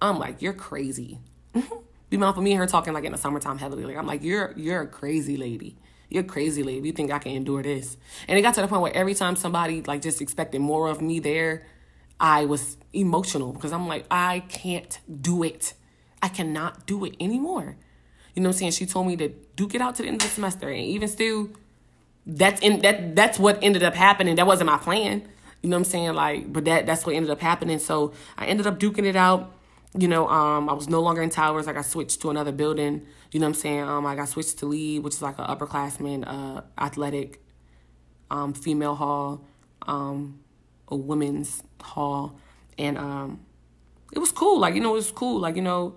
I'm 0.01 0.19
like, 0.19 0.41
"You're 0.41 0.53
crazy." 0.53 1.19
Be 2.09 2.17
mindful, 2.17 2.41
of 2.41 2.43
me 2.43 2.51
and 2.51 2.59
her 2.59 2.67
talking 2.67 2.93
like 2.93 3.05
in 3.05 3.11
the 3.11 3.17
summertime 3.17 3.57
heavily. 3.57 3.85
Like, 3.85 3.97
I'm 3.97 4.07
like, 4.07 4.23
"You're 4.23 4.53
you're 4.57 4.81
a 4.81 4.87
crazy 4.87 5.37
lady." 5.37 5.77
You're 6.09 6.21
crazy, 6.21 6.61
lady. 6.61 6.87
You 6.87 6.93
think 6.93 7.11
I 7.11 7.17
can 7.17 7.31
endure 7.31 7.63
this? 7.63 7.97
And 8.27 8.37
it 8.37 8.43
got 8.43 8.53
to 8.53 8.61
the 8.61 8.67
point 8.67 8.83
where 8.83 8.95
every 8.95 9.15
time 9.15 9.35
somebody 9.35 9.81
like 9.81 10.03
just 10.03 10.21
expected 10.21 10.61
more 10.61 10.87
of 10.87 11.01
me 11.01 11.19
there, 11.19 11.65
I 12.19 12.45
was 12.45 12.77
emotional 12.93 13.51
because 13.51 13.73
I'm 13.73 13.87
like, 13.87 14.05
I 14.11 14.41
can't 14.47 14.99
do 15.21 15.41
it. 15.41 15.73
I 16.21 16.27
cannot 16.27 16.85
do 16.85 17.03
it 17.03 17.15
anymore. 17.19 17.77
You 18.35 18.43
know 18.43 18.49
what 18.49 18.55
I'm 18.55 18.59
saying? 18.59 18.71
She 18.73 18.85
told 18.85 19.07
me 19.07 19.15
to 19.17 19.29
duke 19.55 19.73
it 19.73 19.81
out 19.81 19.95
to 19.95 20.03
the 20.03 20.07
end 20.07 20.21
of 20.21 20.27
the 20.27 20.33
semester, 20.33 20.69
and 20.69 20.85
even 20.85 21.07
still, 21.07 21.49
that's 22.25 22.61
in 22.61 22.81
that 22.81 23.15
that's 23.15 23.39
what 23.39 23.59
ended 23.61 23.83
up 23.83 23.95
happening. 23.95 24.35
That 24.35 24.47
wasn't 24.47 24.67
my 24.67 24.77
plan. 24.77 25.27
You 25.63 25.69
know 25.69 25.77
what 25.77 25.79
I'm 25.79 25.85
saying? 25.85 26.13
Like, 26.13 26.51
but 26.51 26.65
that 26.65 26.85
that's 26.85 27.05
what 27.05 27.15
ended 27.15 27.31
up 27.31 27.39
happening. 27.39 27.79
So 27.79 28.13
I 28.37 28.45
ended 28.45 28.67
up 28.67 28.79
duking 28.79 29.05
it 29.05 29.15
out. 29.15 29.53
You 29.97 30.09
know, 30.09 30.27
um, 30.27 30.69
I 30.69 30.73
was 30.73 30.89
no 30.89 31.01
longer 31.01 31.21
in 31.21 31.29
Towers. 31.29 31.67
Like 31.67 31.77
I 31.77 31.83
switched 31.83 32.21
to 32.21 32.29
another 32.29 32.51
building. 32.51 33.05
You 33.31 33.39
know 33.39 33.45
what 33.45 33.55
I'm 33.55 33.61
saying? 33.61 33.79
Um, 33.79 34.05
I 34.05 34.15
got 34.15 34.27
switched 34.27 34.59
to 34.59 34.65
Lee, 34.65 34.99
which 34.99 35.15
is 35.15 35.21
like 35.21 35.39
an 35.39 35.45
upperclassman 35.45 36.27
uh, 36.27 36.61
athletic 36.77 37.41
um, 38.29 38.53
female 38.53 38.95
hall, 38.95 39.45
um, 39.83 40.39
a 40.89 40.95
women's 40.97 41.63
hall, 41.81 42.37
and 42.77 42.97
um, 42.97 43.39
it 44.11 44.19
was 44.19 44.33
cool. 44.33 44.59
Like 44.59 44.75
you 44.75 44.81
know, 44.81 44.91
it 44.91 44.97
was 44.97 45.11
cool. 45.11 45.39
Like 45.39 45.55
you 45.55 45.61
know, 45.61 45.95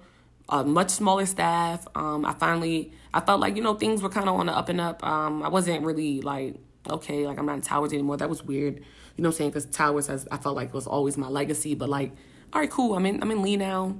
a 0.48 0.62
much 0.62 0.90
smaller 0.90 1.26
staff. 1.26 1.88
Um, 1.96 2.24
I 2.24 2.34
finally, 2.34 2.92
I 3.12 3.20
felt 3.20 3.40
like 3.40 3.56
you 3.56 3.62
know 3.62 3.74
things 3.74 4.00
were 4.00 4.10
kind 4.10 4.28
of 4.28 4.36
on 4.36 4.46
the 4.46 4.52
up 4.52 4.68
and 4.68 4.80
up. 4.80 5.04
Um, 5.04 5.42
I 5.42 5.48
wasn't 5.48 5.84
really 5.84 6.20
like 6.20 6.54
okay, 6.90 7.26
like 7.26 7.38
I'm 7.38 7.46
not 7.46 7.54
in 7.56 7.62
Towers 7.62 7.92
anymore. 7.92 8.16
That 8.16 8.28
was 8.28 8.42
weird. 8.42 8.76
You 9.16 9.22
know 9.22 9.28
what 9.28 9.34
I'm 9.34 9.38
saying? 9.38 9.50
Because 9.50 9.66
Towers 9.66 10.06
has, 10.08 10.28
I 10.30 10.36
felt 10.36 10.56
like 10.56 10.68
it 10.68 10.74
was 10.74 10.86
always 10.86 11.16
my 11.16 11.28
legacy. 11.28 11.74
But 11.74 11.88
like, 11.88 12.12
all 12.52 12.60
right, 12.60 12.70
cool. 12.70 12.94
I'm 12.94 13.06
in, 13.06 13.22
I'm 13.22 13.30
in 13.30 13.42
Lee 13.42 13.56
now 13.56 13.96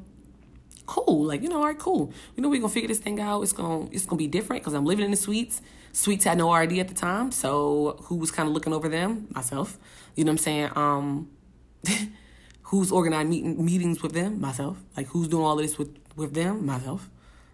cool. 0.87 1.25
Like, 1.25 1.43
you 1.43 1.49
know, 1.49 1.59
all 1.59 1.67
right, 1.67 1.79
cool. 1.79 2.13
You 2.37 2.43
know, 2.43 2.49
we're 2.49 2.61
gonna 2.61 2.73
figure 2.73 2.89
this 2.89 2.99
thing 2.99 3.21
out. 3.21 3.43
It's 3.43 3.53
gonna 3.53 3.89
it's 3.91 4.07
gonna 4.07 4.19
be 4.19 4.29
different 4.29 4.63
because 4.63 4.75
I'm 4.75 4.85
living 4.87 5.05
in 5.05 5.11
the 5.11 5.17
suites. 5.17 5.61
Suites 5.93 6.25
had 6.25 6.39
no 6.39 6.55
RD 6.55 6.79
at 6.79 6.89
the 6.89 6.95
time, 6.95 7.33
so 7.33 7.99
who 8.05 8.17
was 8.17 8.31
kind 8.31 8.49
of 8.49 8.55
looking 8.55 8.73
over 8.73 8.89
them? 8.89 9.29
Myself. 9.31 9.79
You 10.15 10.25
know 10.25 10.31
what 10.31 10.35
I'm 10.35 10.39
saying? 10.39 10.71
Um, 10.77 11.31
who's 12.63 12.91
organizing 12.91 13.31
meeting, 13.31 13.65
meetings 13.65 14.03
with 14.03 14.13
them? 14.13 14.41
Myself. 14.41 14.79
Like, 14.97 15.09
who's 15.09 15.29
doing 15.29 15.45
all 15.45 15.57
this 15.57 15.79
with 15.79 15.97
with 16.15 16.35
them? 16.35 16.65
Myself. 16.65 17.11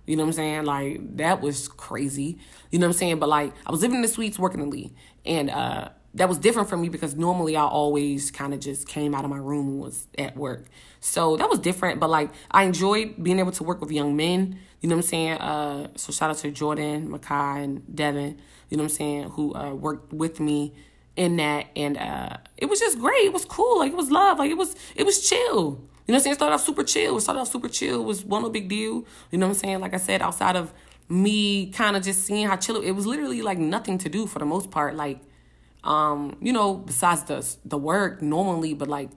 You 0.07 0.17
know 0.17 0.25
what 0.25 0.29
I'm 0.29 0.33
saying? 0.33 0.65
Like, 0.65 1.17
that 1.19 1.41
was 1.41 1.69
crazy. 1.69 2.39
You 2.71 2.79
know 2.79 2.87
what 2.87 2.95
I'm 2.95 2.99
saying? 2.99 3.19
But 3.19 3.29
like, 3.29 3.53
I 3.67 3.71
was 3.71 3.83
living 3.83 3.97
in 3.97 4.03
the 4.03 4.09
suites, 4.09 4.39
working 4.39 4.61
in 4.61 4.71
Lee, 4.71 4.93
and 5.25 5.51
uh, 5.51 5.91
that 6.15 6.29
was 6.29 6.39
different 6.39 6.69
for 6.69 6.77
me 6.77 6.89
because 6.89 7.15
normally 7.15 7.57
I 7.57 7.65
always 7.65 8.31
kind 8.31 8.53
of 8.53 8.61
just 8.61 8.87
came 8.87 9.15
out 9.15 9.25
of 9.25 9.31
my 9.31 9.39
room 9.39 9.69
and 9.69 9.81
was 9.81 10.07
at 10.19 10.37
work. 10.37 10.67
So 11.01 11.37
that 11.37 11.49
was 11.49 11.59
different, 11.59 12.01
but 12.01 12.11
like 12.11 12.31
I 12.51 12.65
enjoyed 12.65 13.23
being 13.23 13.39
able 13.39 13.53
to 13.53 13.65
work 13.65 13.81
with 13.81 13.91
young 13.91 14.17
men. 14.17 14.59
You 14.81 14.89
know 14.89 14.97
what 14.97 15.05
I'm 15.05 15.09
saying? 15.09 15.33
Uh, 15.35 15.89
so 15.97 16.13
shout 16.13 16.31
out 16.31 16.37
to 16.39 16.51
Jordan, 16.51 17.09
Makai, 17.09 17.65
and 17.65 17.97
Devin. 17.97 18.41
You 18.69 18.77
know 18.77 18.85
what 18.85 18.93
I'm 18.93 18.97
saying? 18.97 19.23
Who 19.31 19.55
uh, 19.55 19.75
worked 19.75 20.13
with 20.13 20.41
me 20.41 20.75
in 21.17 21.37
that, 21.37 21.67
and 21.77 21.97
uh, 21.99 22.39
it 22.57 22.67
was 22.67 22.81
just 22.81 22.99
great. 22.99 23.27
It 23.27 23.33
was 23.33 23.45
cool. 23.45 23.79
Like 23.79 23.93
it 23.93 23.97
was 23.97 24.11
love. 24.11 24.39
Like 24.39 24.51
it 24.51 24.57
was 24.57 24.75
it 24.95 25.05
was 25.05 25.29
chill. 25.29 25.89
You 26.07 26.13
know 26.13 26.17
what 26.17 26.21
I'm 26.21 26.23
saying? 26.23 26.33
It 26.33 26.37
started 26.37 26.55
off 26.55 26.65
super 26.65 26.85
chill. 26.85 27.17
It 27.17 27.21
started 27.21 27.41
off 27.41 27.49
super 27.49 27.69
chill. 27.69 28.01
It 28.01 28.05
was 28.05 28.25
one 28.25 28.43
no 28.43 28.51
big 28.51 28.69
deal. 28.69 29.05
You 29.31 29.39
know 29.39 29.47
what 29.47 29.57
I'm 29.57 29.61
saying? 29.61 29.81
Like 29.81 29.95
I 29.95 29.99
said, 29.99 30.21
outside 30.23 30.57
of 30.57 30.73
me 31.09 31.71
kind 31.71 31.97
of 31.97 32.03
just 32.03 32.25
seeing 32.25 32.47
how 32.47 32.57
chill 32.57 32.81
it, 32.81 32.91
was 32.93 33.07
literally 33.07 33.43
like 33.43 33.59
nothing 33.59 33.99
to 33.99 34.09
do 34.09 34.27
for 34.27 34.39
the 34.39 34.47
most 34.47 34.71
part. 34.71 34.97
Like, 34.97 35.21
um, 35.85 36.37
you 36.41 36.53
know, 36.53 36.75
besides 36.75 37.23
the 37.25 37.47
the 37.65 37.79
work 37.79 38.23
normally, 38.23 38.75
but 38.75 38.89
like 38.89 39.11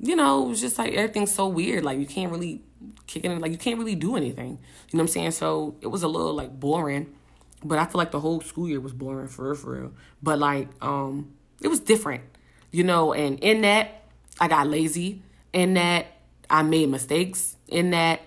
you 0.00 0.16
know, 0.16 0.44
it 0.44 0.48
was 0.48 0.60
just 0.60 0.78
like 0.78 0.92
everything's 0.94 1.32
so 1.32 1.46
weird. 1.46 1.84
Like 1.84 1.98
you 1.98 2.06
can't 2.06 2.30
really 2.30 2.62
kick 3.06 3.24
it 3.24 3.40
like 3.40 3.52
you 3.52 3.58
can't 3.58 3.78
really 3.78 3.94
do 3.94 4.16
anything. 4.16 4.58
You 4.90 4.96
know 4.96 5.02
what 5.02 5.02
I'm 5.02 5.08
saying? 5.08 5.30
So 5.32 5.76
it 5.80 5.86
was 5.86 6.02
a 6.02 6.08
little 6.08 6.34
like 6.34 6.58
boring. 6.58 7.14
But 7.62 7.78
I 7.78 7.86
feel 7.86 7.98
like 7.98 8.10
the 8.10 8.20
whole 8.20 8.40
school 8.42 8.68
year 8.68 8.80
was 8.80 8.92
boring 8.92 9.28
for 9.28 9.46
real, 9.46 9.54
for 9.54 9.72
real. 9.72 9.92
But 10.22 10.38
like, 10.38 10.68
um, 10.82 11.32
it 11.62 11.68
was 11.68 11.80
different. 11.80 12.22
You 12.70 12.84
know, 12.84 13.14
and 13.14 13.38
in 13.38 13.62
that 13.62 14.02
I 14.40 14.48
got 14.48 14.66
lazy. 14.66 15.22
In 15.52 15.74
that 15.74 16.06
I 16.48 16.62
made 16.62 16.88
mistakes. 16.88 17.56
In 17.68 17.90
that 17.90 18.20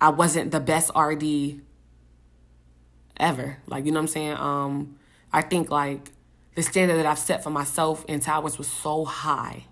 I 0.00 0.10
wasn't 0.10 0.50
the 0.50 0.60
best 0.60 0.90
RD 0.96 1.60
ever. 3.18 3.58
Like, 3.66 3.84
you 3.84 3.92
know 3.92 3.98
what 3.98 4.04
I'm 4.04 4.08
saying? 4.08 4.36
Um, 4.36 4.96
I 5.32 5.42
think 5.42 5.70
like 5.70 6.12
the 6.54 6.62
standard 6.62 6.96
that 6.96 7.06
I've 7.06 7.18
set 7.18 7.42
for 7.42 7.50
myself 7.50 8.04
in 8.06 8.20
Towers 8.20 8.58
was 8.58 8.68
so 8.68 9.04
high 9.04 9.64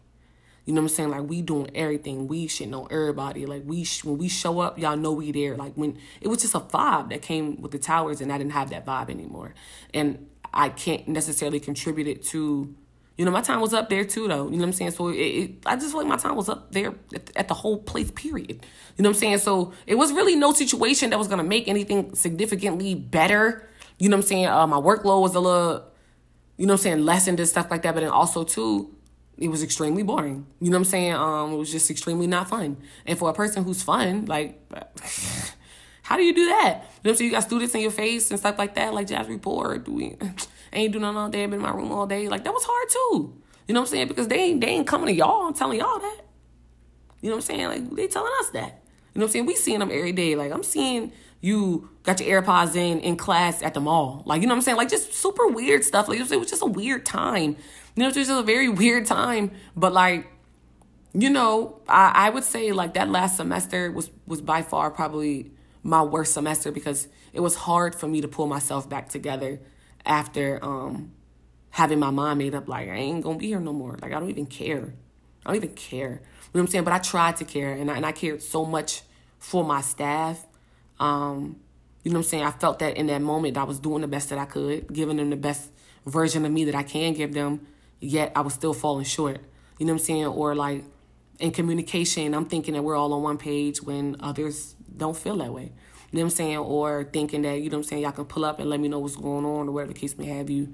you 0.65 0.73
know 0.73 0.81
what 0.81 0.91
I'm 0.91 0.95
saying? 0.95 1.11
Like 1.11 1.29
we 1.29 1.43
doing 1.43 1.71
everything. 1.75 2.29
We 2.29 2.47
shitting 2.47 2.79
on 2.79 2.87
everybody. 2.91 3.47
Like 3.47 3.62
we 3.67 3.83
sh- 3.83 4.05
when 4.05 4.19
we 4.19 4.29
show 4.29 4.61
up, 4.61 4.79
y'all 4.79 4.97
know 4.97 5.12
we 5.12 5.33
there. 5.33 5.57
Like 5.57 5.75
when 5.75 5.99
it 6.21 6.29
was 6.29 6.43
just 6.43 6.55
a 6.55 6.61
vibe 6.61 7.11
that 7.11 7.21
came 7.21 7.61
with 7.61 7.73
the 7.73 7.79
towers, 7.79 8.21
and 8.21 8.33
I 8.33 8.38
didn't 8.38 8.53
have 8.53 8.71
that 8.71 8.87
vibe 8.87 9.11
anymore. 9.11 9.55
And 9.93 10.29
I 10.55 10.69
can't 10.69 11.09
necessarily 11.09 11.59
contribute 11.59 12.07
it 12.07 12.23
to, 12.27 12.75
you 13.23 13.27
know, 13.27 13.31
my 13.31 13.41
time 13.41 13.61
was 13.61 13.73
up 13.73 13.89
there 13.89 14.05
too, 14.05 14.27
though. 14.27 14.47
You 14.47 14.57
know 14.57 14.57
what 14.57 14.65
I'm 14.65 14.73
saying? 14.73 14.91
So 14.91 15.11
it, 15.11 15.15
it, 15.15 15.51
I 15.65 15.77
just 15.77 15.93
feel 15.93 15.99
like 15.99 16.09
my 16.09 16.17
time 16.17 16.35
was 16.35 16.49
up 16.49 16.73
there 16.73 16.93
at, 17.15 17.31
at 17.37 17.47
the 17.47 17.55
whole 17.55 17.79
place. 17.79 18.11
Period. 18.11 18.67
You 18.97 19.05
know 19.05 19.11
what 19.11 19.15
I'm 19.15 19.21
saying? 19.21 19.39
So 19.39 19.73
it 19.87 19.95
was 19.95 20.13
really 20.13 20.35
no 20.35 20.53
situation 20.53 21.11
that 21.11 21.21
was 21.21 21.29
gonna 21.29 21.45
make 21.45 21.69
anything 21.69 22.17
significantly 22.17 22.97
better. 22.97 23.69
You 24.01 24.09
know 24.09 24.17
what 24.17 24.25
I'm 24.25 24.29
saying? 24.29 24.47
Uh, 24.47 24.67
my 24.67 24.79
workload 24.79 25.23
was 25.23 25.37
a 25.37 25.39
little, 25.39 25.85
you 26.57 26.67
know 26.67 26.73
what 26.73 26.81
I'm 26.81 26.83
saying, 26.83 27.05
lessened 27.05 27.39
and 27.39 27.49
stuff 27.49 27.71
like 27.71 27.83
that. 27.83 27.95
But 27.95 28.01
then 28.01 28.11
also 28.11 28.43
too 28.43 28.93
it 29.39 29.47
was 29.47 29.63
extremely 29.63 30.03
boring. 30.03 30.45
You 30.61 30.71
know 30.71 30.79
what 30.79 30.81
I'm 30.81 30.91
saying? 30.91 31.13
Um, 31.13 31.53
it 31.53 31.57
was 31.59 31.71
just 31.71 31.93
extremely 31.93 32.27
not 32.27 32.49
fun. 32.49 32.77
And 33.07 33.17
for 33.17 33.31
a 33.31 33.33
person 33.33 33.63
who's 33.63 33.85
fun, 33.85 34.25
like, 34.27 34.61
how 36.03 36.17
do 36.17 36.23
you 36.23 36.35
do 36.35 36.47
that? 36.47 36.85
You 37.03 37.11
know 37.11 37.17
I'm? 37.17 37.25
You 37.25 37.31
got 37.31 37.45
students 37.45 37.75
in 37.75 37.81
your 37.81 37.91
face 37.91 38.31
and 38.31 38.38
stuff 38.38 38.59
like 38.59 38.75
that, 38.75 38.93
like 38.93 39.07
Jazz 39.07 39.29
Report, 39.29 39.85
doing, 39.85 40.19
ain't 40.73 40.93
doing 40.93 41.03
nothing 41.03 41.17
all 41.17 41.29
day, 41.29 41.45
I've 41.45 41.51
been 41.51 41.61
in 41.61 41.65
my 41.65 41.71
room 41.71 41.93
all 41.93 42.07
day. 42.07 42.29
Like, 42.29 42.45
that 42.45 42.53
was 42.53 42.65
hard 42.67 42.88
too. 42.88 43.43
You 43.69 43.75
know 43.75 43.81
what 43.81 43.88
I'm 43.88 43.91
saying? 43.93 44.09
Because 44.09 44.29
they 44.29 44.38
ain't, 44.38 44.61
they 44.61 44.69
ain't 44.69 44.87
coming 44.87 45.07
to 45.07 45.12
y'all 45.12 45.47
and 45.47 45.57
telling 45.57 45.79
y'all 45.79 45.99
that. 46.01 46.21
You 47.21 47.31
know 47.31 47.37
what 47.37 47.49
I'm 47.51 47.57
saying? 47.57 47.67
Like, 47.67 47.91
they 47.97 48.09
telling 48.09 48.33
us 48.41 48.51
that. 48.51 48.83
You 49.15 49.21
know 49.21 49.25
what 49.25 49.29
I'm 49.29 49.33
saying? 49.33 49.47
We 49.47 49.55
seeing 49.55 49.79
them 49.79 49.91
every 49.93 50.12
day. 50.12 50.35
Like, 50.35 50.53
I'm 50.53 50.65
seeing 50.65 51.12
you 51.41 51.88
got 52.03 52.21
your 52.21 52.43
AirPods 52.43 52.75
in 52.75 53.01
in 53.01 53.17
class 53.17 53.62
at 53.62 53.75
the 53.75 53.81
mall. 53.81 54.23
Like, 54.27 54.41
you 54.41 54.49
know 54.49 54.55
what 54.55 54.59
I'm 54.59 54.62
saying? 54.62 54.77
Like, 54.77 54.88
just 54.88 55.15
super 55.15 55.47
weird 55.47 55.85
stuff. 55.85 56.09
Like, 56.09 56.19
it 56.19 56.37
was 56.37 56.51
just 56.51 56.62
a 56.62 56.67
weird 56.67 57.07
time. 57.07 57.57
You 57.95 58.01
know, 58.01 58.05
it 58.07 58.17
was 58.17 58.27
just 58.27 58.31
a 58.31 58.43
very 58.43 58.69
weird 58.81 59.07
time. 59.07 59.53
But 59.77 59.93
like, 59.93 60.27
you 61.15 61.31
know, 61.31 61.81
I, 61.88 62.12
I 62.15 62.31
would 62.31 62.45
say 62.45 62.73
like 62.73 62.95
that 62.95 63.09
last 63.09 63.37
semester 63.37 63.93
was 63.93 64.11
was 64.27 64.41
by 64.41 64.62
far 64.62 64.91
probably 64.91 65.53
my 65.83 66.03
worst 66.03 66.35
semester 66.35 66.71
because 66.71 67.09
it 67.33 67.40
was 67.40 67.55
hard 67.55 67.95
for 67.95 68.07
me 68.07 68.21
to 68.21 68.29
pull 68.29 68.47
myself 68.47 68.88
back 68.88 69.09
together 69.09 69.61
after 70.05 70.62
um 70.64 71.12
having 71.71 71.99
my 71.99 72.11
mind 72.11 72.38
made 72.38 72.55
up 72.55 72.68
like 72.68 72.88
I 72.88 72.95
ain't 72.95 73.23
gonna 73.25 73.38
be 73.38 73.49
here 73.49 73.61
no 73.61 73.73
more. 73.73 73.99
Like 74.01 74.12
I 74.12 74.21
don't 74.21 74.31
even 74.31 74.47
care. 74.47 74.95
I 75.45 75.51
don't 75.51 75.57
even 75.57 75.75
care. 75.75 76.11
You 76.11 76.14
know 76.14 76.21
what 76.53 76.61
I'm 76.61 76.66
saying? 76.68 76.85
But 76.85 76.92
I 76.92 76.99
tried 76.99 77.37
to 77.38 77.45
care 77.45 77.73
and 77.73 77.90
I, 77.90 77.97
and 77.97 78.07
I 78.07 78.12
cared 78.12 78.42
so 78.42 78.64
much 78.64 79.03
for 79.38 79.64
my 79.64 79.81
staff. 79.81 80.47
Um, 81.01 81.57
you 82.05 82.11
know 82.11 82.18
what 82.18 82.27
I'm 82.27 82.29
saying? 82.29 82.45
I 82.45 82.51
felt 82.51 82.79
that 82.81 82.97
in 82.97 83.07
that 83.07 83.23
moment 83.23 83.57
I 83.57 83.64
was 83.64 83.79
doing 83.79 84.03
the 84.03 84.09
best 84.09 84.29
that 84.29 84.38
I 84.38 84.45
could, 84.45 84.92
giving 84.92 85.16
them 85.16 85.31
the 85.31 85.37
best 85.37 85.71
version 86.07 86.45
of 86.45 86.53
me 86.53 86.64
that 86.64 86.75
I 86.75 86.83
can 86.83 87.14
give 87.14 87.33
them 87.33 87.66
yet 88.03 88.33
I 88.35 88.40
was 88.40 88.53
still 88.53 88.75
falling 88.75 89.05
short. 89.05 89.38
You 89.79 89.87
know 89.87 89.95
what 89.95 90.01
I'm 90.01 90.05
saying? 90.05 90.27
Or 90.27 90.55
like 90.55 90.85
in 91.42 91.50
communication, 91.50 92.35
I'm 92.35 92.46
thinking 92.46 92.74
that 92.74 92.83
we're 92.83 92.94
all 92.94 93.12
on 93.12 93.22
one 93.22 93.37
page 93.37 93.83
when 93.83 94.16
others 94.20 94.76
don't 94.96 95.16
feel 95.16 95.36
that 95.38 95.53
way. 95.53 95.72
You 96.12 96.18
know 96.18 96.20
what 96.20 96.26
I'm 96.26 96.30
saying? 96.30 96.59
Or 96.59 97.03
thinking 97.12 97.43
that, 97.43 97.61
you 97.61 97.68
know 97.68 97.78
what 97.78 97.84
I'm 97.84 97.88
saying, 97.88 98.03
y'all 98.03 98.12
can 98.12 98.26
pull 98.26 98.45
up 98.45 98.61
and 98.61 98.70
let 98.70 98.78
me 98.78 98.86
know 98.86 99.01
what's 99.01 99.16
going 99.16 99.45
on 99.45 99.68
or 99.68 99.72
whatever 99.72 99.93
the 99.93 99.99
case 99.99 100.16
may 100.16 100.26
have 100.26 100.49
you 100.49 100.72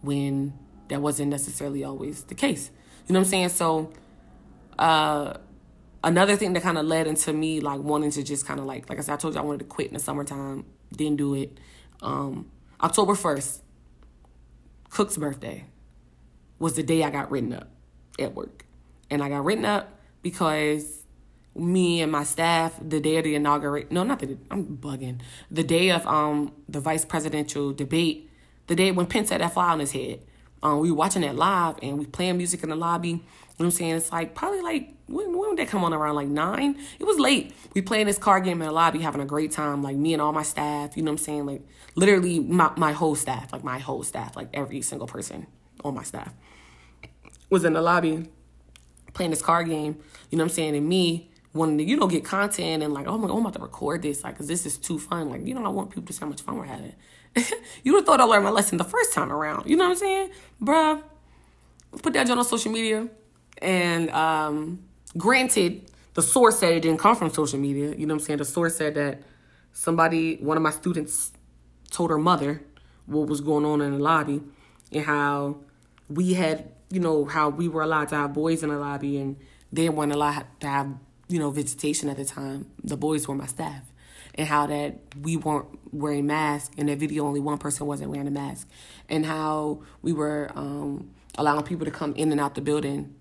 when 0.00 0.54
that 0.88 1.02
wasn't 1.02 1.28
necessarily 1.28 1.84
always 1.84 2.22
the 2.24 2.34
case. 2.34 2.70
You 3.06 3.12
know 3.12 3.20
what 3.20 3.26
I'm 3.26 3.30
saying? 3.30 3.48
So 3.50 3.92
uh 4.78 5.34
another 6.02 6.36
thing 6.36 6.54
that 6.54 6.62
kind 6.62 6.78
of 6.78 6.86
led 6.86 7.06
into 7.06 7.32
me 7.34 7.60
like 7.60 7.80
wanting 7.80 8.12
to 8.12 8.22
just 8.22 8.46
kind 8.46 8.60
of 8.60 8.64
like 8.64 8.88
like 8.88 8.98
I 8.98 9.02
said 9.02 9.12
I 9.12 9.16
told 9.16 9.34
you 9.34 9.40
I 9.40 9.42
wanted 9.42 9.58
to 9.58 9.64
quit 9.66 9.88
in 9.88 9.94
the 9.94 10.00
summertime, 10.00 10.64
didn't 10.90 11.16
do 11.16 11.34
it. 11.34 11.58
Um 12.00 12.50
October 12.80 13.12
1st, 13.12 13.60
Cook's 14.88 15.18
birthday 15.18 15.66
was 16.58 16.74
the 16.74 16.82
day 16.82 17.02
I 17.02 17.10
got 17.10 17.30
written 17.30 17.52
up 17.52 17.68
at 18.18 18.34
work. 18.34 18.64
And 19.10 19.22
I 19.22 19.28
got 19.28 19.44
written 19.44 19.64
up 19.64 19.97
because 20.22 21.02
me 21.54 22.00
and 22.02 22.12
my 22.12 22.24
staff, 22.24 22.78
the 22.80 23.00
day 23.00 23.16
of 23.16 23.24
the 23.24 23.34
inauguration, 23.34 23.88
no, 23.90 24.04
not 24.04 24.20
the, 24.20 24.36
I'm 24.50 24.76
bugging, 24.76 25.20
the 25.50 25.64
day 25.64 25.90
of 25.90 26.06
um 26.06 26.52
the 26.68 26.80
vice 26.80 27.04
presidential 27.04 27.72
debate, 27.72 28.30
the 28.66 28.76
day 28.76 28.92
when 28.92 29.06
Pence 29.06 29.30
had 29.30 29.40
that 29.40 29.54
fly 29.54 29.70
on 29.70 29.80
his 29.80 29.92
head, 29.92 30.20
Um, 30.62 30.80
we 30.80 30.90
were 30.90 30.96
watching 30.96 31.22
that 31.22 31.36
live 31.36 31.76
and 31.82 31.98
we 31.98 32.06
playing 32.06 32.36
music 32.36 32.62
in 32.62 32.68
the 32.70 32.76
lobby. 32.76 33.08
You 33.08 33.14
know 33.16 33.22
what 33.56 33.64
I'm 33.66 33.70
saying? 33.72 33.94
It's 33.96 34.12
like 34.12 34.34
probably 34.34 34.60
like 34.60 34.94
when 35.06 35.36
when 35.36 35.56
did 35.56 35.66
that 35.66 35.70
come 35.70 35.84
on 35.84 35.92
around 35.92 36.14
like 36.16 36.28
nine? 36.28 36.76
It 36.98 37.04
was 37.04 37.18
late. 37.18 37.54
We 37.74 37.82
playing 37.82 38.06
this 38.06 38.18
card 38.18 38.44
game 38.44 38.60
in 38.60 38.66
the 38.68 38.72
lobby, 38.72 39.00
having 39.00 39.20
a 39.20 39.26
great 39.26 39.52
time. 39.52 39.82
Like 39.82 39.96
me 39.96 40.12
and 40.12 40.22
all 40.22 40.32
my 40.32 40.42
staff. 40.44 40.96
You 40.96 41.02
know 41.02 41.12
what 41.12 41.20
I'm 41.20 41.24
saying? 41.24 41.46
Like 41.46 41.62
literally 41.94 42.40
my 42.40 42.72
my 42.76 42.92
whole 42.92 43.16
staff, 43.16 43.52
like 43.52 43.64
my 43.64 43.78
whole 43.78 44.02
staff, 44.02 44.36
like 44.36 44.48
every 44.52 44.80
single 44.82 45.08
person 45.08 45.46
on 45.84 45.94
my 45.94 46.02
staff 46.02 46.32
was 47.50 47.64
in 47.64 47.72
the 47.72 47.80
lobby 47.80 48.28
playing 49.14 49.30
this 49.30 49.42
card 49.42 49.68
game. 49.68 49.98
You 50.30 50.38
know 50.38 50.44
what 50.44 50.50
I'm 50.50 50.54
saying? 50.54 50.76
And 50.76 50.88
me 50.88 51.30
wanting 51.52 51.78
to, 51.78 51.84
you 51.84 51.96
know, 51.96 52.06
get 52.06 52.24
content 52.24 52.82
and 52.82 52.92
like, 52.92 53.06
oh 53.06 53.18
my, 53.18 53.26
God, 53.26 53.34
I'm 53.34 53.40
about 53.40 53.54
to 53.54 53.60
record 53.60 54.02
this, 54.02 54.22
like, 54.22 54.36
cause 54.36 54.46
this 54.46 54.66
is 54.66 54.76
too 54.76 54.98
fun. 54.98 55.30
Like, 55.30 55.46
you 55.46 55.54
know, 55.54 55.64
I 55.64 55.68
want 55.68 55.90
people 55.90 56.04
to 56.04 56.12
see 56.12 56.20
how 56.20 56.26
much 56.26 56.42
fun 56.42 56.56
we're 56.56 56.64
having. 56.64 56.94
you 57.82 57.94
would 57.94 58.06
thought 58.06 58.20
I 58.20 58.24
learned 58.24 58.44
my 58.44 58.50
lesson 58.50 58.78
the 58.78 58.84
first 58.84 59.12
time 59.12 59.32
around. 59.32 59.68
You 59.68 59.76
know 59.76 59.84
what 59.84 59.92
I'm 59.92 59.96
saying, 59.96 60.30
bruh? 60.62 61.02
Put 62.02 62.12
that 62.12 62.26
joint 62.26 62.38
on 62.38 62.44
social 62.44 62.70
media, 62.70 63.08
and 63.62 64.10
um, 64.10 64.84
granted, 65.16 65.90
the 66.14 66.22
source 66.22 66.58
said 66.58 66.72
it 66.72 66.80
didn't 66.80 66.98
come 66.98 67.16
from 67.16 67.30
social 67.30 67.58
media. 67.58 67.94
You 67.94 68.06
know 68.06 68.14
what 68.14 68.20
I'm 68.20 68.26
saying? 68.26 68.38
The 68.38 68.44
source 68.44 68.76
said 68.76 68.94
that 68.96 69.22
somebody, 69.72 70.36
one 70.36 70.56
of 70.56 70.62
my 70.62 70.70
students, 70.70 71.32
told 71.90 72.10
her 72.10 72.18
mother 72.18 72.62
what 73.06 73.28
was 73.28 73.40
going 73.40 73.64
on 73.64 73.80
in 73.80 73.92
the 73.92 73.98
lobby 73.98 74.42
and 74.92 75.04
how 75.04 75.60
we 76.08 76.34
had, 76.34 76.72
you 76.90 77.00
know, 77.00 77.24
how 77.24 77.48
we 77.48 77.68
were 77.68 77.82
allowed 77.82 78.08
to 78.08 78.16
have 78.16 78.32
boys 78.32 78.62
in 78.62 78.70
the 78.70 78.78
lobby 78.78 79.18
and 79.18 79.36
they 79.72 79.88
weren't 79.88 80.12
allowed 80.12 80.46
to 80.60 80.66
have, 80.66 80.94
you 81.28 81.38
know, 81.38 81.50
visitation 81.50 82.08
at 82.08 82.16
the 82.16 82.24
time. 82.24 82.70
The 82.82 82.96
boys 82.96 83.28
were 83.28 83.34
my 83.34 83.46
staff. 83.46 83.82
And 84.34 84.46
how 84.46 84.66
that 84.66 84.98
we 85.20 85.36
weren't 85.36 85.66
wearing 85.92 86.26
masks. 86.26 86.74
In 86.76 86.86
that 86.86 86.98
video, 86.98 87.26
only 87.26 87.40
one 87.40 87.58
person 87.58 87.86
wasn't 87.86 88.10
wearing 88.10 88.28
a 88.28 88.30
mask. 88.30 88.68
And 89.08 89.26
how 89.26 89.82
we 90.00 90.12
were 90.12 90.50
um, 90.54 91.10
allowing 91.36 91.64
people 91.64 91.84
to 91.84 91.90
come 91.90 92.14
in 92.14 92.30
and 92.30 92.40
out 92.40 92.54
the 92.54 92.60
building. 92.60 93.14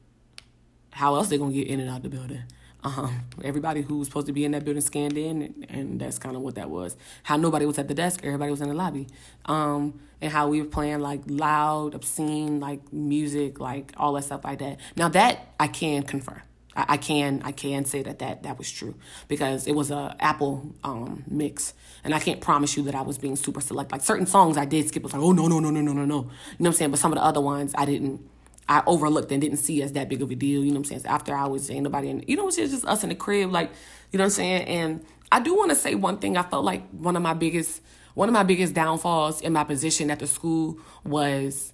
How 0.91 1.15
else 1.15 1.29
they 1.29 1.37
gonna 1.37 1.53
get 1.53 1.67
in 1.67 1.79
and 1.79 1.89
out 1.89 2.03
the 2.03 2.09
building? 2.09 2.43
Um, 2.87 3.25
everybody 3.43 3.81
who 3.81 3.97
was 3.97 4.07
supposed 4.07 4.27
to 4.27 4.33
be 4.33 4.45
in 4.45 4.51
that 4.51 4.63
building 4.63 4.81
scanned 4.81 5.17
in, 5.17 5.41
and, 5.41 5.65
and 5.69 5.99
that's 5.99 6.17
kind 6.17 6.35
of 6.35 6.41
what 6.41 6.55
that 6.55 6.69
was. 6.69 6.95
How 7.23 7.35
nobody 7.35 7.65
was 7.65 7.77
at 7.77 7.87
the 7.87 7.93
desk, 7.93 8.21
everybody 8.23 8.49
was 8.51 8.61
in 8.61 8.69
the 8.69 8.73
lobby. 8.73 9.07
Um, 9.45 9.99
and 10.21 10.31
how 10.31 10.47
we 10.47 10.61
were 10.61 10.67
playing 10.67 11.01
like 11.01 11.21
loud, 11.27 11.93
obscene, 11.93 12.59
like 12.59 12.91
music, 12.93 13.59
like 13.59 13.93
all 13.97 14.13
that 14.13 14.23
stuff 14.23 14.43
like 14.43 14.59
that. 14.59 14.79
Now 14.95 15.09
that 15.09 15.53
I 15.59 15.67
can 15.67 16.03
confirm. 16.03 16.41
I, 16.75 16.85
I 16.89 16.97
can 16.97 17.41
I 17.43 17.51
can 17.51 17.85
say 17.85 18.03
that, 18.03 18.19
that 18.19 18.43
that 18.43 18.57
was 18.57 18.71
true 18.71 18.95
because 19.27 19.67
it 19.67 19.73
was 19.73 19.91
a 19.91 20.15
Apple 20.19 20.73
um, 20.83 21.23
mix, 21.27 21.73
and 22.03 22.15
I 22.15 22.19
can't 22.19 22.39
promise 22.39 22.77
you 22.77 22.83
that 22.83 22.95
I 22.95 23.01
was 23.01 23.17
being 23.17 23.35
super 23.35 23.61
select. 23.61 23.91
Like 23.91 24.01
certain 24.01 24.27
songs 24.27 24.57
I 24.57 24.65
did 24.65 24.87
skip. 24.87 25.01
It 25.01 25.03
was 25.03 25.13
like, 25.13 25.21
oh 25.21 25.33
no 25.33 25.47
no 25.47 25.59
no 25.59 25.69
no 25.69 25.81
no 25.81 25.93
no 25.93 26.05
no. 26.05 26.15
You 26.15 26.21
know 26.21 26.29
what 26.57 26.67
I'm 26.67 26.73
saying? 26.73 26.91
But 26.91 26.99
some 26.99 27.11
of 27.11 27.17
the 27.17 27.23
other 27.23 27.41
ones 27.41 27.73
I 27.77 27.85
didn't. 27.85 28.21
I 28.69 28.83
overlooked 28.85 29.31
and 29.31 29.41
didn't 29.41 29.57
see 29.57 29.81
as 29.81 29.93
that 29.93 30.09
big 30.09 30.21
of 30.21 30.29
a 30.29 30.35
deal. 30.35 30.63
You 30.63 30.71
know 30.71 30.79
what 30.79 30.79
I'm 30.79 30.83
saying? 30.85 31.01
So 31.01 31.09
after 31.09 31.33
I 31.33 31.47
was 31.47 31.69
ain't 31.69 31.83
nobody 31.83 32.09
in, 32.09 32.23
you 32.27 32.35
know, 32.35 32.45
what 32.45 32.57
it's 32.57 32.71
just 32.71 32.85
us 32.85 33.03
in 33.03 33.09
the 33.09 33.15
crib, 33.15 33.51
like, 33.51 33.71
you 34.11 34.17
know 34.17 34.23
what 34.23 34.27
I'm 34.27 34.31
saying? 34.31 34.67
And 34.67 35.05
I 35.31 35.39
do 35.39 35.55
want 35.55 35.69
to 35.69 35.75
say 35.75 35.95
one 35.95 36.17
thing. 36.17 36.37
I 36.37 36.43
felt 36.43 36.65
like 36.65 36.87
one 36.91 37.15
of 37.15 37.21
my 37.21 37.33
biggest, 37.33 37.81
one 38.13 38.27
of 38.27 38.33
my 38.33 38.43
biggest 38.43 38.73
downfalls 38.73 39.41
in 39.41 39.53
my 39.53 39.63
position 39.63 40.11
at 40.11 40.19
the 40.19 40.27
school 40.27 40.79
was, 41.03 41.73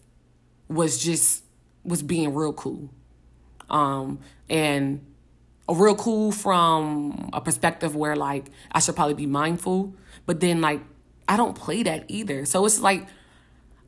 was 0.68 1.04
just, 1.04 1.44
was 1.84 2.04
being 2.04 2.34
real 2.34 2.54
cool. 2.54 2.90
Um, 3.70 4.20
and 4.50 5.04
a 5.68 5.74
real 5.74 5.96
cool 5.96 6.32
from 6.32 7.30
a 7.34 7.42
perspective 7.42 7.96
where 7.96 8.16
like 8.16 8.48
I 8.72 8.80
should 8.80 8.96
probably 8.96 9.14
be 9.16 9.26
mindful, 9.26 9.96
but 10.26 10.42
then 10.42 10.62
like 10.62 10.82
I 11.28 11.38
don't 11.38 11.56
play 11.56 11.84
that 11.84 12.06
either. 12.08 12.46
So 12.46 12.66
it's 12.66 12.80
like, 12.80 13.08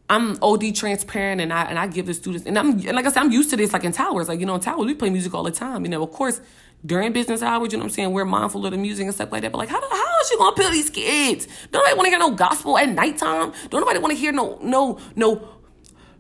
I'm 0.10 0.38
OD 0.42 0.76
transparent 0.76 1.42
and 1.42 1.52
I 1.52 1.64
and 1.64 1.80
I 1.80 1.88
give 1.88 2.06
the 2.06 2.14
students 2.14 2.46
and 2.46 2.58
I'm 2.60 2.72
and 2.74 2.96
like 2.96 3.06
I 3.06 3.12
said, 3.12 3.22
I'm 3.22 3.32
used 3.32 3.50
to 3.50 3.58
this 3.58 3.74
like 3.74 3.84
in 3.84 3.92
towers. 3.92 4.28
Like, 4.28 4.40
you 4.40 4.46
know, 4.46 4.56
in 4.56 4.62
towers 4.62 4.86
we 4.86 4.94
play 4.94 5.10
music 5.10 5.34
all 5.34 5.44
the 5.44 5.52
time. 5.52 5.84
You 5.84 5.90
know, 5.90 6.04
of 6.04 6.12
course, 6.12 6.42
during 6.86 7.12
business 7.12 7.42
hours, 7.42 7.72
you 7.72 7.80
know 7.80 7.84
what 7.84 7.90
I'm 7.90 7.94
saying, 7.96 8.12
we're 8.12 8.26
mindful 8.26 8.64
of 8.66 8.72
the 8.72 8.78
music 8.78 9.06
and 9.06 9.16
stuff 9.16 9.32
like 9.32 9.42
that. 9.42 9.52
But 9.52 9.58
like 9.58 9.70
how 9.70 9.82
how 9.82 10.20
is 10.22 10.30
she 10.30 10.38
gonna 10.38 10.52
appeal 10.52 10.70
these 10.70 10.92
kids? 10.92 11.48
Don't 11.72 11.82
nobody 11.82 11.98
wanna 11.98 12.10
hear 12.10 12.20
no 12.20 12.32
gospel 12.32 12.78
at 12.78 12.90
nighttime? 12.90 13.52
Don't 13.70 13.82
nobody 13.82 14.00
wanna 14.00 14.14
hear 14.14 14.32
no 14.32 14.60
no 14.62 15.00
no 15.16 15.56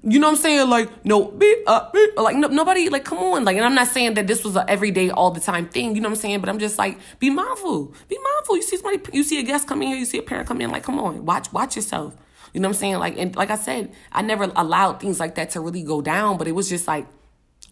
you 0.07 0.19
know 0.19 0.27
what 0.27 0.37
I'm 0.37 0.41
saying? 0.41 0.69
Like, 0.69 1.03
no, 1.03 1.31
beep, 1.31 1.57
uh, 1.65 1.89
beep. 1.91 2.15
like, 2.15 2.35
no, 2.35 2.47
nobody, 2.47 2.89
like, 2.89 3.05
come 3.05 3.17
on. 3.17 3.43
Like, 3.43 3.57
and 3.57 3.65
I'm 3.65 3.73
not 3.73 3.87
saying 3.87 4.13
that 4.13 4.27
this 4.27 4.43
was 4.43 4.55
an 4.55 4.65
everyday, 4.67 5.09
all 5.09 5.31
the 5.31 5.39
time 5.39 5.67
thing, 5.67 5.95
you 5.95 6.01
know 6.01 6.09
what 6.09 6.17
I'm 6.17 6.21
saying? 6.21 6.41
But 6.41 6.49
I'm 6.49 6.59
just 6.59 6.77
like, 6.77 6.99
be 7.17 7.31
mindful. 7.31 7.91
Be 8.07 8.19
mindful. 8.23 8.55
You 8.55 8.61
see 8.61 8.77
somebody, 8.77 9.01
you 9.13 9.23
see 9.23 9.39
a 9.39 9.43
guest 9.43 9.67
come 9.67 9.81
in 9.81 9.87
here, 9.87 9.97
you 9.97 10.05
see 10.05 10.19
a 10.19 10.21
parent 10.21 10.47
come 10.47 10.61
in, 10.61 10.69
like, 10.69 10.83
come 10.83 10.99
on, 10.99 11.25
watch, 11.25 11.51
watch 11.51 11.75
yourself. 11.75 12.15
You 12.55 12.61
know 12.61 12.69
what 12.69 12.75
I'm 12.75 12.79
saying? 12.79 12.99
Like, 12.99 13.17
and 13.17 13.35
like 13.35 13.49
I 13.49 13.57
said, 13.57 13.91
I 14.13 14.21
never 14.21 14.49
allowed 14.55 15.01
things 15.01 15.19
like 15.19 15.35
that 15.35 15.49
to 15.51 15.59
really 15.59 15.83
go 15.83 16.01
down, 16.01 16.37
but 16.37 16.47
it 16.47 16.53
was 16.53 16.69
just 16.69 16.87
like, 16.87 17.05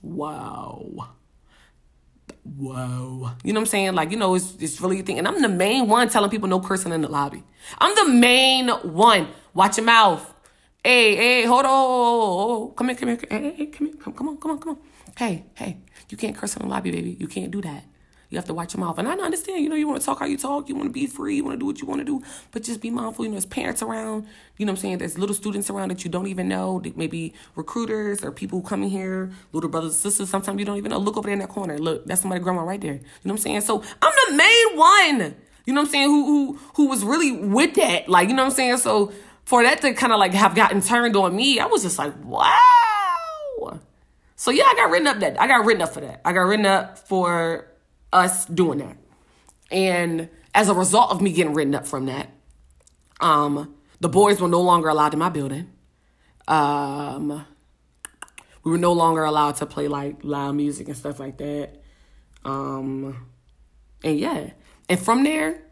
wow. 0.01 1.07
Whoa. 2.43 3.31
You 3.45 3.53
know 3.53 3.61
what 3.61 3.63
I'm 3.63 3.65
saying? 3.67 3.95
Like, 3.95 4.11
you 4.11 4.17
know, 4.17 4.35
it's, 4.35 4.55
it's 4.59 4.81
really 4.81 4.99
a 4.99 5.03
thing. 5.03 5.19
And 5.19 5.25
I'm 5.25 5.41
the 5.41 5.47
main 5.47 5.87
one 5.87 6.09
telling 6.09 6.29
people 6.29 6.49
no 6.49 6.59
cursing 6.59 6.91
in 6.91 6.99
the 6.99 7.07
lobby. 7.07 7.45
I'm 7.77 7.95
the 7.95 8.13
main 8.13 8.67
one. 8.67 9.29
Watch 9.53 9.77
your 9.77 9.85
mouth. 9.85 10.29
Hey, 10.83 11.15
hey, 11.15 11.45
hold 11.45 11.63
on. 11.63 12.75
Come 12.75 12.89
here, 12.89 12.97
come 12.97 13.07
here. 13.07 13.19
Hey, 13.29 13.51
hey, 13.51 13.65
come 13.67 13.87
here. 13.87 13.95
Come, 13.95 14.11
come 14.11 14.27
on, 14.27 14.37
come 14.37 14.51
on, 14.51 14.59
come 14.59 14.69
on. 14.71 14.77
Hey, 15.17 15.45
hey, 15.53 15.77
you 16.09 16.17
can't 16.17 16.35
curse 16.35 16.57
in 16.57 16.63
the 16.63 16.67
lobby, 16.67 16.91
baby. 16.91 17.15
You 17.17 17.29
can't 17.29 17.51
do 17.51 17.61
that. 17.61 17.85
You 18.33 18.37
have 18.39 18.45
to 18.45 18.53
watch 18.55 18.73
your 18.73 18.83
mouth. 18.83 18.97
And 18.97 19.07
I 19.07 19.11
understand, 19.11 19.63
you 19.63 19.69
know, 19.69 19.75
you 19.75 19.87
want 19.87 20.01
to 20.01 20.05
talk 20.05 20.17
how 20.17 20.25
you 20.25 20.39
talk. 20.39 20.67
You 20.67 20.75
want 20.75 20.89
to 20.89 20.91
be 20.91 21.05
free. 21.05 21.35
You 21.35 21.43
want 21.43 21.53
to 21.53 21.59
do 21.59 21.67
what 21.67 21.79
you 21.79 21.87
want 21.87 22.01
to 22.01 22.05
do. 22.05 22.23
But 22.51 22.63
just 22.63 22.81
be 22.81 22.89
mindful. 22.89 23.25
You 23.25 23.29
know, 23.29 23.35
there's 23.35 23.45
parents 23.45 23.83
around. 23.83 24.25
You 24.57 24.65
know 24.65 24.71
what 24.71 24.79
I'm 24.79 24.81
saying? 24.81 24.97
There's 24.97 25.19
little 25.19 25.35
students 25.35 25.69
around 25.69 25.89
that 25.89 26.03
you 26.03 26.09
don't 26.09 26.25
even 26.25 26.47
know. 26.47 26.81
Maybe 26.95 27.35
recruiters 27.55 28.23
or 28.23 28.31
people 28.31 28.59
who 28.59 28.67
come 28.67 28.81
in 28.81 28.89
here, 28.89 29.29
little 29.51 29.69
brothers 29.69 29.91
and 29.91 30.01
sisters. 30.01 30.31
Sometimes 30.31 30.57
you 30.57 30.65
don't 30.65 30.77
even 30.77 30.89
know. 30.89 30.97
Look 30.97 31.15
over 31.15 31.27
there 31.27 31.33
in 31.33 31.39
that 31.39 31.49
corner. 31.49 31.77
Look, 31.77 32.07
that's 32.07 32.21
somebody 32.21 32.41
grandma 32.41 32.63
right 32.63 32.81
there. 32.81 32.93
You 32.93 32.99
know 32.99 33.05
what 33.21 33.31
I'm 33.33 33.37
saying? 33.37 33.61
So 33.61 33.83
I'm 34.01 34.13
the 34.29 34.35
main 34.35 34.77
one. 34.77 35.35
You 35.65 35.73
know 35.73 35.81
what 35.81 35.89
I'm 35.89 35.91
saying? 35.91 36.07
Who 36.07 36.25
who 36.25 36.59
who 36.73 36.87
was 36.87 37.03
really 37.03 37.33
with 37.33 37.75
that? 37.75 38.09
Like, 38.09 38.29
you 38.29 38.33
know 38.33 38.41
what 38.41 38.49
I'm 38.49 38.55
saying? 38.55 38.77
So 38.77 39.13
for 39.45 39.61
that 39.61 39.79
to 39.81 39.93
kind 39.93 40.11
of 40.11 40.17
like 40.17 40.33
have 40.33 40.55
gotten 40.55 40.81
turned 40.81 41.15
on 41.15 41.35
me, 41.35 41.59
I 41.59 41.67
was 41.67 41.83
just 41.83 41.99
like, 41.99 42.13
wow. 42.25 43.79
So 44.35 44.51
yeah, 44.51 44.63
I 44.65 44.73
got 44.75 44.89
written 44.89 45.07
up 45.07 45.19
that 45.19 45.39
I 45.39 45.47
got 45.47 45.63
written 45.63 45.83
up 45.83 45.93
for 45.93 46.01
that. 46.01 46.19
I 46.25 46.33
got 46.33 46.41
written 46.41 46.65
up 46.65 46.97
for 46.97 47.67
us 48.13 48.45
doing 48.45 48.79
that. 48.79 48.97
And 49.71 50.29
as 50.53 50.69
a 50.69 50.73
result 50.73 51.11
of 51.11 51.21
me 51.21 51.33
getting 51.33 51.53
written 51.53 51.75
up 51.75 51.87
from 51.87 52.05
that, 52.05 52.29
um, 53.19 53.75
the 53.99 54.09
boys 54.09 54.39
were 54.39 54.47
no 54.47 54.61
longer 54.61 54.89
allowed 54.89 55.13
in 55.13 55.19
my 55.19 55.29
building. 55.29 55.71
Um, 56.47 57.45
we 58.63 58.71
were 58.71 58.77
no 58.77 58.93
longer 58.93 59.23
allowed 59.23 59.55
to 59.57 59.65
play 59.65 59.87
like 59.87 60.23
loud 60.23 60.55
music 60.55 60.87
and 60.87 60.97
stuff 60.97 61.19
like 61.19 61.37
that. 61.37 61.81
Um, 62.45 63.27
and 64.03 64.19
yeah, 64.19 64.51
and 64.89 64.99
from 64.99 65.23
there, 65.23 65.63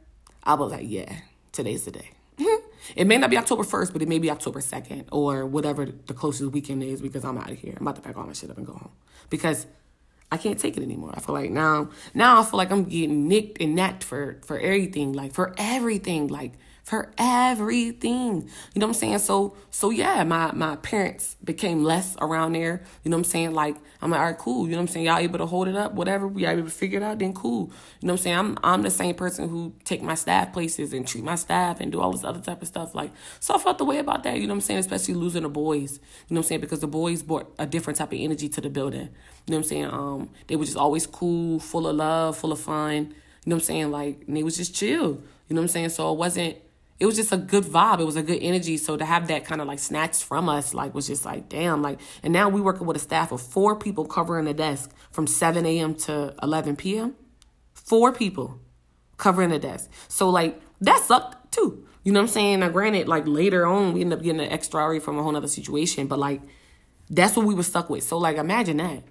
I 0.44 0.56
was 0.56 0.72
like, 0.72 0.86
yeah, 0.88 1.14
today's 1.52 1.86
the 1.86 1.92
day. 1.92 2.10
it 2.96 3.06
may 3.06 3.18
not 3.18 3.30
be 3.30 3.38
October 3.38 3.64
1st, 3.64 3.94
but 3.94 4.02
it 4.02 4.08
may 4.08 4.20
be 4.20 4.32
October 4.32 4.60
2nd 4.60 5.06
or 5.12 5.46
whatever 5.46 5.86
the 5.86 6.14
closest 6.14 6.52
weekend 6.52 6.84
is 6.84 7.02
because 7.02 7.24
I'm 7.24 7.38
out 7.38 7.52
of 7.52 7.60
here. 7.60 7.76
I'm 7.80 7.86
about 7.86 7.98
to 7.98 8.02
pack 8.02 8.18
all 8.18 8.26
my 8.26 8.34
shit 8.34 8.50
up 8.50 8.58
and 8.58 8.66
go 8.66 8.74
home 8.74 8.92
because 9.30 9.68
I 10.32 10.38
can't 10.38 10.58
take 10.58 10.78
it 10.78 10.84
anymore. 10.84 11.12
I 11.14 11.20
feel 11.20 11.36
like 11.36 11.52
now, 11.52 11.90
now 12.14 12.40
I 12.40 12.44
feel 12.46 12.58
like 12.58 12.72
I'm 12.72 12.86
getting 12.86 13.28
nicked 13.28 13.62
and 13.62 13.76
nacked 13.76 14.04
for 14.04 14.40
for 14.46 14.58
everything, 14.58 15.14
like 15.14 15.34
for 15.34 15.54
everything, 15.58 16.28
like 16.28 16.54
for 16.84 17.12
everything. 17.18 18.50
You 18.74 18.80
know 18.80 18.88
what 18.88 18.90
I'm 18.90 18.94
saying? 18.94 19.20
So 19.20 19.56
so 19.70 19.90
yeah, 19.92 20.24
my 20.24 20.52
my 20.52 20.76
parents 20.78 21.38
became 21.44 21.84
less 21.84 22.16
around 22.20 22.54
there. 22.54 22.84
You 23.04 23.12
know 23.12 23.18
what 23.18 23.26
I'm 23.26 23.32
saying? 23.32 23.54
Like 23.54 23.76
I'm 24.02 24.12
like, 24.12 24.20
all 24.20 24.26
right, 24.26 24.38
cool. 24.38 24.66
You 24.66 24.72
know 24.72 24.78
what 24.78 24.82
I'm 24.82 24.88
saying? 24.88 25.06
Y'all 25.06 25.18
able 25.18 25.38
to 25.40 25.46
hold 25.46 25.68
it 25.68 25.76
up, 25.76 25.94
whatever. 25.94 26.28
We 26.28 26.46
able 26.46 26.64
to 26.64 26.70
figure 26.70 27.00
it 27.00 27.04
out, 27.04 27.20
then 27.20 27.34
cool. 27.34 27.72
You 28.02 28.08
know 28.08 28.14
what 28.14 28.20
I'm 28.20 28.24
saying? 28.24 28.38
I'm 28.38 28.58
I'm 28.64 28.82
the 28.82 28.90
same 28.90 29.16
person 29.16 29.48
who 29.48 29.74
take 29.84 30.02
my 30.02 30.16
staff 30.16 30.54
places 30.54 30.92
and 30.94 31.08
treat 31.08 31.24
my 31.24 31.36
staff 31.36 31.80
and 31.80 31.92
do 31.92 32.02
all 32.02 32.12
this 32.12 32.24
other 32.24 32.42
type 32.42 32.62
of 32.62 32.68
stuff. 32.68 32.96
Like 32.96 33.12
so 33.40 33.56
I 33.56 33.58
felt 33.58 33.78
the 33.78 33.86
way 33.86 34.00
about 34.00 34.24
that, 34.24 34.38
you 34.38 34.48
know 34.48 34.54
what 34.54 34.58
I'm 34.58 34.62
saying? 34.62 34.80
Especially 34.80 35.14
losing 35.14 35.44
the 35.44 35.50
boys. 35.50 35.94
You 36.28 36.36
know 36.36 36.40
what 36.40 36.46
I'm 36.46 36.48
saying? 36.50 36.62
Because 36.62 36.80
the 36.80 36.88
boys 36.88 37.22
brought 37.22 37.54
a 37.60 37.66
different 37.66 37.98
type 37.98 38.12
of 38.12 38.20
energy 38.20 38.50
to 38.50 38.62
the 38.62 38.70
building. 38.70 39.10
You 39.48 39.52
know 39.52 39.58
what 39.58 39.58
I'm 39.58 39.64
saying? 39.64 39.86
Um, 39.86 40.30
they 40.48 40.56
were 40.56 40.66
just 40.66 40.78
always 40.78 41.08
cool, 41.08 41.60
full 41.60 41.88
of 41.88 41.96
love, 41.96 42.38
full 42.38 42.52
of 42.52 42.60
fun. 42.60 42.96
You 42.96 43.50
know 43.50 43.56
what 43.56 43.56
I'm 43.56 43.60
saying? 43.62 43.92
Like, 43.92 44.24
and 44.28 44.38
they 44.38 44.44
was 44.44 44.58
just 44.58 44.76
chill. 44.76 45.22
You 45.48 45.56
know 45.56 45.62
what 45.62 45.66
I'm 45.66 45.68
saying? 45.70 45.90
So 45.90 46.12
it 46.14 46.18
wasn't 46.18 46.58
it 47.02 47.08
was 47.08 47.16
just 47.16 47.32
a 47.32 47.38
good 47.38 47.64
vibe. 47.64 48.00
It 48.00 48.06
was 48.06 48.16
a 48.16 48.22
good 48.22 48.38
energy. 48.44 48.78
So 48.78 48.96
to 48.96 49.04
have 49.04 49.28
that 49.30 49.44
kind 49.44 49.60
of 49.60 49.66
like 49.66 49.80
snatched 49.80 50.24
from 50.24 50.48
us, 50.48 50.76
like 50.76 50.94
was 50.94 51.08
just 51.08 51.26
like, 51.26 51.50
damn, 51.50 51.82
like, 51.82 52.00
and 52.22 52.32
now 52.32 52.48
we 52.48 52.62
working 52.62 52.86
with 52.86 52.96
a 52.96 53.00
staff 53.00 53.32
of 53.32 53.42
four 53.42 53.76
people 53.76 54.06
covering 54.06 54.46
the 54.46 54.54
desk 54.54 54.94
from 55.10 55.26
7 55.26 55.66
a.m. 55.66 55.96
to 55.96 56.36
11 56.44 56.76
p.m. 56.76 57.16
Four 57.74 58.12
people 58.14 58.60
covering 59.18 59.50
the 59.50 59.58
desk. 59.58 59.90
So 60.10 60.30
like 60.30 60.62
that 60.82 61.02
sucked 61.02 61.52
too. 61.52 61.88
You 62.04 62.12
know 62.12 62.20
what 62.20 62.26
I'm 62.26 62.34
saying? 62.34 62.60
Now 62.60 62.70
granted, 62.70 63.08
like 63.08 63.24
later 63.26 63.66
on, 63.66 63.94
we 63.94 64.02
ended 64.02 64.20
up 64.20 64.24
getting 64.24 64.40
an 64.40 64.52
extra 64.52 65.02
from 65.02 65.18
a 65.18 65.24
whole 65.24 65.36
other 65.36 65.48
situation, 65.48 66.06
but 66.06 66.20
like 66.20 66.42
that's 67.10 67.36
what 67.36 67.48
we 67.48 67.56
were 67.56 67.64
stuck 67.64 67.90
with. 67.90 68.04
So 68.04 68.20
like 68.20 68.38
imagine 68.38 68.78
that. 68.78 69.04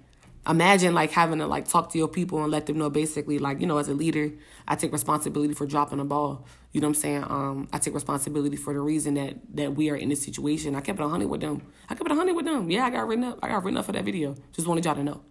Imagine 0.47 0.93
like 0.93 1.11
having 1.11 1.39
to 1.39 1.47
like 1.47 1.67
talk 1.67 1.91
to 1.91 1.97
your 1.97 2.07
people 2.07 2.41
and 2.41 2.51
let 2.51 2.65
them 2.65 2.77
know 2.77 2.89
basically 2.89 3.37
like 3.37 3.61
you 3.61 3.67
know 3.67 3.77
as 3.77 3.87
a 3.87 3.93
leader 3.93 4.31
i 4.67 4.75
take 4.75 4.91
responsibility 4.91 5.53
for 5.53 5.65
dropping 5.65 5.99
the 5.99 6.03
ball. 6.03 6.45
You 6.71 6.79
know 6.79 6.87
what 6.87 6.95
i'm 6.97 7.01
saying? 7.01 7.23
Um 7.23 7.69
i 7.71 7.77
take 7.77 7.93
responsibility 7.93 8.55
for 8.55 8.73
the 8.73 8.79
reason 8.79 9.13
that 9.15 9.35
that 9.55 9.75
we 9.75 9.89
are 9.89 9.95
in 9.95 10.09
this 10.09 10.23
situation. 10.23 10.75
I 10.75 10.81
kept 10.81 10.99
it 10.99 11.03
100 11.03 11.27
with 11.27 11.41
them. 11.41 11.61
I 11.89 11.95
kept 11.95 12.09
it 12.09 12.15
100 12.15 12.33
with 12.33 12.45
them. 12.45 12.71
Yeah 12.71 12.85
i 12.85 12.89
got 12.89 13.07
written 13.07 13.25
up. 13.25 13.39
I 13.43 13.49
got 13.49 13.63
written 13.63 13.77
up 13.77 13.85
for 13.85 13.91
that 13.91 14.05
video. 14.05 14.35
Just 14.53 14.67
wanted 14.67 14.85
y'all 14.85 14.95
to 14.95 15.03
know. 15.03 15.21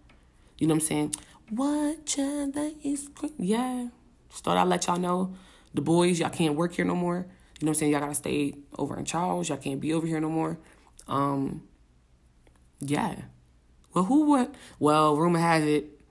You 0.57 0.67
know 0.67 0.75
what 0.75 0.83
i'm 0.83 0.87
saying? 0.87 1.15
What 1.49 2.05
that 2.05 2.75
is 2.83 3.09
yeah. 3.37 3.87
Just 4.29 4.43
thought 4.43 4.57
i'd 4.57 4.67
let 4.67 4.87
y'all 4.87 4.99
know. 4.99 5.33
The 5.73 5.81
boys 5.81 6.19
y'all 6.19 6.29
can't 6.29 6.55
work 6.55 6.73
here 6.73 6.85
no 6.85 6.95
more. 6.95 7.25
You 7.59 7.65
know 7.65 7.69
what 7.69 7.69
i'm 7.69 7.73
saying? 7.75 7.91
Y'all 7.91 8.01
gotta 8.01 8.15
stay 8.15 8.53
over 8.77 8.97
in 8.97 9.03
charles. 9.03 9.49
Y'all 9.49 9.57
can't 9.57 9.81
be 9.81 9.93
over 9.93 10.07
here 10.07 10.21
no 10.21 10.29
more. 10.29 10.57
Um 11.07 11.63
yeah 12.79 13.15
well, 13.93 14.05
who 14.05 14.25
would? 14.31 14.49
Well, 14.79 15.15
rumor 15.17 15.39
has 15.39 15.63
it 15.63 16.01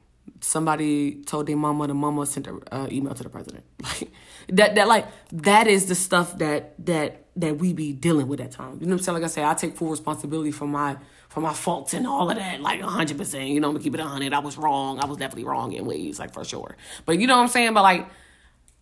somebody 0.40 1.22
told 1.24 1.46
their 1.46 1.56
mama. 1.56 1.86
The 1.86 1.94
mama 1.94 2.26
sent 2.26 2.46
an 2.46 2.60
uh, 2.70 2.88
email 2.90 3.14
to 3.14 3.22
the 3.22 3.30
president. 3.30 3.64
Like 3.82 4.10
that. 4.48 4.74
That 4.74 4.88
like 4.88 5.06
that 5.32 5.66
is 5.66 5.86
the 5.86 5.94
stuff 5.94 6.38
that 6.38 6.74
that 6.86 7.26
that 7.36 7.58
we 7.58 7.72
be 7.72 7.92
dealing 7.92 8.26
with 8.26 8.40
at 8.40 8.50
times. 8.50 8.80
You 8.80 8.86
know 8.86 8.94
what 8.94 9.00
I'm 9.00 9.04
saying? 9.04 9.14
Like 9.14 9.24
I 9.24 9.28
say, 9.28 9.44
I 9.44 9.54
take 9.54 9.76
full 9.76 9.90
responsibility 9.90 10.50
for 10.50 10.66
my 10.66 10.96
for 11.28 11.40
my 11.40 11.52
faults 11.52 11.94
and 11.94 12.06
all 12.06 12.30
of 12.30 12.36
that. 12.36 12.60
Like 12.60 12.80
hundred 12.80 13.18
percent. 13.18 13.48
You 13.48 13.60
know, 13.60 13.68
I'm 13.68 13.74
gonna 13.74 13.84
keep 13.84 13.94
it 13.94 14.00
hundred. 14.00 14.32
I 14.32 14.40
was 14.40 14.58
wrong. 14.58 14.98
I 14.98 15.06
was 15.06 15.18
definitely 15.18 15.44
wrong 15.44 15.72
in 15.72 15.84
ways, 15.86 16.18
like 16.18 16.34
for 16.34 16.44
sure. 16.44 16.76
But 17.06 17.18
you 17.18 17.26
know 17.26 17.36
what 17.36 17.42
I'm 17.42 17.48
saying? 17.48 17.74
But 17.74 17.82
like, 17.82 18.08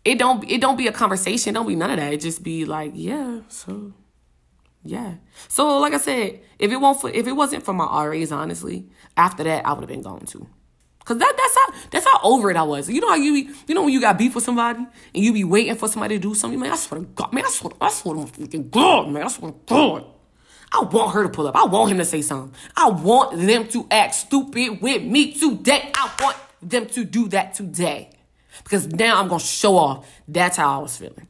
it 0.05 0.19
don't 0.19 0.49
it 0.49 0.61
don't 0.61 0.77
be 0.77 0.87
a 0.87 0.93
conversation. 0.93 1.55
Don't 1.55 1.67
be 1.67 1.77
none 1.77 1.91
of 1.91 1.97
that. 1.99 2.13
It 2.13 2.21
just 2.21 2.43
be 2.43 2.65
like, 2.65 2.93
yeah. 2.95 3.41
So 3.49 3.93
yeah. 4.89 5.15
So 5.49 5.79
like 5.79 5.93
I 5.93 5.99
said, 5.99 6.41
if 6.59 6.73
it 6.73 6.77
won't 6.77 7.01
for 7.01 7.11
if 7.11 7.27
it 7.27 7.33
wasn't 7.33 7.65
for 7.65 7.73
my 7.73 8.07
RAs, 8.07 8.33
honestly, 8.33 8.89
after 9.17 9.45
that 9.45 9.67
I 9.67 9.73
would 9.73 9.83
have 9.83 9.89
been 9.89 10.03
gone 10.03 10.25
too. 10.25 10.47
Cause 11.05 11.19
that 11.19 11.35
that's 11.37 11.55
how 11.55 11.89
that's 11.91 12.05
how 12.05 12.21
over 12.23 12.51
it 12.51 12.57
I 12.57 12.63
was. 12.63 12.89
You 12.89 13.01
know 13.01 13.09
how 13.09 13.17
you 13.17 13.33
be, 13.33 13.51
you 13.67 13.75
know 13.75 13.83
when 13.83 13.93
you 13.93 14.01
got 14.01 14.19
beef 14.19 14.35
with 14.35 14.45
somebody 14.45 14.81
and 14.81 15.25
you 15.25 15.33
be 15.33 15.45
waiting 15.45 15.75
for 15.75 15.89
somebody 15.89 16.17
to 16.17 16.21
do 16.21 16.35
something, 16.35 16.61
man. 16.61 16.73
I 16.73 16.77
swear 16.77 17.01
to 17.01 17.07
God, 17.07 17.33
man, 17.33 17.45
I 17.47 17.49
swear, 17.49 17.73
I 17.81 17.91
swear 17.91 18.15
to 18.17 18.33
freaking 18.33 18.71
God, 18.71 19.09
man, 19.11 19.23
I 19.23 19.29
swear 19.29 19.53
to 19.53 19.59
God. 19.67 20.05
I 20.73 20.83
want 20.83 21.15
her 21.15 21.23
to 21.23 21.31
pull 21.31 21.47
up. 21.47 21.57
I 21.57 21.65
want 21.65 21.91
him 21.91 21.99
to 21.99 22.05
say 22.05 22.21
something. 22.21 22.55
I 22.77 22.91
want 22.91 23.39
them 23.39 23.69
to 23.69 23.87
act 23.91 24.15
stupid 24.15 24.83
with 24.83 25.03
me 25.03 25.33
today. 25.33 25.91
I 25.95 26.13
want 26.21 26.37
them 26.61 26.87
to 26.89 27.05
do 27.05 27.29
that 27.29 27.55
today. 27.55 28.11
Because 28.63 28.87
now 28.89 29.19
I'm 29.19 29.29
gonna 29.29 29.41
show 29.41 29.77
off. 29.77 30.07
That's 30.27 30.59
how 30.59 30.79
I 30.79 30.83
was 30.83 30.97
feeling. 30.97 31.27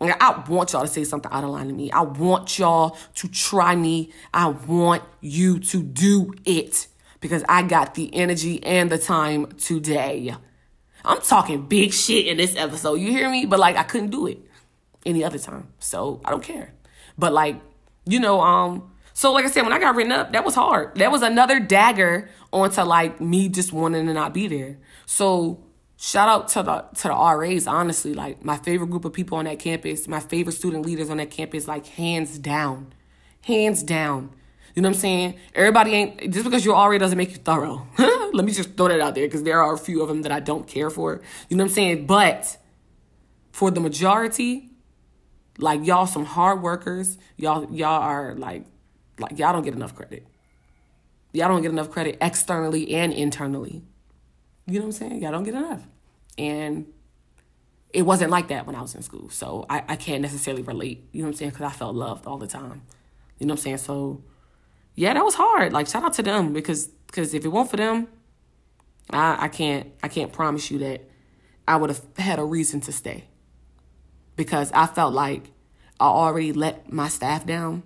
I 0.00 0.44
want 0.48 0.72
y'all 0.72 0.82
to 0.82 0.88
say 0.88 1.04
something 1.04 1.30
out 1.32 1.44
of 1.44 1.50
line 1.50 1.68
to 1.68 1.72
me. 1.72 1.90
I 1.90 2.02
want 2.02 2.58
y'all 2.58 2.98
to 3.14 3.28
try 3.28 3.74
me. 3.74 4.12
I 4.34 4.48
want 4.48 5.02
you 5.20 5.58
to 5.58 5.82
do 5.82 6.34
it 6.44 6.86
because 7.20 7.44
I 7.48 7.62
got 7.62 7.94
the 7.94 8.14
energy 8.14 8.62
and 8.62 8.90
the 8.90 8.98
time 8.98 9.46
today. 9.52 10.34
I'm 11.04 11.20
talking 11.22 11.66
big 11.66 11.92
shit 11.92 12.26
in 12.26 12.36
this 12.36 12.56
episode. 12.56 12.94
You 12.94 13.10
hear 13.10 13.30
me? 13.30 13.46
But 13.46 13.58
like 13.58 13.76
I 13.76 13.84
couldn't 13.84 14.10
do 14.10 14.26
it 14.26 14.38
any 15.06 15.24
other 15.24 15.38
time. 15.38 15.68
So 15.78 16.20
I 16.24 16.30
don't 16.30 16.42
care. 16.42 16.74
But 17.16 17.32
like, 17.32 17.60
you 18.04 18.20
know, 18.20 18.40
um, 18.40 18.90
so 19.14 19.32
like 19.32 19.46
I 19.46 19.48
said, 19.48 19.62
when 19.62 19.72
I 19.72 19.78
got 19.78 19.94
written 19.94 20.12
up, 20.12 20.32
that 20.32 20.44
was 20.44 20.54
hard. 20.54 20.96
That 20.96 21.10
was 21.10 21.22
another 21.22 21.58
dagger 21.58 22.28
onto 22.52 22.82
like 22.82 23.20
me 23.20 23.48
just 23.48 23.72
wanting 23.72 24.06
to 24.06 24.12
not 24.12 24.34
be 24.34 24.46
there. 24.46 24.78
So 25.06 25.65
shout 25.96 26.28
out 26.28 26.48
to 26.48 26.62
the 26.62 26.84
to 27.00 27.08
the 27.08 27.14
RAs, 27.14 27.66
honestly. 27.66 28.14
Like 28.14 28.44
my 28.44 28.56
favorite 28.56 28.90
group 28.90 29.04
of 29.04 29.12
people 29.12 29.38
on 29.38 29.44
that 29.46 29.58
campus, 29.58 30.06
my 30.08 30.20
favorite 30.20 30.52
student 30.52 30.84
leaders 30.84 31.10
on 31.10 31.16
that 31.18 31.30
campus, 31.30 31.66
like 31.66 31.86
hands 31.86 32.38
down. 32.38 32.92
Hands 33.42 33.82
down. 33.82 34.30
You 34.74 34.82
know 34.82 34.88
what 34.90 34.96
I'm 34.96 35.00
saying? 35.00 35.38
Everybody 35.54 35.92
ain't 35.92 36.32
just 36.32 36.44
because 36.44 36.64
your 36.64 36.74
RA 36.74 36.98
doesn't 36.98 37.16
make 37.16 37.30
you 37.30 37.36
thorough. 37.36 37.86
Let 37.98 38.44
me 38.44 38.52
just 38.52 38.76
throw 38.76 38.88
that 38.88 39.00
out 39.00 39.14
there 39.14 39.26
because 39.26 39.42
there 39.42 39.62
are 39.62 39.72
a 39.72 39.78
few 39.78 40.02
of 40.02 40.08
them 40.08 40.22
that 40.22 40.32
I 40.32 40.40
don't 40.40 40.66
care 40.66 40.90
for. 40.90 41.22
You 41.48 41.56
know 41.56 41.64
what 41.64 41.70
I'm 41.70 41.74
saying? 41.74 42.06
But 42.06 42.58
for 43.52 43.70
the 43.70 43.80
majority, 43.80 44.70
like 45.58 45.86
y'all 45.86 46.06
some 46.06 46.24
hard 46.26 46.62
workers. 46.62 47.16
Y'all 47.36 47.72
y'all 47.72 48.02
are 48.02 48.34
like 48.34 48.64
like 49.18 49.38
y'all 49.38 49.52
don't 49.52 49.62
get 49.62 49.74
enough 49.74 49.94
credit. 49.94 50.26
Y'all 51.32 51.48
don't 51.48 51.62
get 51.62 51.70
enough 51.70 51.90
credit 51.90 52.18
externally 52.20 52.94
and 52.94 53.12
internally. 53.12 53.82
You 54.66 54.80
know 54.80 54.86
what 54.86 54.86
I'm 54.86 54.92
saying? 54.92 55.22
Y'all 55.22 55.32
don't 55.32 55.44
get 55.44 55.54
enough. 55.54 55.86
And 56.38 56.86
it 57.92 58.02
wasn't 58.02 58.30
like 58.30 58.48
that 58.48 58.66
when 58.66 58.74
I 58.74 58.82
was 58.82 58.94
in 58.94 59.02
school. 59.02 59.30
So 59.30 59.64
I, 59.70 59.82
I 59.88 59.96
can't 59.96 60.22
necessarily 60.22 60.62
relate, 60.62 61.08
you 61.12 61.22
know 61.22 61.28
what 61.28 61.34
I'm 61.34 61.36
saying? 61.38 61.50
Because 61.52 61.72
I 61.72 61.74
felt 61.74 61.94
loved 61.94 62.26
all 62.26 62.38
the 62.38 62.46
time. 62.46 62.82
You 63.38 63.46
know 63.46 63.52
what 63.52 63.60
I'm 63.60 63.62
saying? 63.62 63.78
So 63.78 64.22
yeah, 64.94 65.14
that 65.14 65.24
was 65.24 65.34
hard. 65.34 65.72
Like 65.72 65.86
shout 65.86 66.04
out 66.04 66.14
to 66.14 66.22
them 66.22 66.52
because 66.52 66.88
because 67.06 67.32
if 67.34 67.44
it 67.44 67.48
weren't 67.48 67.70
for 67.70 67.76
them, 67.76 68.08
I, 69.10 69.44
I 69.44 69.48
can't 69.48 69.92
I 70.02 70.08
can't 70.08 70.32
promise 70.32 70.70
you 70.70 70.78
that 70.78 71.08
I 71.68 71.76
would 71.76 71.90
have 71.90 72.02
had 72.18 72.38
a 72.38 72.44
reason 72.44 72.80
to 72.82 72.92
stay. 72.92 73.24
Because 74.34 74.72
I 74.72 74.86
felt 74.86 75.14
like 75.14 75.52
I 76.00 76.06
already 76.06 76.52
let 76.52 76.92
my 76.92 77.08
staff 77.08 77.46
down 77.46 77.82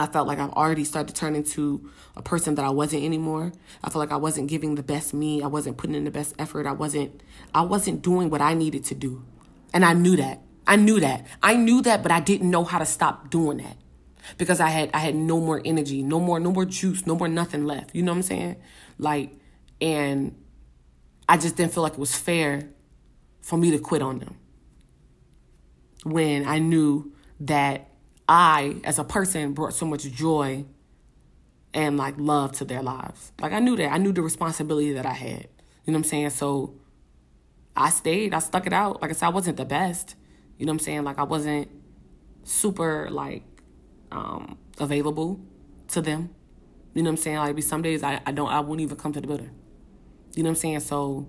I 0.00 0.06
felt 0.06 0.26
like 0.26 0.38
I've 0.38 0.50
already 0.50 0.84
started 0.84 1.14
to 1.14 1.18
turn 1.18 1.34
into 1.34 1.90
a 2.16 2.22
person 2.22 2.54
that 2.56 2.64
I 2.64 2.70
wasn't 2.70 3.04
anymore. 3.04 3.52
I 3.82 3.90
felt 3.90 4.00
like 4.00 4.12
I 4.12 4.16
wasn't 4.16 4.48
giving 4.48 4.74
the 4.74 4.82
best 4.82 5.12
me. 5.12 5.42
I 5.42 5.46
wasn't 5.46 5.76
putting 5.76 5.96
in 5.96 6.04
the 6.04 6.10
best 6.10 6.34
effort. 6.38 6.66
I 6.66 6.72
wasn't 6.72 7.22
I 7.54 7.62
wasn't 7.62 8.02
doing 8.02 8.30
what 8.30 8.40
I 8.40 8.54
needed 8.54 8.84
to 8.86 8.94
do. 8.94 9.24
And 9.72 9.84
I 9.84 9.92
knew 9.92 10.16
that. 10.16 10.42
I 10.66 10.76
knew 10.76 11.00
that. 11.00 11.26
I 11.42 11.56
knew 11.56 11.82
that, 11.82 12.02
but 12.02 12.12
I 12.12 12.20
didn't 12.20 12.50
know 12.50 12.64
how 12.64 12.78
to 12.78 12.86
stop 12.86 13.30
doing 13.30 13.58
that. 13.58 13.76
Because 14.38 14.60
I 14.60 14.68
had 14.68 14.90
I 14.94 14.98
had 14.98 15.14
no 15.14 15.40
more 15.40 15.60
energy, 15.64 16.02
no 16.02 16.20
more 16.20 16.40
no 16.40 16.52
more 16.52 16.64
juice, 16.64 17.06
no 17.06 17.14
more 17.14 17.28
nothing 17.28 17.66
left. 17.66 17.94
You 17.94 18.02
know 18.02 18.12
what 18.12 18.16
I'm 18.18 18.22
saying? 18.22 18.56
Like 18.98 19.32
and 19.80 20.36
I 21.28 21.36
just 21.36 21.56
didn't 21.56 21.72
feel 21.72 21.82
like 21.82 21.94
it 21.94 21.98
was 21.98 22.14
fair 22.14 22.70
for 23.40 23.56
me 23.56 23.70
to 23.70 23.78
quit 23.78 24.02
on 24.02 24.18
them. 24.18 24.36
When 26.04 26.46
I 26.46 26.58
knew 26.58 27.12
that 27.40 27.89
I, 28.30 28.76
as 28.84 29.00
a 29.00 29.04
person, 29.04 29.54
brought 29.54 29.74
so 29.74 29.84
much 29.84 30.04
joy 30.04 30.64
and 31.74 31.96
like 31.96 32.14
love 32.16 32.52
to 32.52 32.64
their 32.64 32.80
lives. 32.80 33.32
Like 33.40 33.52
I 33.52 33.58
knew 33.58 33.74
that. 33.74 33.92
I 33.92 33.98
knew 33.98 34.12
the 34.12 34.22
responsibility 34.22 34.92
that 34.92 35.04
I 35.04 35.14
had. 35.14 35.48
You 35.84 35.92
know 35.92 35.94
what 35.94 35.96
I'm 35.96 36.04
saying? 36.04 36.30
So 36.30 36.76
I 37.74 37.90
stayed. 37.90 38.32
I 38.32 38.38
stuck 38.38 38.68
it 38.68 38.72
out. 38.72 39.02
Like 39.02 39.10
I 39.10 39.14
said, 39.14 39.26
I 39.26 39.30
wasn't 39.30 39.56
the 39.56 39.64
best. 39.64 40.14
You 40.58 40.64
know 40.64 40.70
what 40.70 40.74
I'm 40.74 40.84
saying? 40.84 41.02
Like 41.02 41.18
I 41.18 41.24
wasn't 41.24 41.70
super 42.44 43.10
like 43.10 43.42
um 44.12 44.56
available 44.78 45.40
to 45.88 46.00
them. 46.00 46.30
You 46.94 47.02
know 47.02 47.10
what 47.10 47.18
I'm 47.18 47.22
saying? 47.22 47.36
Like 47.38 47.56
be 47.56 47.62
some 47.62 47.82
days 47.82 48.04
I, 48.04 48.20
I 48.24 48.30
don't 48.30 48.48
I 48.48 48.60
wouldn't 48.60 48.82
even 48.82 48.96
come 48.96 49.12
to 49.12 49.20
the 49.20 49.26
building. 49.26 49.50
You 50.36 50.44
know 50.44 50.50
what 50.50 50.58
I'm 50.58 50.60
saying? 50.60 50.80
So 50.80 51.26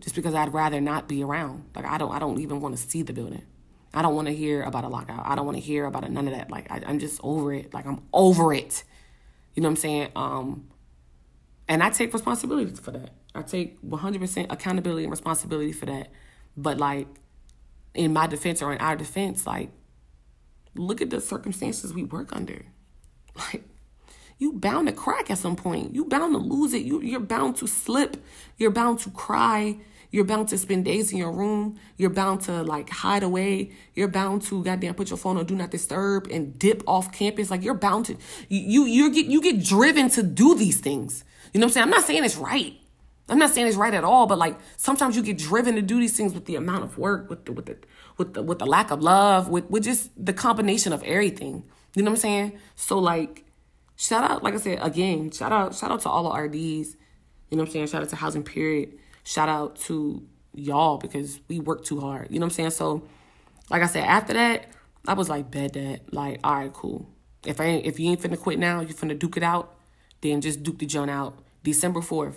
just 0.00 0.14
because 0.14 0.34
I'd 0.34 0.52
rather 0.52 0.82
not 0.82 1.08
be 1.08 1.22
around. 1.22 1.64
Like 1.74 1.86
I 1.86 1.96
don't 1.96 2.12
I 2.12 2.18
don't 2.18 2.40
even 2.40 2.60
want 2.60 2.76
to 2.76 2.82
see 2.82 3.00
the 3.00 3.14
building. 3.14 3.46
I 3.96 4.02
don't 4.02 4.14
want 4.14 4.28
to 4.28 4.34
hear 4.34 4.62
about 4.62 4.84
a 4.84 4.88
lockout. 4.88 5.22
I 5.26 5.34
don't 5.34 5.46
want 5.46 5.56
to 5.56 5.62
hear 5.62 5.86
about 5.86 6.04
it, 6.04 6.10
none 6.10 6.28
of 6.28 6.34
that. 6.34 6.50
Like 6.50 6.70
I, 6.70 6.82
am 6.84 6.98
just 6.98 7.18
over 7.24 7.54
it. 7.54 7.72
Like 7.72 7.86
I'm 7.86 8.02
over 8.12 8.52
it. 8.52 8.84
You 9.54 9.62
know 9.62 9.68
what 9.68 9.72
I'm 9.72 9.76
saying? 9.76 10.08
Um, 10.14 10.68
and 11.66 11.82
I 11.82 11.88
take 11.88 12.12
responsibility 12.12 12.70
for 12.72 12.90
that. 12.90 13.10
I 13.34 13.40
take 13.40 13.80
100% 13.80 14.52
accountability 14.52 15.04
and 15.04 15.10
responsibility 15.10 15.72
for 15.72 15.86
that. 15.86 16.10
But 16.58 16.76
like 16.76 17.08
in 17.94 18.12
my 18.12 18.26
defense 18.26 18.60
or 18.60 18.70
in 18.70 18.78
our 18.82 18.96
defense, 18.96 19.46
like 19.46 19.70
look 20.74 21.00
at 21.00 21.08
the 21.08 21.20
circumstances 21.20 21.94
we 21.94 22.04
work 22.04 22.36
under. 22.36 22.66
Like 23.52 23.64
you 24.38 24.54
bound 24.54 24.88
to 24.88 24.94
crack 24.94 25.30
at 25.30 25.36
some 25.36 25.56
point. 25.56 25.94
You 25.94 26.06
bound 26.06 26.32
to 26.34 26.38
lose 26.38 26.72
it. 26.72 26.82
You 26.82 27.02
you're 27.02 27.20
bound 27.20 27.56
to 27.56 27.66
slip. 27.66 28.16
You're 28.56 28.70
bound 28.70 28.98
to 29.00 29.10
cry. 29.10 29.78
You're 30.10 30.24
bound 30.24 30.48
to 30.48 30.58
spend 30.58 30.84
days 30.84 31.12
in 31.12 31.18
your 31.18 31.32
room. 31.32 31.78
You're 31.96 32.10
bound 32.10 32.42
to 32.42 32.62
like 32.62 32.90
hide 32.90 33.22
away. 33.22 33.72
You're 33.94 34.08
bound 34.08 34.42
to 34.42 34.62
goddamn 34.62 34.94
put 34.94 35.10
your 35.10 35.16
phone 35.16 35.36
on 35.36 35.46
do 35.46 35.54
not 35.54 35.70
disturb 35.70 36.28
and 36.30 36.58
dip 36.58 36.82
off 36.86 37.12
campus. 37.12 37.50
Like 37.50 37.62
you're 37.62 37.74
bound 37.74 38.06
to 38.06 38.16
you 38.48 38.84
you 38.84 39.12
get 39.12 39.26
you 39.26 39.40
get 39.40 39.62
driven 39.62 40.08
to 40.10 40.22
do 40.22 40.54
these 40.54 40.80
things. 40.80 41.24
You 41.52 41.60
know 41.60 41.66
what 41.66 41.70
I'm 41.70 41.74
saying? 41.74 41.84
I'm 41.84 41.90
not 41.90 42.04
saying 42.04 42.24
it's 42.24 42.36
right. 42.36 42.74
I'm 43.28 43.38
not 43.38 43.50
saying 43.50 43.66
it's 43.66 43.76
right 43.76 43.92
at 43.92 44.04
all, 44.04 44.26
but 44.26 44.38
like 44.38 44.58
sometimes 44.76 45.16
you 45.16 45.22
get 45.22 45.38
driven 45.38 45.74
to 45.74 45.82
do 45.82 45.98
these 45.98 46.16
things 46.16 46.32
with 46.32 46.44
the 46.44 46.54
amount 46.54 46.84
of 46.84 46.96
work, 46.96 47.28
with 47.28 47.44
the 47.44 47.52
with 47.52 47.66
the 47.66 47.76
with 48.16 48.34
the 48.34 48.42
with 48.42 48.58
the 48.58 48.66
lack 48.66 48.90
of 48.90 49.02
love, 49.02 49.48
with 49.48 49.68
with 49.68 49.84
just 49.84 50.10
the 50.22 50.32
combination 50.32 50.92
of 50.92 51.02
everything. 51.02 51.64
You 51.94 52.02
know 52.02 52.10
what 52.10 52.18
I'm 52.18 52.20
saying? 52.20 52.58
So 52.76 52.98
like 52.98 53.44
shout 53.96 54.30
out, 54.30 54.42
like 54.44 54.54
I 54.54 54.58
said, 54.58 54.78
again, 54.80 55.30
shout 55.30 55.52
out, 55.52 55.74
shout 55.74 55.90
out 55.90 56.02
to 56.02 56.08
all 56.08 56.30
the 56.30 56.38
RDs. 56.38 56.96
You 57.50 57.56
know 57.56 57.62
what 57.62 57.68
I'm 57.68 57.72
saying? 57.72 57.86
Shout 57.88 58.02
out 58.02 58.08
to 58.10 58.16
Housing 58.16 58.42
Period 58.42 58.98
shout 59.26 59.48
out 59.48 59.76
to 59.76 60.22
y'all 60.54 60.96
because 60.96 61.40
we 61.48 61.58
work 61.60 61.84
too 61.84 62.00
hard. 62.00 62.28
You 62.30 62.38
know 62.38 62.46
what 62.46 62.52
I'm 62.52 62.56
saying? 62.56 62.70
So, 62.70 63.02
like 63.68 63.82
I 63.82 63.86
said, 63.86 64.04
after 64.04 64.32
that, 64.32 64.68
I 65.06 65.14
was 65.14 65.28
like, 65.28 65.50
bet 65.50 65.74
that. 65.74 66.14
Like, 66.14 66.40
all 66.44 66.54
right, 66.54 66.72
cool. 66.72 67.10
If 67.44 67.60
I 67.60 67.64
if 67.64 68.00
you 68.00 68.10
ain't 68.10 68.20
finna 68.20 68.38
quit 68.38 68.58
now, 68.58 68.80
you 68.80 68.94
finna 68.94 69.18
duke 69.18 69.36
it 69.36 69.42
out, 69.42 69.76
then 70.20 70.40
just 70.40 70.62
duke 70.62 70.78
the 70.78 70.86
joint 70.86 71.10
out. 71.10 71.38
December 71.62 72.00
4th 72.00 72.36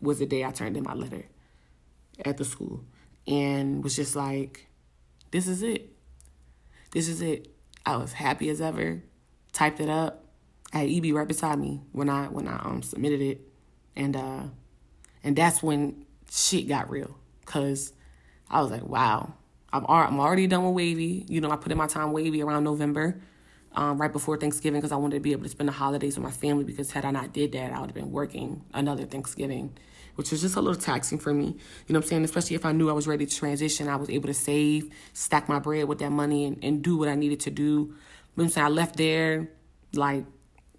was 0.00 0.18
the 0.18 0.26
day 0.26 0.44
I 0.44 0.50
turned 0.50 0.76
in 0.76 0.82
my 0.82 0.94
letter 0.94 1.26
at 2.24 2.38
the 2.38 2.44
school 2.44 2.84
and 3.26 3.84
was 3.84 3.96
just 3.96 4.16
like, 4.16 4.66
this 5.30 5.46
is 5.46 5.62
it. 5.62 5.92
This 6.92 7.06
is 7.06 7.20
it. 7.20 7.54
I 7.84 7.96
was 7.96 8.14
happy 8.14 8.48
as 8.48 8.60
ever. 8.60 9.02
Typed 9.52 9.80
it 9.80 9.88
up. 9.88 10.24
I 10.72 10.78
had 10.78 10.90
EB 10.90 11.14
right 11.14 11.28
beside 11.28 11.58
me 11.58 11.80
when 11.92 12.08
I 12.08 12.26
when 12.26 12.48
I 12.48 12.58
um 12.64 12.82
submitted 12.82 13.20
it 13.20 13.40
And 13.96 14.16
uh 14.16 14.42
and 15.22 15.36
that's 15.36 15.62
when 15.62 16.04
shit 16.30 16.68
got 16.68 16.90
real 16.90 17.16
cuz 17.44 17.92
I 18.50 18.60
was 18.60 18.70
like, 18.70 18.84
wow. 18.84 19.34
I'm 19.72 19.86
I'm 19.88 20.18
already 20.18 20.46
done 20.46 20.64
with 20.64 20.74
wavy. 20.74 21.24
You 21.28 21.40
know, 21.40 21.50
I 21.50 21.56
put 21.56 21.70
in 21.70 21.78
my 21.78 21.86
time 21.86 22.12
wavy 22.12 22.42
around 22.42 22.64
November. 22.64 23.20
Um, 23.72 24.00
right 24.00 24.12
before 24.12 24.36
Thanksgiving 24.36 24.80
because 24.80 24.90
I 24.90 24.96
wanted 24.96 25.14
to 25.14 25.20
be 25.20 25.30
able 25.30 25.44
to 25.44 25.48
spend 25.48 25.68
the 25.68 25.72
holidays 25.72 26.16
with 26.16 26.24
my 26.24 26.32
family 26.32 26.64
because 26.64 26.90
had 26.90 27.04
I 27.04 27.12
not 27.12 27.32
did 27.32 27.52
that, 27.52 27.72
I 27.72 27.78
would 27.78 27.90
have 27.90 27.94
been 27.94 28.10
working 28.10 28.64
another 28.74 29.04
Thanksgiving, 29.04 29.78
which 30.16 30.32
was 30.32 30.40
just 30.40 30.56
a 30.56 30.60
little 30.60 30.80
taxing 30.80 31.18
for 31.18 31.32
me. 31.32 31.44
You 31.44 31.52
know 31.92 32.00
what 32.00 32.06
I'm 32.06 32.08
saying? 32.08 32.24
Especially 32.24 32.56
if 32.56 32.66
I 32.66 32.72
knew 32.72 32.90
I 32.90 32.92
was 32.92 33.06
ready 33.06 33.26
to 33.26 33.36
transition, 33.36 33.86
I 33.86 33.94
was 33.94 34.10
able 34.10 34.26
to 34.26 34.34
save, 34.34 34.90
stack 35.12 35.48
my 35.48 35.60
bread 35.60 35.84
with 35.84 36.00
that 36.00 36.10
money 36.10 36.46
and, 36.46 36.58
and 36.64 36.82
do 36.82 36.96
what 36.96 37.08
I 37.08 37.14
needed 37.14 37.38
to 37.40 37.50
do. 37.52 37.62
You 37.62 37.78
know 37.86 37.94
what 38.34 38.44
I'm 38.44 38.50
saying? 38.50 38.66
I 38.66 38.70
left 38.70 38.96
there 38.96 39.48
like 39.94 40.24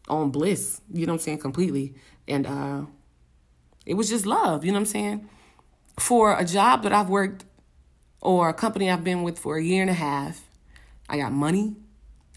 on 0.10 0.32
bliss, 0.32 0.82
you 0.92 1.06
know 1.06 1.14
what 1.14 1.22
I'm 1.22 1.24
saying, 1.24 1.38
completely. 1.38 1.96
And 2.28 2.46
uh 2.46 2.82
it 3.86 3.96
was 3.96 4.10
just 4.10 4.26
love, 4.26 4.64
you 4.64 4.72
know 4.72 4.80
what 4.80 4.82
I'm 4.82 4.86
saying? 4.86 5.30
For 6.00 6.38
a 6.38 6.46
job 6.46 6.84
that 6.84 6.94
I've 6.94 7.10
worked 7.10 7.46
or 8.22 8.50
a 8.50 8.54
company 8.54 8.90
I've 8.90 9.04
been 9.04 9.24
with 9.24 9.40
for 9.40 9.58
a 9.58 9.64
year 9.64 9.82
and 9.82 9.90
a 9.90 9.96
half, 9.96 10.48
I 11.10 11.18
got 11.18 11.32
money, 11.32 11.76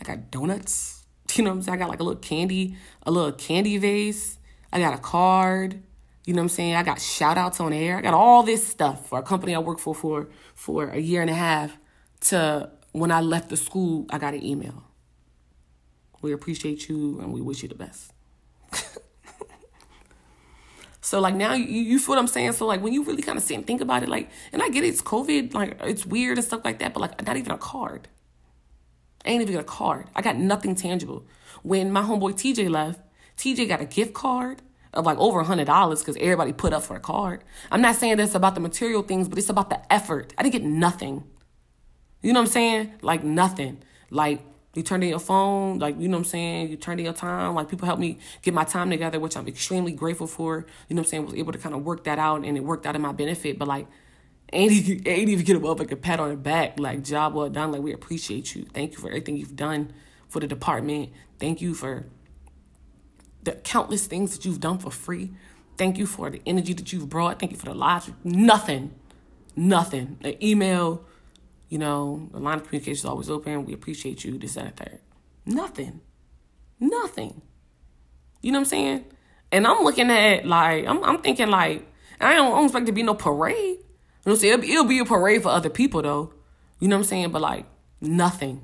I 0.00 0.04
got 0.04 0.30
donuts, 0.30 1.04
you 1.34 1.44
know 1.44 1.50
what 1.50 1.56
I'm 1.56 1.62
saying? 1.62 1.76
I 1.76 1.78
got 1.78 1.88
like 1.90 2.00
a 2.00 2.04
little 2.04 2.20
candy, 2.20 2.76
a 3.02 3.10
little 3.10 3.32
candy 3.32 3.78
vase, 3.78 4.38
I 4.72 4.80
got 4.80 4.94
a 4.94 4.98
card, 4.98 5.82
you 6.24 6.32
know 6.32 6.40
what 6.40 6.44
I'm 6.44 6.48
saying? 6.50 6.74
I 6.74 6.82
got 6.82 7.00
shout 7.00 7.36
outs 7.36 7.60
on 7.60 7.72
air. 7.72 7.98
I 7.98 8.00
got 8.00 8.14
all 8.14 8.42
this 8.42 8.66
stuff 8.66 9.08
for 9.08 9.18
a 9.18 9.22
company 9.22 9.54
I 9.54 9.58
worked 9.58 9.80
for 9.80 9.94
for 9.94 10.28
for 10.54 10.88
a 10.88 10.98
year 10.98 11.20
and 11.20 11.28
a 11.28 11.34
half 11.34 11.76
to 12.22 12.70
when 12.92 13.10
I 13.10 13.20
left 13.20 13.50
the 13.50 13.56
school, 13.56 14.06
I 14.08 14.18
got 14.18 14.34
an 14.34 14.42
email. 14.42 14.84
We 16.22 16.32
appreciate 16.32 16.88
you 16.88 17.20
and 17.20 17.32
we 17.32 17.42
wish 17.42 17.62
you 17.62 17.68
the 17.68 17.74
best. 17.74 18.12
So 21.04 21.20
like 21.20 21.34
now 21.34 21.52
you 21.52 21.66
you 21.66 21.98
feel 21.98 22.14
what 22.14 22.18
I'm 22.18 22.26
saying? 22.26 22.52
So 22.52 22.64
like 22.64 22.80
when 22.80 22.94
you 22.94 23.04
really 23.04 23.20
kind 23.20 23.36
of 23.36 23.44
sit 23.44 23.56
and 23.56 23.66
think 23.66 23.82
about 23.82 24.02
it, 24.02 24.08
like 24.08 24.30
and 24.54 24.62
I 24.62 24.70
get 24.70 24.84
it, 24.84 24.88
it's 24.88 25.02
COVID, 25.02 25.52
like 25.52 25.76
it's 25.82 26.06
weird 26.06 26.38
and 26.38 26.46
stuff 26.46 26.64
like 26.64 26.78
that, 26.78 26.94
but 26.94 27.00
like 27.00 27.26
not 27.26 27.36
even 27.36 27.52
a 27.52 27.58
card. 27.58 28.08
I 29.22 29.28
ain't 29.28 29.42
even 29.42 29.52
got 29.52 29.60
a 29.60 29.64
card. 29.64 30.06
I 30.16 30.22
got 30.22 30.36
nothing 30.36 30.74
tangible. 30.74 31.26
When 31.62 31.92
my 31.92 32.00
homeboy 32.00 32.32
TJ 32.32 32.70
left, 32.70 33.00
TJ 33.36 33.68
got 33.68 33.82
a 33.82 33.84
gift 33.84 34.14
card 34.14 34.62
of 34.94 35.04
like 35.04 35.18
over 35.18 35.40
a 35.40 35.44
hundred 35.44 35.66
dollars 35.66 35.98
because 36.00 36.16
everybody 36.16 36.54
put 36.54 36.72
up 36.72 36.82
for 36.82 36.96
a 36.96 37.00
card. 37.00 37.44
I'm 37.70 37.82
not 37.82 37.96
saying 37.96 38.16
this 38.16 38.34
about 38.34 38.54
the 38.54 38.62
material 38.62 39.02
things, 39.02 39.28
but 39.28 39.36
it's 39.36 39.50
about 39.50 39.68
the 39.68 39.92
effort. 39.92 40.32
I 40.38 40.42
didn't 40.42 40.54
get 40.54 40.64
nothing. 40.64 41.24
You 42.22 42.32
know 42.32 42.40
what 42.40 42.46
I'm 42.46 42.52
saying? 42.52 42.94
Like 43.02 43.22
nothing. 43.22 43.82
Like 44.08 44.40
you 44.74 44.82
turned 44.82 45.04
in 45.04 45.10
your 45.10 45.20
phone, 45.20 45.78
like 45.78 46.00
you 46.00 46.08
know 46.08 46.16
what 46.16 46.24
I'm 46.26 46.30
saying. 46.30 46.68
You 46.68 46.76
turned 46.76 47.00
in 47.00 47.04
your 47.04 47.14
time. 47.14 47.54
Like 47.54 47.68
people 47.68 47.86
helped 47.86 48.00
me 48.00 48.18
get 48.42 48.54
my 48.54 48.64
time 48.64 48.90
together, 48.90 49.20
which 49.20 49.36
I'm 49.36 49.46
extremely 49.46 49.92
grateful 49.92 50.26
for. 50.26 50.66
You 50.88 50.96
know 50.96 51.00
what 51.00 51.06
I'm 51.06 51.10
saying? 51.10 51.24
Was 51.26 51.34
able 51.34 51.52
to 51.52 51.58
kind 51.58 51.74
of 51.74 51.84
work 51.84 52.04
that 52.04 52.18
out, 52.18 52.44
and 52.44 52.56
it 52.56 52.64
worked 52.64 52.86
out 52.86 52.96
in 52.96 53.02
my 53.02 53.12
benefit. 53.12 53.58
But 53.58 53.68
like, 53.68 53.86
ain't 54.52 54.72
even, 54.72 55.02
ain't 55.08 55.28
even 55.28 55.44
get 55.44 55.56
a 55.56 55.60
motherfucking 55.60 56.02
pat 56.02 56.20
on 56.20 56.30
the 56.30 56.36
back. 56.36 56.78
Like 56.80 57.04
job 57.04 57.34
well 57.34 57.48
done. 57.48 57.72
Like 57.72 57.82
we 57.82 57.92
appreciate 57.92 58.54
you. 58.54 58.64
Thank 58.72 58.92
you 58.92 58.98
for 58.98 59.08
everything 59.08 59.36
you've 59.36 59.56
done 59.56 59.92
for 60.28 60.40
the 60.40 60.46
department. 60.46 61.10
Thank 61.38 61.60
you 61.60 61.74
for 61.74 62.06
the 63.44 63.52
countless 63.52 64.06
things 64.06 64.32
that 64.32 64.44
you've 64.44 64.60
done 64.60 64.78
for 64.78 64.90
free. 64.90 65.30
Thank 65.76 65.98
you 65.98 66.06
for 66.06 66.30
the 66.30 66.40
energy 66.46 66.72
that 66.72 66.92
you've 66.92 67.08
brought. 67.08 67.38
Thank 67.38 67.52
you 67.52 67.58
for 67.58 67.66
the 67.66 67.74
lives. 67.74 68.10
Nothing, 68.22 68.94
nothing. 69.54 70.18
An 70.22 70.42
email 70.42 71.04
you 71.74 71.80
know, 71.80 72.28
the 72.30 72.38
line 72.38 72.58
of 72.58 72.68
communication 72.68 73.00
is 73.00 73.04
always 73.04 73.28
open. 73.28 73.64
We 73.64 73.72
appreciate 73.72 74.22
you, 74.22 74.38
this, 74.38 74.54
that, 74.54 74.64
and 74.64 74.76
third. 74.76 75.00
Nothing. 75.44 76.02
Nothing. 76.78 77.42
You 78.42 78.52
know 78.52 78.58
what 78.60 78.66
I'm 78.66 78.66
saying? 78.66 79.04
And 79.50 79.66
I'm 79.66 79.82
looking 79.82 80.08
at 80.08 80.46
like 80.46 80.86
I'm 80.86 81.02
I'm 81.02 81.20
thinking 81.20 81.48
like 81.48 81.84
I 82.20 82.34
don't, 82.34 82.52
I 82.52 82.54
don't 82.54 82.66
expect 82.66 82.86
to 82.86 82.92
be 82.92 83.02
no 83.02 83.14
parade. 83.14 83.56
You 83.56 83.74
know 83.74 83.80
what 84.22 84.32
I'm 84.34 84.36
saying? 84.36 84.52
It'll 84.52 84.62
be, 84.62 84.70
it'll 84.70 84.84
be 84.84 84.98
a 85.00 85.04
parade 85.04 85.42
for 85.42 85.48
other 85.48 85.68
people 85.68 86.00
though. 86.00 86.32
You 86.78 86.86
know 86.86 86.94
what 86.94 87.00
I'm 87.00 87.08
saying? 87.08 87.32
But 87.32 87.42
like 87.42 87.66
nothing. 88.00 88.62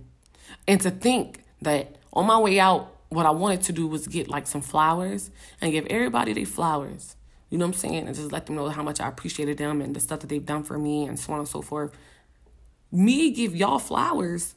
And 0.68 0.80
to 0.82 0.92
think 0.92 1.42
that 1.62 1.96
on 2.12 2.28
my 2.28 2.38
way 2.38 2.60
out, 2.60 2.96
what 3.08 3.26
I 3.26 3.30
wanted 3.30 3.62
to 3.62 3.72
do 3.72 3.88
was 3.88 4.06
get 4.06 4.28
like 4.28 4.46
some 4.46 4.62
flowers 4.62 5.32
and 5.60 5.72
give 5.72 5.84
everybody 5.86 6.32
their 6.32 6.46
flowers. 6.46 7.16
You 7.48 7.58
know 7.58 7.66
what 7.66 7.74
I'm 7.74 7.80
saying? 7.80 8.06
And 8.06 8.14
just 8.14 8.30
let 8.30 8.46
them 8.46 8.54
know 8.54 8.68
how 8.68 8.84
much 8.84 9.00
I 9.00 9.08
appreciated 9.08 9.58
them 9.58 9.80
and 9.80 9.96
the 9.96 10.00
stuff 10.00 10.20
that 10.20 10.28
they've 10.28 10.46
done 10.46 10.62
for 10.62 10.78
me 10.78 11.06
and 11.06 11.18
so 11.18 11.32
on 11.32 11.40
and 11.40 11.48
so 11.48 11.60
forth 11.60 11.90
me 12.92 13.30
give 13.30 13.54
y'all 13.54 13.78
flowers 13.78 14.54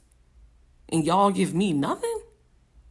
and 0.89 1.05
y'all 1.05 1.31
give 1.31 1.53
me 1.53 1.73
nothing? 1.73 2.21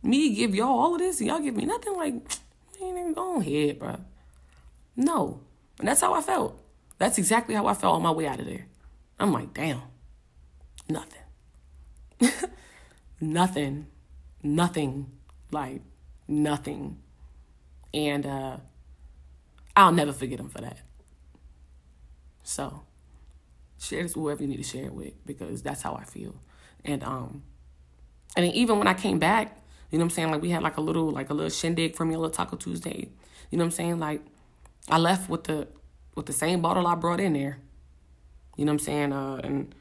Me 0.03 0.35
give 0.35 0.55
y'all 0.55 0.79
all 0.79 0.95
of 0.95 1.01
this 1.01 1.21
and 1.21 1.29
y'all 1.29 1.41
give 1.41 1.57
me 1.57 1.65
nothing? 1.65 1.95
Like, 1.95 2.15
man, 2.81 3.13
go 3.13 3.41
ahead, 3.41 3.79
bro. 3.79 4.01
No. 4.97 5.41
And 5.79 5.89
that's 5.89 6.01
how 6.01 6.15
I 6.15 6.21
felt. 6.21 6.61
That's 6.99 7.19
exactly 7.19 7.55
how 7.55 7.67
I 7.67 7.75
felt 7.75 7.97
on 7.97 8.03
my 8.03 8.11
way 8.11 8.27
out 8.27 8.41
of 8.41 8.47
there. 8.47 8.67
I'm 9.19 9.33
like, 9.33 9.55
damn, 9.55 9.83
nothing. 10.89 11.21
nothing. 13.21 13.87
Nothing. 14.43 15.11
Like, 15.51 15.83
nothing. 16.29 16.99
And 17.95 18.27
uh, 18.27 18.57
I'll 19.77 19.93
never 19.93 20.13
forget 20.13 20.41
him 20.41 20.49
for 20.49 20.61
that. 20.61 20.79
So 22.43 22.83
share 23.83 24.03
this 24.03 24.17
with 24.17 24.23
whoever 24.23 24.43
you 24.43 24.49
need 24.49 24.59
to 24.59 24.63
share 24.63 24.87
it 24.87 24.95
with 24.95 25.13
because 25.27 25.63
that's 25.63 25.83
how 25.83 25.95
I 25.95 26.05
feel. 26.05 26.35
And 26.85 27.03
um 27.03 27.43
and 28.37 28.47
even 28.55 28.79
when 28.79 28.89
I 28.89 28.95
came 28.95 29.19
back, 29.19 29.61
you 29.91 29.99
know 29.99 30.05
what 30.05 30.13
I'm 30.13 30.15
saying, 30.15 30.31
like 30.31 30.43
we 30.43 30.51
had 30.51 30.63
like 30.63 30.77
a 30.77 30.81
little 30.81 31.11
like 31.11 31.31
a 31.31 31.35
little 31.35 31.51
shindig 31.51 31.97
for 31.97 32.05
me, 32.05 32.15
a 32.15 32.19
little 32.19 32.31
Taco 32.31 32.57
Tuesday. 32.57 33.09
You 33.51 33.59
know 33.59 33.65
what 33.65 33.67
I'm 33.67 33.71
saying? 33.73 33.99
Like 33.99 34.23
I 34.89 34.99
left 34.99 35.29
with 35.29 35.45
the 35.45 35.69
with 36.15 36.27
the 36.27 36.33
same 36.33 36.63
bottle 36.63 36.87
I 36.87 36.95
brought 36.95 37.21
in 37.21 37.33
there. 37.33 37.59
You 38.57 38.65
know 38.65 38.73
what 38.73 38.81
I'm 38.81 38.85
saying? 38.85 39.13
Uh 39.13 39.41
and 39.43 39.75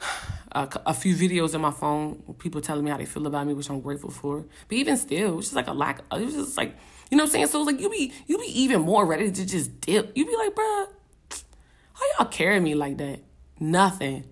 a, 0.52 0.68
a 0.86 0.94
few 0.94 1.14
videos 1.14 1.54
on 1.54 1.60
my 1.60 1.70
phone, 1.70 2.22
people 2.38 2.60
telling 2.60 2.84
me 2.84 2.90
how 2.90 2.96
they 2.96 3.06
feel 3.06 3.26
about 3.26 3.46
me, 3.46 3.54
which 3.54 3.70
I'm 3.70 3.80
grateful 3.80 4.10
for. 4.10 4.44
But 4.68 4.76
even 4.76 4.96
still, 4.96 5.38
it's 5.38 5.48
just 5.48 5.56
like 5.56 5.68
a 5.68 5.72
lack. 5.72 6.00
It 6.12 6.24
was 6.24 6.34
just 6.34 6.56
like, 6.56 6.76
you 7.10 7.16
know 7.16 7.24
what 7.24 7.28
I'm 7.28 7.32
saying? 7.32 7.46
So 7.48 7.62
like 7.62 7.80
you 7.80 7.88
be 7.88 8.12
you 8.26 8.36
be 8.36 8.62
even 8.62 8.80
more 8.80 9.06
ready 9.06 9.30
to 9.30 9.46
just 9.46 9.80
dip. 9.80 10.12
You 10.16 10.26
be 10.26 10.36
like, 10.36 10.54
bruh, 10.54 10.86
how 11.94 12.04
y'all 12.18 12.28
carry 12.28 12.60
me 12.60 12.74
like 12.74 12.98
that? 12.98 13.20
Nothing. 13.58 14.24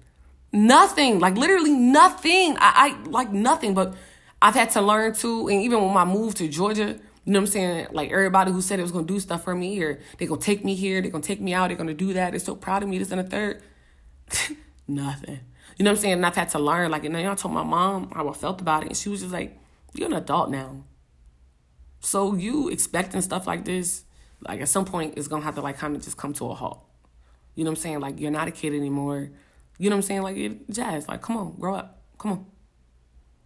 Nothing. 0.53 1.19
Like 1.19 1.37
literally 1.37 1.73
nothing. 1.73 2.57
I, 2.59 2.97
I 3.05 3.09
like 3.09 3.33
nothing. 3.33 3.75
But 3.75 3.95
I've 4.41 4.55
had 4.55 4.71
to 4.71 4.83
learn 4.83 5.15
to, 5.15 5.49
and 5.49 5.63
even 5.63 5.83
when 5.83 5.97
I 5.97 6.05
moved 6.05 6.37
to 6.39 6.49
Georgia, 6.49 6.99
you 7.25 7.33
know 7.33 7.39
what 7.39 7.47
I'm 7.47 7.53
saying? 7.53 7.87
Like 7.93 8.11
everybody 8.11 8.51
who 8.51 8.61
said 8.61 8.79
it 8.79 8.83
was 8.83 8.91
gonna 8.91 9.07
do 9.07 9.21
stuff 9.21 9.45
for 9.45 9.55
me, 9.55 9.81
or 9.83 10.01
they're 10.19 10.29
gonna 10.29 10.41
take 10.41 10.65
me 10.65 10.75
here, 10.75 11.01
they're 11.01 11.11
gonna 11.11 11.23
take 11.23 11.41
me 11.41 11.55
out, 11.55 11.69
they're 11.69 11.77
gonna 11.77 11.95
do 11.95 12.13
that. 12.15 12.31
They're 12.33 12.41
so 12.41 12.57
proud 12.57 12.83
of 12.83 12.89
me, 12.89 12.99
this 12.99 13.13
and 13.13 13.21
the 13.21 13.25
third. 13.25 13.63
Nothing. 14.89 15.41
You 15.79 15.85
know 15.85 15.93
what 15.93 15.99
I'm 15.99 16.03
saying? 16.03 16.15
And 16.15 16.27
I've 16.27 16.35
had 16.35 16.51
to 16.51 16.59
learn. 16.59 16.91
Like, 16.91 17.05
and 17.05 17.15
then 17.15 17.27
I 17.27 17.35
told 17.35 17.55
my 17.55 17.63
mom 17.63 18.11
how 18.11 18.29
I 18.29 18.33
felt 18.33 18.61
about 18.61 18.83
it, 18.83 18.89
and 18.89 18.97
she 18.97 19.09
was 19.09 19.21
just 19.21 19.33
like, 19.33 19.57
"You're 19.95 20.09
an 20.09 20.15
adult 20.15 20.51
now, 20.51 20.83
so 22.01 22.35
you 22.35 22.69
expecting 22.69 23.21
stuff 23.21 23.47
like 23.47 23.65
this, 23.65 24.05
like 24.41 24.61
at 24.61 24.69
some 24.69 24.85
point, 24.85 25.15
it's 25.17 25.29
gonna 25.29 25.45
have 25.45 25.55
to 25.55 25.61
like 25.61 25.79
kind 25.79 25.95
of 25.95 26.03
just 26.03 26.17
come 26.17 26.33
to 26.35 26.51
a 26.51 26.55
halt." 26.55 26.85
You 27.55 27.65
know 27.65 27.71
what 27.71 27.79
I'm 27.79 27.83
saying? 27.83 28.01
Like 28.01 28.21
you're 28.21 28.31
not 28.31 28.49
a 28.49 28.51
kid 28.51 28.75
anymore. 28.75 29.31
You 29.79 29.91
know 29.91 29.97
what 29.97 30.05
I'm 30.05 30.23
saying? 30.23 30.23
Like 30.23 30.69
jazz, 30.71 31.09
like 31.09 31.23
come 31.23 31.37
on, 31.37 31.57
grow 31.59 31.75
up, 31.75 32.03
come 32.19 32.33
on. 32.33 32.47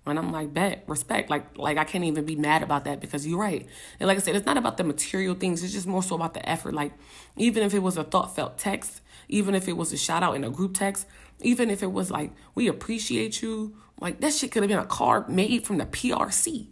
And 0.08 0.18
I'm 0.20 0.30
like, 0.30 0.54
bet, 0.54 0.84
respect. 0.86 1.30
Like, 1.30 1.58
like 1.58 1.78
I 1.78 1.84
can't 1.84 2.04
even 2.04 2.24
be 2.24 2.36
mad 2.36 2.62
about 2.62 2.84
that 2.84 3.00
because 3.00 3.26
you're 3.26 3.40
right. 3.40 3.66
And 3.98 4.06
like 4.06 4.16
I 4.16 4.20
said, 4.20 4.36
it's 4.36 4.46
not 4.46 4.56
about 4.56 4.76
the 4.76 4.84
material 4.84 5.34
things. 5.34 5.64
It's 5.64 5.72
just 5.72 5.86
more 5.86 6.02
so 6.02 6.14
about 6.14 6.32
the 6.32 6.48
effort. 6.48 6.74
Like, 6.74 6.92
even 7.36 7.64
if 7.64 7.74
it 7.74 7.80
was 7.80 7.96
a 7.96 8.04
thought 8.04 8.36
felt 8.36 8.56
text, 8.56 9.00
even 9.28 9.54
if 9.54 9.66
it 9.66 9.76
was 9.76 9.92
a 9.92 9.96
shout 9.96 10.22
out 10.22 10.36
in 10.36 10.44
a 10.44 10.50
group 10.50 10.74
text, 10.74 11.06
even 11.40 11.70
if 11.70 11.82
it 11.82 11.90
was 11.90 12.10
like, 12.10 12.32
we 12.54 12.68
appreciate 12.68 13.42
you, 13.42 13.76
like 14.00 14.20
that 14.20 14.32
shit 14.32 14.52
could 14.52 14.62
have 14.62 14.68
been 14.68 14.78
a 14.78 14.86
card 14.86 15.28
made 15.28 15.66
from 15.66 15.78
the 15.78 15.86
PRC. 15.86 16.68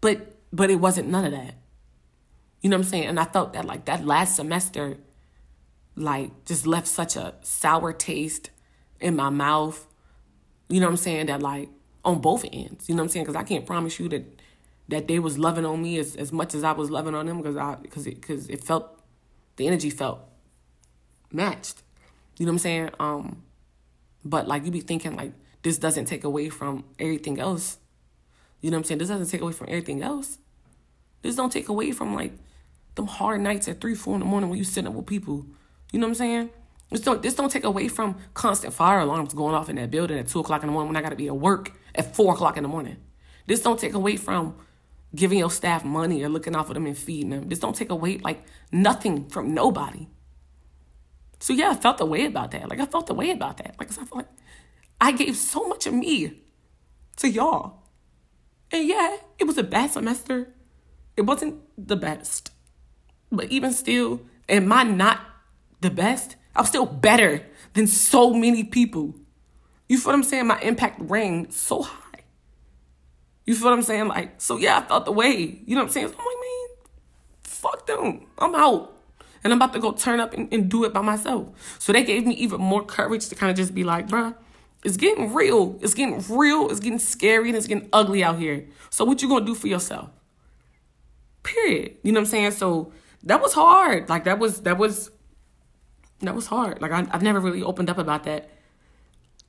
But 0.00 0.38
but 0.52 0.70
it 0.70 0.76
wasn't 0.76 1.08
none 1.08 1.24
of 1.24 1.32
that. 1.32 1.56
You 2.60 2.70
know 2.70 2.76
what 2.76 2.86
I'm 2.86 2.90
saying? 2.90 3.04
And 3.06 3.20
I 3.20 3.24
felt 3.24 3.52
that 3.52 3.64
like 3.64 3.84
that 3.86 4.06
last 4.06 4.36
semester 4.36 4.98
like 5.96 6.44
just 6.44 6.66
left 6.66 6.86
such 6.86 7.16
a 7.16 7.34
sour 7.42 7.92
taste 7.92 8.50
in 9.00 9.16
my 9.16 9.30
mouth. 9.30 9.86
You 10.68 10.80
know 10.80 10.86
what 10.86 10.92
I'm 10.92 10.96
saying? 10.96 11.26
That 11.26 11.42
like 11.42 11.68
on 12.04 12.20
both 12.20 12.44
ends. 12.52 12.88
You 12.88 12.94
know 12.94 13.02
what 13.02 13.06
I'm 13.06 13.10
saying? 13.10 13.24
Because 13.26 13.36
I 13.36 13.44
can't 13.44 13.66
promise 13.66 13.98
you 13.98 14.08
that 14.10 14.40
that 14.88 15.08
they 15.08 15.18
was 15.18 15.38
loving 15.38 15.64
on 15.64 15.82
me 15.82 15.98
as, 15.98 16.16
as 16.16 16.32
much 16.32 16.54
as 16.54 16.64
I 16.64 16.72
was 16.72 16.90
loving 16.90 17.14
on 17.14 17.26
them 17.26 17.38
because 17.38 17.56
I 17.56 17.76
because 17.76 18.06
it 18.06 18.20
because 18.20 18.48
it 18.48 18.64
felt 18.64 19.00
the 19.56 19.66
energy 19.66 19.90
felt 19.90 20.20
matched. 21.30 21.82
You 22.38 22.46
know 22.46 22.52
what 22.52 22.54
I'm 22.54 22.58
saying? 22.58 22.90
Um, 22.98 23.42
but 24.24 24.48
like 24.48 24.64
you 24.64 24.70
be 24.70 24.80
thinking 24.80 25.16
like 25.16 25.32
this 25.62 25.78
doesn't 25.78 26.06
take 26.06 26.24
away 26.24 26.48
from 26.48 26.84
everything 26.98 27.38
else. 27.38 27.78
You 28.60 28.70
know 28.70 28.76
what 28.76 28.80
I'm 28.80 28.84
saying? 28.84 28.98
This 28.98 29.08
doesn't 29.08 29.28
take 29.28 29.40
away 29.40 29.52
from 29.52 29.68
everything 29.68 30.02
else. 30.02 30.38
This 31.22 31.36
don't 31.36 31.52
take 31.52 31.68
away 31.68 31.92
from 31.92 32.14
like 32.14 32.32
them 32.94 33.06
hard 33.06 33.40
nights 33.40 33.68
at 33.68 33.80
three, 33.80 33.94
four 33.94 34.14
in 34.14 34.20
the 34.20 34.26
morning 34.26 34.50
when 34.50 34.58
you 34.58 34.64
sitting 34.64 34.88
up 34.88 34.94
with 34.94 35.06
people 35.06 35.46
you 35.92 35.98
know 35.98 36.06
what 36.06 36.12
I'm 36.12 36.14
saying? 36.16 36.50
This 36.90 37.00
don't 37.00 37.22
this 37.22 37.34
don't 37.34 37.50
take 37.50 37.64
away 37.64 37.88
from 37.88 38.16
constant 38.34 38.74
fire 38.74 39.00
alarms 39.00 39.32
going 39.32 39.54
off 39.54 39.68
in 39.68 39.76
that 39.76 39.90
building 39.90 40.18
at 40.18 40.28
two 40.28 40.40
o'clock 40.40 40.62
in 40.62 40.66
the 40.66 40.72
morning 40.72 40.88
when 40.88 40.96
I 40.96 41.02
gotta 41.02 41.16
be 41.16 41.28
at 41.28 41.36
work 41.36 41.72
at 41.94 42.14
four 42.14 42.34
o'clock 42.34 42.56
in 42.56 42.62
the 42.62 42.68
morning. 42.68 42.96
This 43.46 43.62
don't 43.62 43.78
take 43.78 43.94
away 43.94 44.16
from 44.16 44.56
giving 45.14 45.38
your 45.38 45.50
staff 45.50 45.84
money 45.84 46.22
or 46.22 46.28
looking 46.28 46.54
out 46.54 46.66
for 46.66 46.74
them 46.74 46.86
and 46.86 46.96
feeding 46.96 47.30
them. 47.30 47.48
This 47.48 47.58
don't 47.58 47.76
take 47.76 47.90
away 47.90 48.18
like 48.18 48.42
nothing 48.70 49.28
from 49.28 49.54
nobody. 49.54 50.08
So 51.40 51.52
yeah, 51.52 51.70
I 51.70 51.74
felt 51.74 51.98
the 51.98 52.06
way 52.06 52.26
about 52.26 52.50
that. 52.52 52.68
Like 52.68 52.80
I 52.80 52.86
felt 52.86 53.06
the 53.06 53.14
way 53.14 53.30
about 53.30 53.58
that. 53.58 53.74
Like 53.78 53.90
I 53.90 53.94
felt 53.94 54.14
like 54.14 54.28
I 55.00 55.12
gave 55.12 55.36
so 55.36 55.66
much 55.66 55.86
of 55.86 55.94
me 55.94 56.42
to 57.16 57.28
y'all. 57.28 57.82
And 58.70 58.86
yeah, 58.86 59.16
it 59.38 59.44
was 59.44 59.58
a 59.58 59.62
bad 59.62 59.90
semester. 59.90 60.54
It 61.16 61.22
wasn't 61.22 61.60
the 61.76 61.96
best. 61.96 62.50
But 63.30 63.50
even 63.50 63.72
still, 63.72 64.22
am 64.48 64.72
I 64.72 64.84
not 64.84 65.20
the 65.82 65.90
best? 65.90 66.36
I'm 66.56 66.64
still 66.64 66.86
better 66.86 67.44
than 67.74 67.86
so 67.86 68.32
many 68.32 68.64
people. 68.64 69.14
You 69.88 69.98
feel 69.98 70.12
what 70.12 70.14
I'm 70.14 70.24
saying? 70.24 70.46
My 70.46 70.60
impact 70.60 71.00
rang 71.00 71.50
so 71.50 71.82
high. 71.82 72.20
You 73.44 73.54
feel 73.54 73.70
what 73.70 73.74
I'm 73.74 73.82
saying? 73.82 74.08
Like, 74.08 74.40
so 74.40 74.56
yeah, 74.56 74.78
I 74.78 74.82
felt 74.82 75.04
the 75.04 75.12
way. 75.12 75.60
You 75.66 75.74
know 75.74 75.82
what 75.82 75.88
I'm 75.88 75.92
saying? 75.92 76.06
I'm 76.06 76.12
like, 76.12 76.18
man, 76.18 76.68
fuck 77.42 77.86
them. 77.86 78.26
I'm 78.38 78.54
out. 78.54 78.96
And 79.44 79.52
I'm 79.52 79.58
about 79.58 79.72
to 79.72 79.80
go 79.80 79.92
turn 79.92 80.20
up 80.20 80.34
and, 80.34 80.52
and 80.52 80.70
do 80.70 80.84
it 80.84 80.92
by 80.92 81.00
myself. 81.00 81.48
So 81.78 81.92
they 81.92 82.04
gave 82.04 82.26
me 82.26 82.34
even 82.34 82.60
more 82.60 82.84
courage 82.84 83.28
to 83.28 83.34
kind 83.34 83.50
of 83.50 83.56
just 83.56 83.74
be 83.74 83.82
like, 83.82 84.06
bruh, 84.06 84.36
it's 84.84 84.96
getting 84.96 85.34
real. 85.34 85.78
It's 85.80 85.94
getting 85.94 86.22
real. 86.28 86.70
It's 86.70 86.80
getting 86.80 87.00
scary 87.00 87.48
and 87.48 87.56
it's 87.56 87.66
getting 87.66 87.88
ugly 87.92 88.22
out 88.22 88.38
here. 88.38 88.68
So 88.90 89.04
what 89.04 89.20
you 89.20 89.28
gonna 89.28 89.44
do 89.44 89.54
for 89.54 89.66
yourself? 89.66 90.10
Period. 91.42 91.96
You 92.04 92.12
know 92.12 92.20
what 92.20 92.26
I'm 92.26 92.30
saying? 92.30 92.50
So 92.52 92.92
that 93.24 93.40
was 93.40 93.52
hard. 93.52 94.08
Like 94.08 94.24
that 94.24 94.38
was 94.38 94.62
that 94.62 94.78
was 94.78 95.10
that 96.26 96.34
was 96.34 96.46
hard. 96.46 96.80
Like 96.80 96.92
I, 96.92 97.06
I've 97.10 97.22
never 97.22 97.40
really 97.40 97.62
opened 97.62 97.90
up 97.90 97.98
about 97.98 98.24
that. 98.24 98.50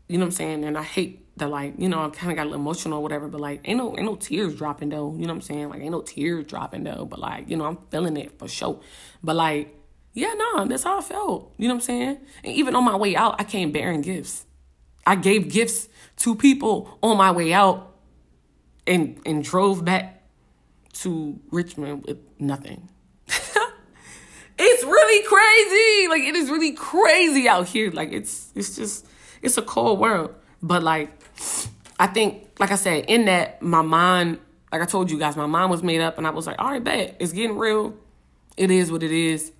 You 0.07 0.17
know 0.17 0.25
what 0.25 0.27
I'm 0.27 0.31
saying? 0.31 0.63
And 0.65 0.77
I 0.77 0.83
hate 0.83 1.37
that 1.37 1.49
like, 1.49 1.75
you 1.77 1.89
know, 1.89 2.05
I 2.05 2.09
kinda 2.09 2.35
got 2.35 2.43
a 2.43 2.49
little 2.49 2.59
emotional 2.59 2.99
or 2.99 3.03
whatever, 3.03 3.27
but 3.27 3.41
like 3.41 3.61
ain't 3.65 3.77
no 3.77 3.95
ain't 3.97 4.05
no 4.05 4.15
tears 4.15 4.55
dropping 4.55 4.89
though. 4.89 5.13
You 5.13 5.21
know 5.21 5.33
what 5.33 5.37
I'm 5.37 5.41
saying? 5.41 5.69
Like 5.69 5.81
ain't 5.81 5.91
no 5.91 6.01
tears 6.01 6.45
dropping 6.45 6.83
though. 6.83 7.05
But 7.05 7.19
like, 7.19 7.49
you 7.49 7.57
know, 7.57 7.65
I'm 7.65 7.77
feeling 7.89 8.17
it 8.17 8.37
for 8.37 8.47
sure. 8.47 8.79
But 9.23 9.35
like, 9.35 9.75
yeah, 10.13 10.33
nah, 10.33 10.65
that's 10.65 10.83
how 10.83 10.99
I 10.99 11.01
felt. 11.01 11.53
You 11.57 11.67
know 11.67 11.75
what 11.75 11.81
I'm 11.81 11.85
saying? 11.85 12.17
And 12.43 12.53
even 12.53 12.75
on 12.75 12.83
my 12.83 12.95
way 12.95 13.15
out, 13.15 13.39
I 13.39 13.43
came 13.43 13.71
bearing 13.71 14.01
gifts. 14.01 14.45
I 15.05 15.15
gave 15.15 15.51
gifts 15.51 15.89
to 16.17 16.35
people 16.35 16.97
on 17.01 17.17
my 17.17 17.31
way 17.31 17.53
out 17.53 17.95
and 18.85 19.19
and 19.25 19.43
drove 19.43 19.83
back 19.83 20.23
to 20.93 21.39
Richmond 21.51 22.05
with 22.05 22.19
nothing. 22.39 22.89
Really 25.13 25.27
crazy. 25.27 26.07
Like 26.09 26.23
it 26.23 26.35
is 26.35 26.49
really 26.49 26.73
crazy 26.73 27.47
out 27.47 27.67
here. 27.67 27.91
Like 27.91 28.11
it's 28.11 28.51
it's 28.55 28.75
just 28.75 29.05
it's 29.41 29.57
a 29.57 29.61
cold 29.61 29.99
world. 29.99 30.33
But 30.61 30.83
like 30.83 31.11
I 31.99 32.07
think 32.07 32.47
like 32.59 32.71
I 32.71 32.75
said, 32.75 33.05
in 33.07 33.25
that 33.25 33.61
my 33.61 33.81
mind, 33.81 34.39
like 34.71 34.81
I 34.81 34.85
told 34.85 35.11
you 35.11 35.19
guys, 35.19 35.35
my 35.35 35.45
mind 35.45 35.71
was 35.71 35.83
made 35.83 36.01
up 36.01 36.17
and 36.17 36.25
I 36.25 36.31
was 36.31 36.47
like, 36.47 36.57
all 36.59 36.71
right, 36.71 36.83
bet. 36.83 37.17
It's 37.19 37.31
getting 37.31 37.57
real. 37.57 37.95
It 38.57 38.71
is 38.71 38.91
what 38.91 39.03
it 39.03 39.11
is. 39.11 39.51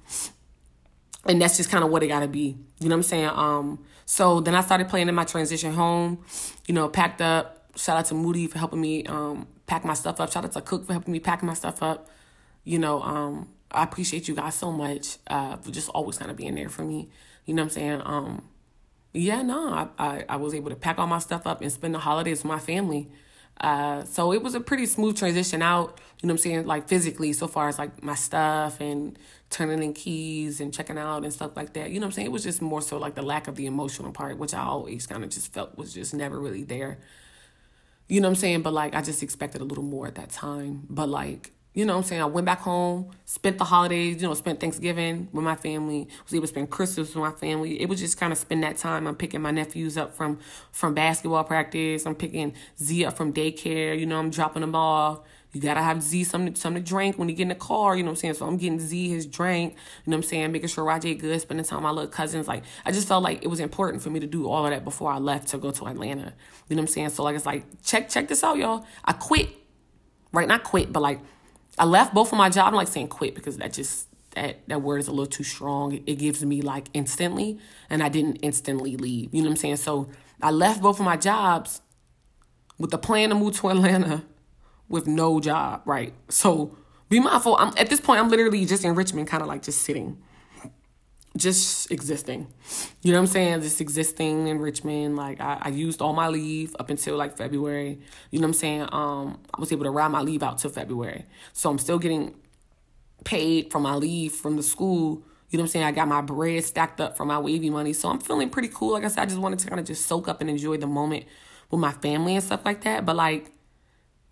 And 1.26 1.42
that's 1.42 1.58
just 1.58 1.70
kind 1.70 1.84
of 1.84 1.90
what 1.90 2.04
it 2.04 2.08
gotta 2.08 2.28
be. 2.28 2.58
You 2.80 2.90
know 2.90 2.96
what 2.96 3.00
I'm 3.00 3.04
saying? 3.04 3.30
Um, 3.30 3.86
so 4.06 4.42
then 4.42 4.56
I 4.56 4.62
started 4.62 4.90
playing 4.90 5.08
in 5.08 5.16
my 5.16 5.24
transition 5.24 5.74
home, 5.74 6.24
you 6.68 6.74
know, 6.74 6.90
packed 6.90 7.22
up. 7.22 7.72
Shout 7.76 7.98
out 7.98 8.06
to 8.06 8.14
Moody 8.14 8.48
for 8.48 8.60
helping 8.60 8.82
me 8.82 9.06
um 9.06 9.48
pack 9.66 9.86
my 9.86 9.94
stuff 9.94 10.20
up. 10.20 10.32
Shout 10.32 10.46
out 10.46 10.52
to 10.52 10.62
Cook 10.62 10.86
for 10.86 10.94
helping 10.94 11.12
me 11.12 11.20
pack 11.20 11.42
my 11.42 11.54
stuff 11.54 11.82
up. 11.82 12.10
You 12.66 12.78
know, 12.78 13.02
um, 13.02 13.50
I 13.74 13.84
appreciate 13.84 14.28
you 14.28 14.36
guys 14.36 14.56
so 14.56 14.72
much 14.72 15.18
uh, 15.28 15.58
for 15.58 15.72
just 15.72 15.90
always 15.90 16.18
kind 16.18 16.32
of 16.32 16.38
being 16.38 16.56
there 16.56 16.70
for 16.70 16.84
me. 16.84 17.10
You 17.46 17.54
know 17.54 17.64
what 17.64 17.68
I'm 17.68 17.74
saying? 17.74 18.02
Um, 18.06 18.44
yeah, 19.14 19.42
no, 19.42 19.74
I, 19.74 19.88
I, 19.98 20.26
I 20.30 20.36
was 20.38 20.54
able 20.54 20.70
to 20.70 20.76
pack 20.76 20.98
all 20.98 21.08
my 21.08 21.20
stuff 21.20 21.46
up 21.46 21.62
and 21.62 21.72
spend 21.72 21.94
the 21.94 22.00
holidays 22.00 22.40
with 22.40 22.46
my 22.46 22.60
family. 22.60 23.10
Uh, 23.62 24.04
so 24.04 24.34
it 24.34 24.42
was 24.42 24.56
a 24.56 24.60
pretty 24.60 24.86
smooth 24.86 25.16
transition 25.16 25.62
out, 25.62 26.02
you 26.20 26.28
know 26.28 26.34
what 26.34 26.40
I'm 26.40 26.44
saying, 26.44 26.66
like 26.66 26.88
physically, 26.88 27.34
so 27.34 27.48
far 27.48 27.68
as 27.68 27.78
like 27.78 28.02
my 28.04 28.16
stuff 28.16 28.82
and 28.82 29.18
turning 29.52 29.84
in 29.84 29.94
keys 29.94 30.60
and 30.60 30.74
checking 30.74 30.98
out 30.98 31.24
and 31.24 31.32
stuff 31.32 31.56
like 31.56 31.74
that. 31.74 31.92
You 31.92 32.00
know 32.00 32.06
what 32.06 32.10
I'm 32.10 32.12
saying? 32.14 32.28
It 32.28 32.32
was 32.32 32.44
just 32.44 32.62
more 32.62 32.82
so 32.82 32.98
like 32.98 33.14
the 33.14 33.22
lack 33.22 33.48
of 33.48 33.56
the 33.56 33.68
emotional 33.68 34.12
part, 34.12 34.38
which 34.38 34.54
I 34.54 34.64
always 34.64 35.06
kind 35.06 35.24
of 35.24 35.30
just 35.30 35.54
felt 35.54 35.78
was 35.78 35.94
just 35.94 36.14
never 36.14 36.40
really 36.40 36.64
there. 36.64 36.98
You 38.08 38.22
know 38.22 38.28
what 38.28 38.32
I'm 38.32 38.42
saying? 38.42 38.62
But 38.64 38.74
like 38.74 38.96
I 38.96 39.02
just 39.02 39.22
expected 39.22 39.62
a 39.62 39.66
little 39.66 39.84
more 39.84 40.08
at 40.08 40.16
that 40.16 40.32
time. 40.32 40.88
But 40.90 41.10
like 41.10 41.52
you 41.74 41.86
know 41.86 41.94
what 41.94 42.04
I'm 42.04 42.04
saying? 42.04 42.22
I 42.22 42.26
went 42.26 42.46
back 42.46 42.60
home, 42.60 43.10
spent 43.26 43.58
the 43.58 43.64
holidays, 43.64 44.22
you 44.22 44.28
know, 44.28 44.34
spent 44.36 44.60
Thanksgiving 44.60 45.28
with 45.32 45.44
my 45.44 45.56
family, 45.56 46.08
was 46.24 46.34
able 46.34 46.44
to 46.44 46.48
spend 46.48 46.70
Christmas 46.70 47.16
with 47.16 47.24
my 47.24 47.32
family. 47.32 47.82
It 47.82 47.90
was 47.90 48.00
just 48.00 48.20
kind 48.20 48.32
of 48.32 48.38
spend 48.38 48.64
that 48.64 48.78
time. 48.78 49.08
I'm 49.08 49.16
picking 49.16 49.42
my 49.42 49.52
nephews 49.52 49.98
up 49.98 50.16
from 50.16 50.40
from 50.72 50.94
basketball 50.94 51.44
practice. 51.44 52.06
I'm 52.06 52.16
picking 52.16 52.54
Z 52.82 53.06
up 53.06 53.18
from 53.18 53.34
daycare. 53.34 54.00
You 54.00 54.06
know, 54.06 54.20
I'm 54.20 54.30
dropping 54.30 54.62
them 54.62 54.76
off. 54.76 55.22
You 55.52 55.62
gotta 55.62 55.82
have 55.82 56.02
Z 56.02 56.26
something 56.26 56.54
something 56.56 56.84
to 56.84 56.88
drink 56.88 57.18
when 57.18 57.30
you 57.30 57.36
get 57.36 57.44
in 57.44 57.50
the 57.50 57.56
car, 57.56 57.96
you 57.96 58.04
know 58.04 58.08
what 58.08 58.14
I'm 58.14 58.16
saying? 58.18 58.34
So 58.36 58.48
I'm 58.48 58.58
getting 58.58 58.80
Z 58.80 59.10
his 59.10 59.26
drink, 59.26 59.74
you 59.74 60.12
know 60.12 60.18
what 60.18 60.26
I'm 60.26 60.30
saying, 60.30 60.52
making 60.52 60.70
sure 60.70 60.84
Rajay 60.84 61.16
good, 61.16 61.40
spending 61.42 61.66
time 61.66 61.78
with 61.78 61.84
my 61.84 61.92
little 61.92 62.10
cousins. 62.10 62.48
Like 62.48 62.64
I 62.86 62.92
just 62.92 63.08
felt 63.08 63.24
like 63.24 63.44
it 63.44 63.48
was 63.48 63.60
important 63.60 64.02
for 64.04 64.10
me 64.10 64.20
to 64.20 64.28
do 64.28 64.48
all 64.48 64.66
of 64.66 64.72
that 64.72 64.84
before 64.84 65.12
I 65.12 65.18
left 65.18 65.50
to 65.50 65.60
go 65.60 65.72
to 65.72 65.88
Atlanta. 65.88 66.34
You 66.70 66.76
know 66.76 66.82
what 66.82 66.90
I'm 66.90 66.94
saying? 66.94 67.10
So 67.10 67.24
like 67.24 67.36
it's 67.36 67.46
like 67.46 67.66
check 67.84 68.10
check 68.10 68.28
this 68.28 68.44
out, 68.44 68.58
y'all. 68.58 68.86
I 69.06 69.14
quit. 69.14 69.50
Right? 70.32 70.48
Not 70.48 70.64
quit, 70.64 70.92
but 70.92 71.04
like 71.04 71.20
I 71.78 71.86
left 71.86 72.14
both 72.14 72.32
of 72.32 72.38
my 72.38 72.50
jobs. 72.50 72.68
I'm 72.68 72.76
like 72.76 72.88
saying 72.88 73.08
quit 73.08 73.36
because 73.36 73.58
that 73.58 73.74
just 73.74 74.08
that 74.36 74.68
that 74.68 74.82
word 74.82 75.00
is 75.00 75.08
a 75.08 75.12
little 75.12 75.26
too 75.26 75.44
strong. 75.44 76.00
It 76.06 76.16
gives 76.16 76.44
me 76.44 76.62
like 76.62 76.88
instantly, 76.94 77.60
and 77.90 78.04
I 78.04 78.10
didn't 78.10 78.38
instantly 78.38 78.96
leave. 78.96 79.34
You 79.34 79.42
know 79.42 79.50
what 79.50 79.54
I'm 79.54 79.58
saying? 79.58 79.78
So 79.78 80.10
I 80.42 80.52
left 80.52 80.82
both 80.82 81.00
of 81.00 81.06
my 81.06 81.18
jobs 81.18 81.82
with 82.78 82.92
the 82.92 82.98
plan 82.98 83.30
to 83.30 83.36
move 83.36 83.56
to 83.58 83.70
Atlanta 83.70 84.24
with 84.88 85.08
no 85.08 85.40
job. 85.40 85.82
Right? 85.86 86.14
So 86.30 86.78
be 87.10 87.20
mindful. 87.20 87.56
I'm 87.58 87.74
at 87.78 87.90
this 87.90 88.02
point. 88.02 88.20
I'm 88.20 88.30
literally 88.30 88.66
just 88.66 88.84
in 88.84 88.96
Richmond, 88.96 89.28
kind 89.28 89.42
of 89.42 89.48
like 89.48 89.64
just 89.64 89.82
sitting, 89.82 90.22
just 91.36 91.92
existing. 91.92 92.48
You 93.02 93.12
know 93.12 93.18
what 93.20 93.24
I'm 93.24 93.28
saying? 93.28 93.62
Just 93.62 93.82
existing 93.82 94.48
in 94.48 94.60
Richmond. 94.60 95.16
Like 95.16 95.42
I, 95.42 95.58
I 95.62 95.70
used 95.70 96.02
all 96.02 96.14
my 96.14 96.28
leave 96.28 96.76
up 96.80 96.90
until 96.90 97.18
like 97.18 97.38
February. 97.38 98.00
You 98.30 98.40
know 98.40 98.44
what 98.44 98.50
I'm 98.50 98.54
saying? 98.54 98.82
Um, 98.92 99.40
I 99.54 99.60
was 99.60 99.72
able 99.72 99.86
to 99.86 99.92
ride 99.92 100.10
my 100.10 100.22
leave 100.22 100.44
out 100.44 100.60
till 100.60 100.70
February. 100.70 101.26
So 101.54 101.70
I'm 101.70 101.80
still 101.80 101.98
getting 101.98 102.36
paid 103.24 103.72
for 103.72 103.80
my 103.80 103.96
leave 103.96 104.34
from 104.34 104.58
the 104.58 104.64
school. 104.64 105.24
You 105.50 105.58
know 105.58 105.64
what 105.64 105.68
I'm 105.68 105.72
saying? 105.72 105.86
I 105.86 105.92
got 105.92 106.08
my 106.08 106.22
bread 106.22 106.64
stacked 106.64 107.02
up 107.02 107.18
for 107.18 107.26
my 107.26 107.40
wavy 107.40 107.70
money. 107.70 107.94
So 107.94 108.10
I'm 108.10 108.20
feeling 108.20 108.50
pretty 108.50 108.70
cool. 108.70 108.94
Like 108.94 109.04
I 109.04 109.08
said, 109.08 109.22
I 109.22 109.26
just 109.26 109.40
wanted 109.40 109.60
to 109.60 109.68
kind 109.68 109.80
of 109.80 109.86
just 109.86 110.06
soak 110.06 110.28
up 110.28 110.42
and 110.42 110.50
enjoy 110.50 110.78
the 110.78 110.88
moment 110.88 111.26
with 111.72 111.80
my 111.80 111.92
family 111.92 112.36
and 112.36 112.44
stuff 112.44 112.64
like 112.64 112.84
that. 112.84 113.06
But 113.06 113.16
like 113.16 113.52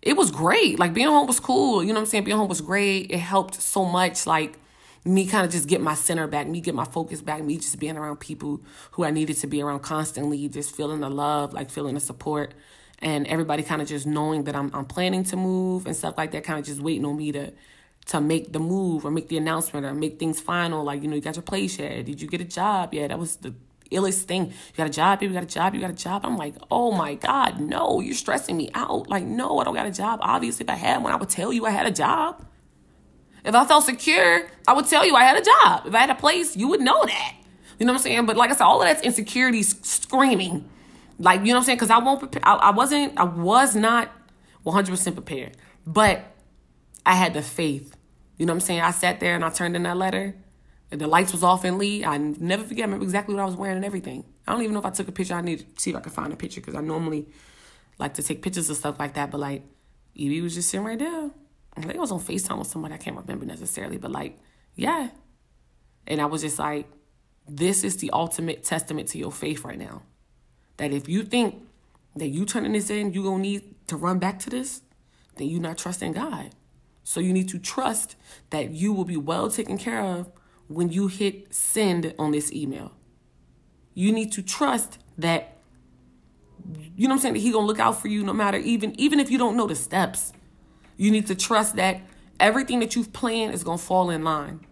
it 0.02 0.16
was 0.16 0.30
great. 0.30 0.78
Like 0.78 0.94
being 0.94 1.08
home 1.08 1.26
was 1.26 1.40
cool. 1.40 1.82
You 1.82 1.88
know 1.88 1.94
what 1.94 2.06
I'm 2.06 2.06
saying? 2.06 2.24
Being 2.24 2.36
home 2.36 2.48
was 2.48 2.60
great. 2.60 3.10
It 3.10 3.18
helped 3.18 3.60
so 3.60 3.84
much. 3.84 4.26
Like 4.26 4.58
me 5.04 5.26
kind 5.26 5.44
of 5.44 5.50
just 5.50 5.68
get 5.68 5.80
my 5.80 5.94
center 5.94 6.26
back, 6.26 6.46
me 6.46 6.60
get 6.60 6.74
my 6.74 6.84
focus 6.84 7.20
back, 7.20 7.42
me 7.42 7.56
just 7.56 7.78
being 7.78 7.96
around 7.96 8.20
people 8.20 8.60
who 8.92 9.04
I 9.04 9.10
needed 9.10 9.36
to 9.38 9.46
be 9.46 9.60
around 9.60 9.80
constantly, 9.80 10.48
just 10.48 10.74
feeling 10.76 11.00
the 11.00 11.10
love, 11.10 11.52
like 11.52 11.70
feeling 11.70 11.94
the 11.94 12.00
support, 12.00 12.54
and 13.00 13.26
everybody 13.26 13.62
kind 13.64 13.82
of 13.82 13.88
just 13.88 14.06
knowing 14.06 14.44
that 14.44 14.54
I'm 14.54 14.70
I'm 14.74 14.84
planning 14.84 15.24
to 15.24 15.36
move 15.36 15.86
and 15.86 15.96
stuff 15.96 16.16
like 16.16 16.30
that, 16.32 16.44
kind 16.44 16.58
of 16.58 16.64
just 16.64 16.80
waiting 16.80 17.04
on 17.04 17.16
me 17.16 17.32
to 17.32 17.52
to 18.06 18.20
make 18.20 18.52
the 18.52 18.58
move 18.58 19.04
or 19.04 19.10
make 19.10 19.28
the 19.28 19.36
announcement 19.36 19.86
or 19.86 19.94
make 19.94 20.18
things 20.18 20.40
final. 20.40 20.84
Like 20.84 21.02
you 21.02 21.08
know, 21.08 21.16
you 21.16 21.22
got 21.22 21.36
your 21.36 21.42
place 21.42 21.78
yet? 21.78 22.04
Did 22.04 22.20
you 22.20 22.28
get 22.28 22.40
a 22.40 22.44
job? 22.44 22.94
Yeah, 22.94 23.08
that 23.08 23.18
was 23.18 23.36
the 23.36 23.54
illest 23.90 24.22
thing. 24.22 24.46
You 24.46 24.76
got 24.76 24.86
a 24.86 24.90
job, 24.90 25.22
you 25.22 25.30
got 25.30 25.42
a 25.42 25.46
job, 25.46 25.74
you 25.74 25.80
got 25.80 25.90
a 25.90 25.94
job. 25.94 26.24
I'm 26.24 26.36
like, 26.36 26.54
oh 26.70 26.92
my 26.92 27.14
God, 27.14 27.60
no, 27.60 28.00
you're 28.00 28.14
stressing 28.14 28.56
me 28.56 28.70
out. 28.74 29.08
Like, 29.08 29.24
no, 29.24 29.58
I 29.58 29.64
don't 29.64 29.74
got 29.74 29.86
a 29.86 29.90
job. 29.90 30.20
Obviously, 30.22 30.64
if 30.64 30.70
I 30.70 30.74
had 30.74 31.02
one, 31.02 31.12
I 31.12 31.16
would 31.16 31.28
tell 31.28 31.52
you 31.52 31.66
I 31.66 31.70
had 31.70 31.86
a 31.86 31.90
job. 31.90 32.44
If 33.44 33.54
I 33.54 33.64
felt 33.64 33.84
secure, 33.84 34.48
I 34.68 34.72
would 34.72 34.86
tell 34.86 35.04
you 35.04 35.16
I 35.16 35.24
had 35.24 35.36
a 35.36 35.44
job. 35.44 35.86
If 35.86 35.94
I 35.94 35.98
had 35.98 36.10
a 36.10 36.14
place, 36.14 36.56
you 36.56 36.68
would 36.68 36.80
know 36.80 37.04
that. 37.04 37.34
You 37.78 37.86
know 37.86 37.92
what 37.92 37.98
I'm 37.98 38.02
saying? 38.02 38.26
But 38.26 38.36
like 38.36 38.50
I 38.50 38.54
said, 38.54 38.64
all 38.64 38.80
of 38.80 38.86
that's 38.86 39.02
insecurity 39.02 39.62
screaming. 39.62 40.68
Like, 41.18 41.40
you 41.40 41.46
know 41.46 41.54
what 41.54 41.58
I'm 41.58 41.64
saying? 41.64 41.78
Because 41.78 41.90
I 41.90 41.98
won't 41.98 42.20
prepare. 42.20 42.46
I, 42.46 42.54
I 42.54 42.70
wasn't, 42.70 43.18
I 43.18 43.24
was 43.24 43.74
not 43.74 44.10
100% 44.64 45.14
prepared. 45.14 45.56
But 45.86 46.24
I 47.04 47.14
had 47.14 47.34
the 47.34 47.42
faith. 47.42 47.96
You 48.38 48.46
know 48.46 48.52
what 48.52 48.58
I'm 48.58 48.60
saying? 48.60 48.80
I 48.80 48.92
sat 48.92 49.20
there 49.20 49.34
and 49.34 49.44
I 49.44 49.50
turned 49.50 49.74
in 49.74 49.82
that 49.82 49.96
letter. 49.96 50.36
And 50.92 51.00
the 51.00 51.06
lights 51.06 51.32
was 51.32 51.42
off 51.42 51.64
in 51.64 51.78
Lee. 51.78 52.04
I 52.04 52.18
never 52.18 52.64
forget. 52.64 52.82
I 52.82 52.86
remember 52.86 53.04
exactly 53.04 53.34
what 53.34 53.42
I 53.42 53.46
was 53.46 53.56
wearing 53.56 53.76
and 53.76 53.84
everything. 53.84 54.24
I 54.46 54.52
don't 54.52 54.62
even 54.62 54.74
know 54.74 54.80
if 54.80 54.86
I 54.86 54.90
took 54.90 55.08
a 55.08 55.12
picture. 55.12 55.34
I 55.34 55.40
need 55.40 55.60
to 55.60 55.82
see 55.82 55.90
if 55.90 55.96
I 55.96 56.00
can 56.00 56.12
find 56.12 56.32
a 56.32 56.36
picture 56.36 56.60
because 56.60 56.74
I 56.74 56.82
normally 56.82 57.26
like 57.98 58.14
to 58.14 58.22
take 58.22 58.42
pictures 58.42 58.68
of 58.68 58.76
stuff 58.76 58.98
like 58.98 59.14
that. 59.14 59.30
But 59.30 59.40
like, 59.40 59.62
Evie 60.14 60.40
was 60.40 60.54
just 60.54 60.68
sitting 60.68 60.84
right 60.86 60.98
there. 60.98 61.30
I 61.76 61.80
think 61.80 61.96
I 61.96 62.00
was 62.00 62.12
on 62.12 62.20
FaceTime 62.20 62.58
with 62.58 62.68
someone 62.68 62.92
I 62.92 62.98
can't 62.98 63.16
remember 63.16 63.46
necessarily, 63.46 63.96
but 63.96 64.10
like, 64.10 64.38
yeah. 64.74 65.08
And 66.06 66.20
I 66.20 66.26
was 66.26 66.42
just 66.42 66.58
like, 66.58 66.86
this 67.48 67.82
is 67.84 67.96
the 67.96 68.10
ultimate 68.10 68.62
testament 68.62 69.08
to 69.08 69.18
your 69.18 69.32
faith 69.32 69.64
right 69.64 69.78
now. 69.78 70.02
That 70.76 70.92
if 70.92 71.08
you 71.08 71.22
think 71.22 71.66
that 72.16 72.28
you 72.28 72.44
turning 72.44 72.72
this 72.72 72.90
in, 72.90 73.12
you 73.12 73.22
gonna 73.22 73.42
need 73.42 73.74
to 73.86 73.96
run 73.96 74.18
back 74.18 74.38
to 74.40 74.50
this, 74.50 74.82
then 75.36 75.48
you're 75.48 75.60
not 75.60 75.78
trusting 75.78 76.12
God. 76.12 76.50
So 77.04 77.20
you 77.20 77.32
need 77.32 77.48
to 77.48 77.58
trust 77.58 78.16
that 78.50 78.70
you 78.70 78.92
will 78.92 79.04
be 79.04 79.16
well 79.16 79.50
taken 79.50 79.78
care 79.78 80.00
of 80.00 80.30
when 80.68 80.90
you 80.90 81.08
hit 81.08 81.52
send 81.52 82.14
on 82.18 82.32
this 82.32 82.52
email. 82.52 82.92
You 83.94 84.12
need 84.12 84.32
to 84.32 84.42
trust 84.42 84.98
that 85.18 85.56
you 86.96 87.08
know 87.08 87.14
what 87.14 87.18
I'm 87.18 87.22
saying, 87.22 87.34
that 87.34 87.40
he 87.40 87.50
gonna 87.50 87.66
look 87.66 87.80
out 87.80 88.00
for 88.00 88.08
you 88.08 88.22
no 88.22 88.32
matter 88.32 88.58
even 88.58 88.98
even 89.00 89.18
if 89.18 89.30
you 89.30 89.38
don't 89.38 89.56
know 89.56 89.66
the 89.66 89.74
steps. 89.74 90.32
You 90.96 91.10
need 91.10 91.26
to 91.28 91.34
trust 91.34 91.76
that 91.76 92.00
everything 92.38 92.80
that 92.80 92.96
you've 92.96 93.12
planned 93.12 93.54
is 93.54 93.64
gonna 93.64 93.78
fall 93.78 94.10
in 94.10 94.24
line. 94.24 94.66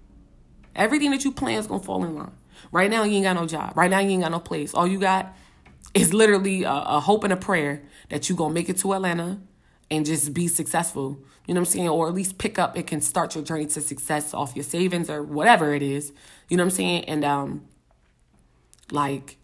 Everything 0.74 1.10
that 1.10 1.24
you 1.24 1.32
plan 1.32 1.58
is 1.58 1.66
gonna 1.66 1.82
fall 1.82 2.04
in 2.04 2.14
line. 2.14 2.32
Right 2.72 2.90
now, 2.90 3.04
you 3.04 3.16
ain't 3.16 3.24
got 3.24 3.34
no 3.34 3.46
job. 3.46 3.76
Right 3.76 3.90
now, 3.90 3.98
you 4.00 4.10
ain't 4.10 4.22
got 4.22 4.30
no 4.30 4.40
place. 4.40 4.74
All 4.74 4.86
you 4.86 4.98
got 4.98 5.34
is 5.94 6.14
literally 6.14 6.62
a, 6.64 6.72
a 6.72 7.00
hope 7.00 7.24
and 7.24 7.32
a 7.32 7.36
prayer 7.36 7.82
that 8.10 8.28
you 8.28 8.36
gonna 8.36 8.54
make 8.54 8.68
it 8.68 8.78
to 8.78 8.92
Atlanta 8.92 9.40
and 9.90 10.06
just 10.06 10.32
be 10.32 10.46
successful. 10.46 11.18
You 11.46 11.54
know 11.54 11.60
what 11.60 11.68
I'm 11.68 11.72
saying? 11.72 11.88
Or 11.88 12.08
at 12.08 12.14
least 12.14 12.38
pick 12.38 12.58
up 12.58 12.76
and 12.76 12.86
can 12.86 13.00
start 13.00 13.34
your 13.34 13.42
journey 13.42 13.66
to 13.66 13.80
success 13.80 14.32
off 14.32 14.54
your 14.54 14.62
savings 14.62 15.10
or 15.10 15.22
whatever 15.22 15.74
it 15.74 15.82
is. 15.82 16.12
You 16.48 16.56
know 16.56 16.62
what 16.62 16.72
I'm 16.72 16.76
saying? 16.76 17.04
And 17.06 17.24
um 17.24 17.66
like 18.92 19.36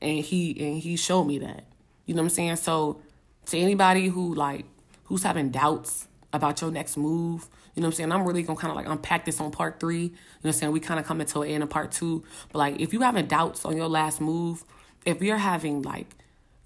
and 0.00 0.20
he 0.20 0.50
and 0.64 0.78
he 0.78 0.96
showed 0.96 1.24
me 1.24 1.38
that. 1.38 1.64
You 2.04 2.14
know 2.14 2.22
what 2.22 2.26
I'm 2.26 2.30
saying? 2.30 2.56
So 2.56 3.00
to 3.46 3.58
anybody 3.58 4.06
who 4.06 4.34
like 4.34 4.66
who's 5.06 5.22
having 5.22 5.50
doubts 5.50 6.08
about 6.32 6.60
your 6.60 6.70
next 6.70 6.96
move, 6.96 7.48
you 7.74 7.82
know 7.82 7.88
what 7.88 7.94
I'm 7.94 7.96
saying? 7.96 8.12
I'm 8.12 8.26
really 8.26 8.42
gonna 8.42 8.58
kind 8.58 8.70
of 8.70 8.76
like 8.76 8.88
unpack 8.88 9.24
this 9.24 9.40
on 9.40 9.50
part 9.50 9.80
three. 9.80 10.02
You 10.02 10.08
know 10.08 10.16
what 10.42 10.48
I'm 10.48 10.52
saying? 10.54 10.72
We 10.72 10.80
kind 10.80 10.98
of 10.98 11.06
come 11.06 11.20
into 11.20 11.42
an 11.42 11.50
end 11.50 11.62
of 11.62 11.70
part 11.70 11.92
two. 11.92 12.24
But 12.52 12.58
like 12.58 12.80
if 12.80 12.92
you 12.92 13.00
having 13.00 13.26
doubts 13.26 13.64
on 13.64 13.76
your 13.76 13.88
last 13.88 14.20
move, 14.20 14.64
if 15.04 15.20
you're 15.20 15.36
having 15.36 15.82
like 15.82 16.06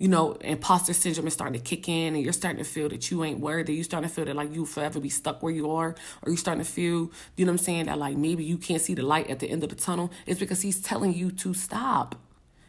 you 0.01 0.09
know, 0.09 0.32
imposter 0.41 0.95
syndrome 0.95 1.26
is 1.26 1.34
starting 1.34 1.61
to 1.61 1.64
kick 1.64 1.86
in 1.86 2.14
and 2.14 2.24
you're 2.24 2.32
starting 2.32 2.57
to 2.57 2.68
feel 2.68 2.88
that 2.88 3.11
you 3.11 3.22
ain't 3.22 3.38
worthy. 3.38 3.74
You're 3.74 3.84
starting 3.84 4.09
to 4.09 4.14
feel 4.14 4.24
that 4.24 4.34
like 4.34 4.53
you 4.53 4.64
forever 4.64 4.99
be 4.99 5.11
stuck 5.11 5.43
where 5.43 5.53
you 5.53 5.70
are, 5.72 5.95
or 6.22 6.30
you 6.30 6.38
starting 6.38 6.64
to 6.64 6.70
feel, 6.70 7.12
you 7.36 7.45
know 7.45 7.53
what 7.53 7.61
I'm 7.61 7.64
saying, 7.64 7.84
that 7.84 7.99
like 7.99 8.16
maybe 8.16 8.43
you 8.43 8.57
can't 8.57 8.80
see 8.80 8.95
the 8.95 9.03
light 9.03 9.28
at 9.28 9.41
the 9.41 9.51
end 9.51 9.62
of 9.62 9.68
the 9.68 9.76
tunnel. 9.76 10.11
It's 10.24 10.41
because 10.41 10.62
he's 10.62 10.80
telling 10.80 11.12
you 11.12 11.30
to 11.32 11.53
stop. 11.53 12.14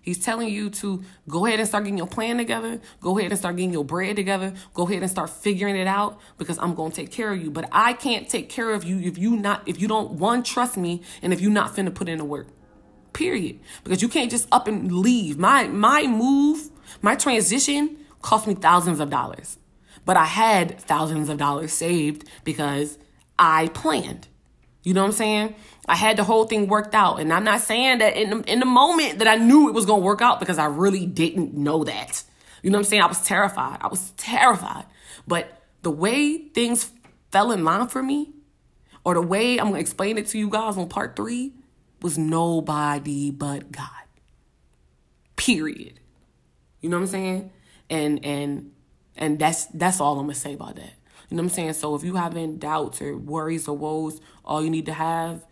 He's 0.01 0.17
telling 0.17 0.49
you 0.49 0.69
to 0.71 1.03
go 1.29 1.45
ahead 1.45 1.59
and 1.59 1.67
start 1.67 1.83
getting 1.83 1.97
your 1.97 2.07
plan 2.07 2.37
together. 2.37 2.81
Go 3.01 3.17
ahead 3.17 3.31
and 3.31 3.39
start 3.39 3.55
getting 3.55 3.71
your 3.71 3.85
bread 3.85 4.15
together. 4.15 4.53
Go 4.73 4.87
ahead 4.87 5.01
and 5.01 5.11
start 5.11 5.29
figuring 5.29 5.75
it 5.75 5.87
out 5.87 6.19
because 6.37 6.57
I'm 6.57 6.73
going 6.73 6.91
to 6.91 6.95
take 6.95 7.11
care 7.11 7.31
of 7.31 7.41
you. 7.41 7.51
But 7.51 7.69
I 7.71 7.93
can't 7.93 8.27
take 8.27 8.49
care 8.49 8.71
of 8.71 8.83
you 8.83 8.99
if 8.99 9.17
you 9.17 9.35
not 9.35 9.67
if 9.67 9.79
you 9.79 9.87
don't 9.87 10.13
one 10.13 10.43
trust 10.43 10.75
me 10.75 11.03
and 11.21 11.31
if 11.31 11.39
you 11.39 11.49
not 11.49 11.75
finna 11.75 11.93
put 11.93 12.09
in 12.09 12.17
the 12.17 12.25
work. 12.25 12.47
Period. 13.13 13.59
Because 13.83 14.01
you 14.01 14.07
can't 14.07 14.31
just 14.31 14.47
up 14.51 14.67
and 14.67 14.91
leave. 14.91 15.37
My 15.37 15.67
my 15.67 16.07
move 16.07 16.71
my 17.01 17.15
transition 17.15 17.97
cost 18.21 18.47
me 18.47 18.55
thousands 18.55 18.99
of 18.99 19.09
dollars, 19.09 19.57
but 20.05 20.17
I 20.17 20.25
had 20.25 20.79
thousands 20.79 21.29
of 21.29 21.37
dollars 21.37 21.71
saved 21.71 22.27
because 22.43 22.97
I 23.37 23.67
planned. 23.69 24.27
You 24.83 24.95
know 24.95 25.01
what 25.01 25.07
I'm 25.07 25.13
saying? 25.13 25.55
I 25.87 25.95
had 25.95 26.17
the 26.17 26.23
whole 26.23 26.45
thing 26.45 26.67
worked 26.67 26.93
out, 26.93 27.19
and 27.19 27.33
I'm 27.33 27.43
not 27.43 27.61
saying 27.61 27.99
that 27.99 28.15
in 28.15 28.29
the, 28.29 28.51
in 28.51 28.59
the 28.59 28.65
moment 28.65 29.19
that 29.19 29.27
I 29.27 29.35
knew 29.35 29.67
it 29.67 29.73
was 29.73 29.85
gonna 29.85 30.01
work 30.01 30.21
out 30.21 30.39
because 30.39 30.57
I 30.57 30.65
really 30.65 31.05
didn't 31.05 31.53
know 31.55 31.83
that. 31.83 32.23
You 32.61 32.69
know 32.69 32.77
what 32.77 32.85
I'm 32.85 32.89
saying? 32.89 33.01
I 33.01 33.07
was 33.07 33.21
terrified. 33.21 33.79
I 33.81 33.87
was 33.87 34.11
terrified. 34.11 34.85
But 35.27 35.61
the 35.81 35.91
way 35.91 36.37
things 36.37 36.91
fell 37.31 37.51
in 37.51 37.63
line 37.63 37.87
for 37.87 38.03
me, 38.03 38.31
or 39.03 39.15
the 39.15 39.21
way 39.21 39.59
I'm 39.59 39.67
gonna 39.67 39.79
explain 39.79 40.17
it 40.17 40.27
to 40.27 40.37
you 40.37 40.49
guys 40.49 40.77
on 40.77 40.87
part 40.87 41.15
three, 41.15 41.53
was 42.01 42.17
nobody 42.17 43.31
but 43.31 43.71
God. 43.71 43.87
Period. 45.35 45.99
You 46.81 46.89
know 46.89 46.97
what 46.97 47.03
I'm 47.03 47.09
saying? 47.09 47.51
And 47.89 48.23
and 48.23 48.71
and 49.15 49.39
that's 49.39 49.65
that's 49.67 49.99
all 49.99 50.19
I'm 50.19 50.25
gonna 50.25 50.35
say 50.35 50.53
about 50.53 50.75
that. 50.75 50.93
You 51.29 51.37
know 51.37 51.43
what 51.43 51.49
I'm 51.51 51.55
saying? 51.55 51.73
So 51.73 51.95
if 51.95 52.03
you 52.03 52.15
having 52.15 52.57
doubts 52.57 53.01
or 53.01 53.17
worries 53.17 53.67
or 53.67 53.75
woes, 53.75 54.19
all 54.43 54.63
you 54.63 54.69
need 54.69 54.85
to 54.85 54.93
have 54.93 55.45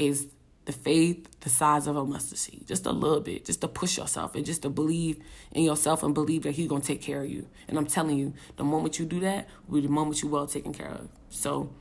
is 0.00 0.26
the 0.64 0.72
faith 0.72 1.26
the 1.40 1.48
size 1.48 1.86
of 1.86 1.96
a 1.96 2.04
mustard 2.04 2.38
seed, 2.38 2.66
just 2.66 2.86
a 2.86 2.92
little 2.92 3.20
bit, 3.20 3.44
just 3.44 3.60
to 3.62 3.68
push 3.68 3.96
yourself 3.96 4.34
and 4.34 4.44
just 4.44 4.62
to 4.62 4.70
believe 4.70 5.18
in 5.52 5.64
yourself 5.64 6.02
and 6.02 6.14
believe 6.14 6.42
that 6.42 6.52
He's 6.52 6.68
gonna 6.68 6.82
take 6.82 7.00
care 7.00 7.22
of 7.22 7.30
you. 7.30 7.48
And 7.68 7.78
I'm 7.78 7.86
telling 7.86 8.18
you, 8.18 8.34
the 8.56 8.64
moment 8.64 8.98
you 8.98 9.06
do 9.06 9.20
that, 9.20 9.48
will 9.66 9.80
be 9.80 9.86
the 9.86 9.92
moment 9.92 10.22
you 10.22 10.28
well 10.28 10.46
taken 10.46 10.72
care 10.72 10.90
of. 10.90 11.08
So, 11.30 11.72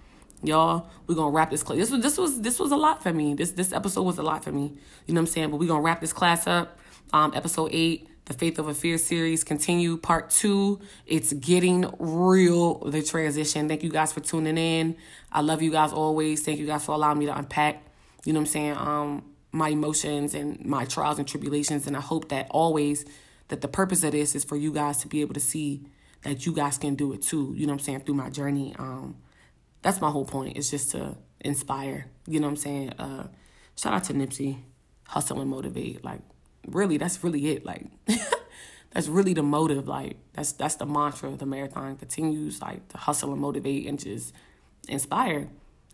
y'all, 0.44 0.90
we're 1.08 1.16
gonna 1.16 1.32
wrap 1.32 1.52
this 1.52 1.64
class. 1.64 1.78
This 1.78 1.92
was 1.92 2.02
this 2.02 2.18
was 2.18 2.42
this 2.42 2.60
was 2.60 2.72
a 2.72 2.78
lot 2.78 3.04
for 3.04 3.14
me. 3.14 3.34
This 3.34 3.52
this 3.52 3.74
episode 3.74 4.04
was 4.04 4.18
a 4.18 4.24
lot 4.24 4.44
for 4.44 4.52
me. 4.52 4.74
You 5.06 5.14
know 5.14 5.22
what 5.22 5.28
I'm 5.30 5.34
saying? 5.34 5.52
But 5.52 5.58
we're 5.58 5.68
gonna 5.68 5.82
wrap 5.82 6.02
this 6.02 6.14
class 6.14 6.48
up. 6.48 6.80
Um, 7.12 7.34
episode 7.36 7.70
eight 7.74 8.10
the 8.30 8.36
Faith 8.36 8.60
Over 8.60 8.76
Fear 8.76 9.00
series 9.00 9.44
continue 9.44 9.98
part 9.98 10.30
two. 10.30 10.80
It's 11.08 11.34
getting 11.34 11.92
real, 11.98 12.76
the 12.76 13.02
transition. 13.02 13.68
Thank 13.68 13.82
you 13.82 13.90
guys 13.90 14.14
for 14.14 14.20
tuning 14.20 14.56
in. 14.56 14.96
I 15.32 15.42
love 15.42 15.64
you 15.64 15.72
guys 15.72 15.92
always. 15.92 16.44
Thank 16.44 16.60
you 16.60 16.68
guys 16.68 16.86
for 16.86 16.92
allowing 16.92 17.18
me 17.18 17.26
to 17.26 17.36
unpack, 17.36 17.84
you 18.26 18.34
know 18.34 18.40
what 18.40 18.48
I'm 18.48 18.52
saying, 18.52 18.78
um, 18.78 19.24
my 19.52 19.70
emotions 19.70 20.34
and 20.34 20.64
my 20.66 20.86
trials 20.86 21.20
and 21.20 21.28
tribulations. 21.28 21.88
And 21.88 21.98
I 21.98 22.02
hope 22.02 22.30
that 22.30 22.48
always 22.50 23.06
that 23.48 23.62
the 23.62 23.68
purpose 23.68 24.04
of 24.04 24.12
this 24.12 24.36
is 24.36 24.44
for 24.44 24.56
you 24.56 24.72
guys 24.72 24.98
to 24.98 25.08
be 25.08 25.22
able 25.22 25.34
to 25.34 25.40
see 25.40 25.88
that 26.22 26.46
you 26.46 26.54
guys 26.54 26.78
can 26.78 26.96
do 26.96 27.14
it 27.14 27.22
too, 27.22 27.54
you 27.56 27.66
know 27.66 27.74
what 27.74 27.80
I'm 27.82 27.86
saying, 27.86 28.00
through 28.02 28.16
my 28.16 28.30
journey. 28.30 28.76
Um, 28.78 29.16
that's 29.82 30.02
my 30.02 30.10
whole 30.10 30.26
point, 30.26 30.58
is 30.58 30.70
just 30.70 30.92
to 30.92 31.16
inspire, 31.40 32.08
you 32.28 32.40
know 32.40 32.48
what 32.48 32.52
I'm 32.52 32.58
saying? 32.58 32.90
Uh, 33.00 33.28
shout 33.76 33.94
out 33.94 34.04
to 34.06 34.14
Nipsey, 34.14 34.58
hustle 35.08 35.40
and 35.40 35.50
motivate. 35.50 36.04
Like, 36.04 36.22
really 36.68 36.98
that's 36.98 37.24
really 37.24 37.48
it 37.48 37.66
like 37.66 37.86
that's 38.92 39.08
really 39.08 39.34
the 39.34 39.44
motive 39.44 39.88
like 39.88 40.18
that's 40.34 40.52
that's 40.54 40.76
the 40.76 40.86
mantra 40.86 41.32
the 41.32 41.46
marathon 41.46 41.96
continues 41.96 42.62
like 42.62 42.88
to 42.90 42.98
hustle 42.98 43.32
and 43.32 43.42
motivate 43.42 43.88
and 43.88 44.00
just 44.00 44.34
inspire 44.88 45.48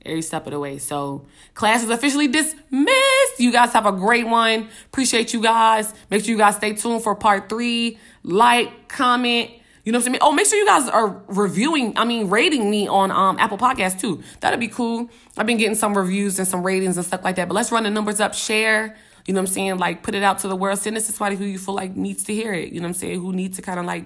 every 0.06 0.22
step 0.22 0.46
of 0.46 0.52
the 0.52 0.60
way 0.60 0.78
so 0.78 1.26
class 1.54 1.84
is 1.84 1.90
officially 1.90 2.28
dismissed 2.28 3.40
you 3.40 3.52
guys 3.52 3.74
have 3.74 3.86
a 3.86 3.92
great 3.92 4.28
one 4.28 4.70
appreciate 4.88 5.34
you 5.34 5.42
guys 5.42 5.94
make 6.10 6.24
sure 6.24 6.32
you 6.32 6.38
guys 6.38 6.56
stay 6.56 6.74
tuned 6.74 7.04
for 7.04 7.16
part 7.16 7.50
three 7.50 7.98
like 8.24 8.88
comment 8.88 9.52
you 9.86 9.92
know 9.92 10.00
what 10.00 10.08
I 10.08 10.12
mean? 10.12 10.20
Oh, 10.24 10.32
make 10.32 10.48
sure 10.48 10.58
you 10.58 10.66
guys 10.66 10.90
are 10.90 11.22
reviewing, 11.28 11.96
I 11.96 12.06
mean, 12.06 12.28
rating 12.28 12.72
me 12.72 12.88
on 12.88 13.12
um, 13.12 13.38
Apple 13.38 13.60
Podcasts 13.60 14.00
too. 14.02 14.24
That'd 14.40 14.60
be 14.60 14.68
cool. 14.68 15.08
I've 15.38 15.46
been 15.46 15.58
getting 15.58 15.76
some 15.76 15.96
reviews 15.96 16.40
and 16.40 16.48
some 16.48 16.64
ratings 16.64 16.98
and 16.98 17.06
stuff 17.06 17.24
like 17.24 17.36
that. 17.36 17.48
But 17.48 17.54
let's 17.54 17.72
run 17.72 17.84
the 17.84 17.92
numbers 17.92 18.20
up, 18.20 18.34
share, 18.34 18.98
you 19.28 19.34
know 19.36 19.42
what 19.42 19.50
I'm 19.50 19.54
saying? 19.54 19.78
Like 19.78 20.02
put 20.02 20.16
it 20.16 20.24
out 20.24 20.40
to 20.40 20.48
the 20.48 20.56
world. 20.56 20.80
Send 20.80 20.98
this 20.98 21.06
to 21.06 21.12
somebody 21.12 21.36
who 21.36 21.46
you 21.46 21.60
feel 21.60 21.76
like 21.76 21.96
needs 21.96 22.24
to 22.24 22.34
hear 22.34 22.52
it. 22.52 22.74
You 22.74 22.80
know 22.80 22.86
what 22.86 22.90
I'm 22.90 22.94
saying? 22.96 23.22
Who 23.22 23.32
needs 23.32 23.58
to 23.58 23.62
kind 23.62 23.80
of 23.80 23.86
like, 23.86 24.06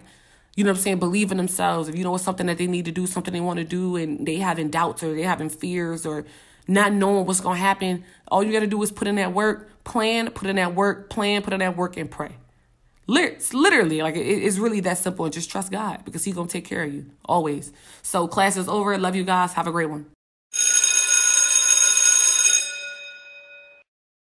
you 0.59 0.65
know 0.65 0.71
what 0.71 0.79
I'm 0.79 0.83
saying, 0.83 0.99
believe 0.99 1.31
in 1.31 1.37
themselves. 1.37 1.87
If 1.87 1.95
you 1.95 2.03
know 2.03 2.13
it's 2.15 2.23
something 2.25 2.47
that 2.47 2.57
they 2.57 2.67
need 2.67 2.83
to 2.83 2.91
do, 2.91 3.07
something 3.07 3.33
they 3.33 3.39
want 3.39 3.59
to 3.59 3.63
do, 3.63 3.95
and 3.95 4.27
they 4.27 4.35
having 4.35 4.69
doubts 4.69 5.01
or 5.01 5.15
they 5.15 5.21
having 5.21 5.47
fears 5.47 6.05
or 6.05 6.25
not 6.67 6.91
knowing 6.91 7.25
what's 7.25 7.39
gonna 7.39 7.57
happen, 7.57 8.03
all 8.27 8.43
you 8.43 8.51
gotta 8.51 8.67
do 8.67 8.83
is 8.83 8.91
put 8.91 9.07
in 9.07 9.15
that 9.15 9.31
work, 9.31 9.85
plan, 9.85 10.29
put 10.31 10.49
in 10.49 10.57
that 10.57 10.75
work, 10.75 11.09
plan, 11.09 11.43
put 11.43 11.53
in 11.53 11.59
that 11.59 11.77
work, 11.77 11.95
and 11.95 12.11
pray. 12.11 12.35
Literally, 13.07 14.01
like 14.01 14.17
it's 14.17 14.57
really 14.57 14.81
that 14.81 14.97
simple. 14.97 15.23
And 15.23 15.33
just 15.33 15.49
trust 15.49 15.71
God 15.71 16.03
because 16.03 16.25
He's 16.25 16.35
gonna 16.35 16.49
take 16.49 16.65
care 16.65 16.83
of 16.83 16.93
you 16.93 17.05
always. 17.23 17.71
So 18.01 18.27
class 18.27 18.57
is 18.57 18.67
over. 18.67 18.97
Love 18.97 19.15
you 19.15 19.23
guys. 19.23 19.53
Have 19.53 19.65
a 19.65 19.71
great 19.71 19.89
one. 19.89 20.07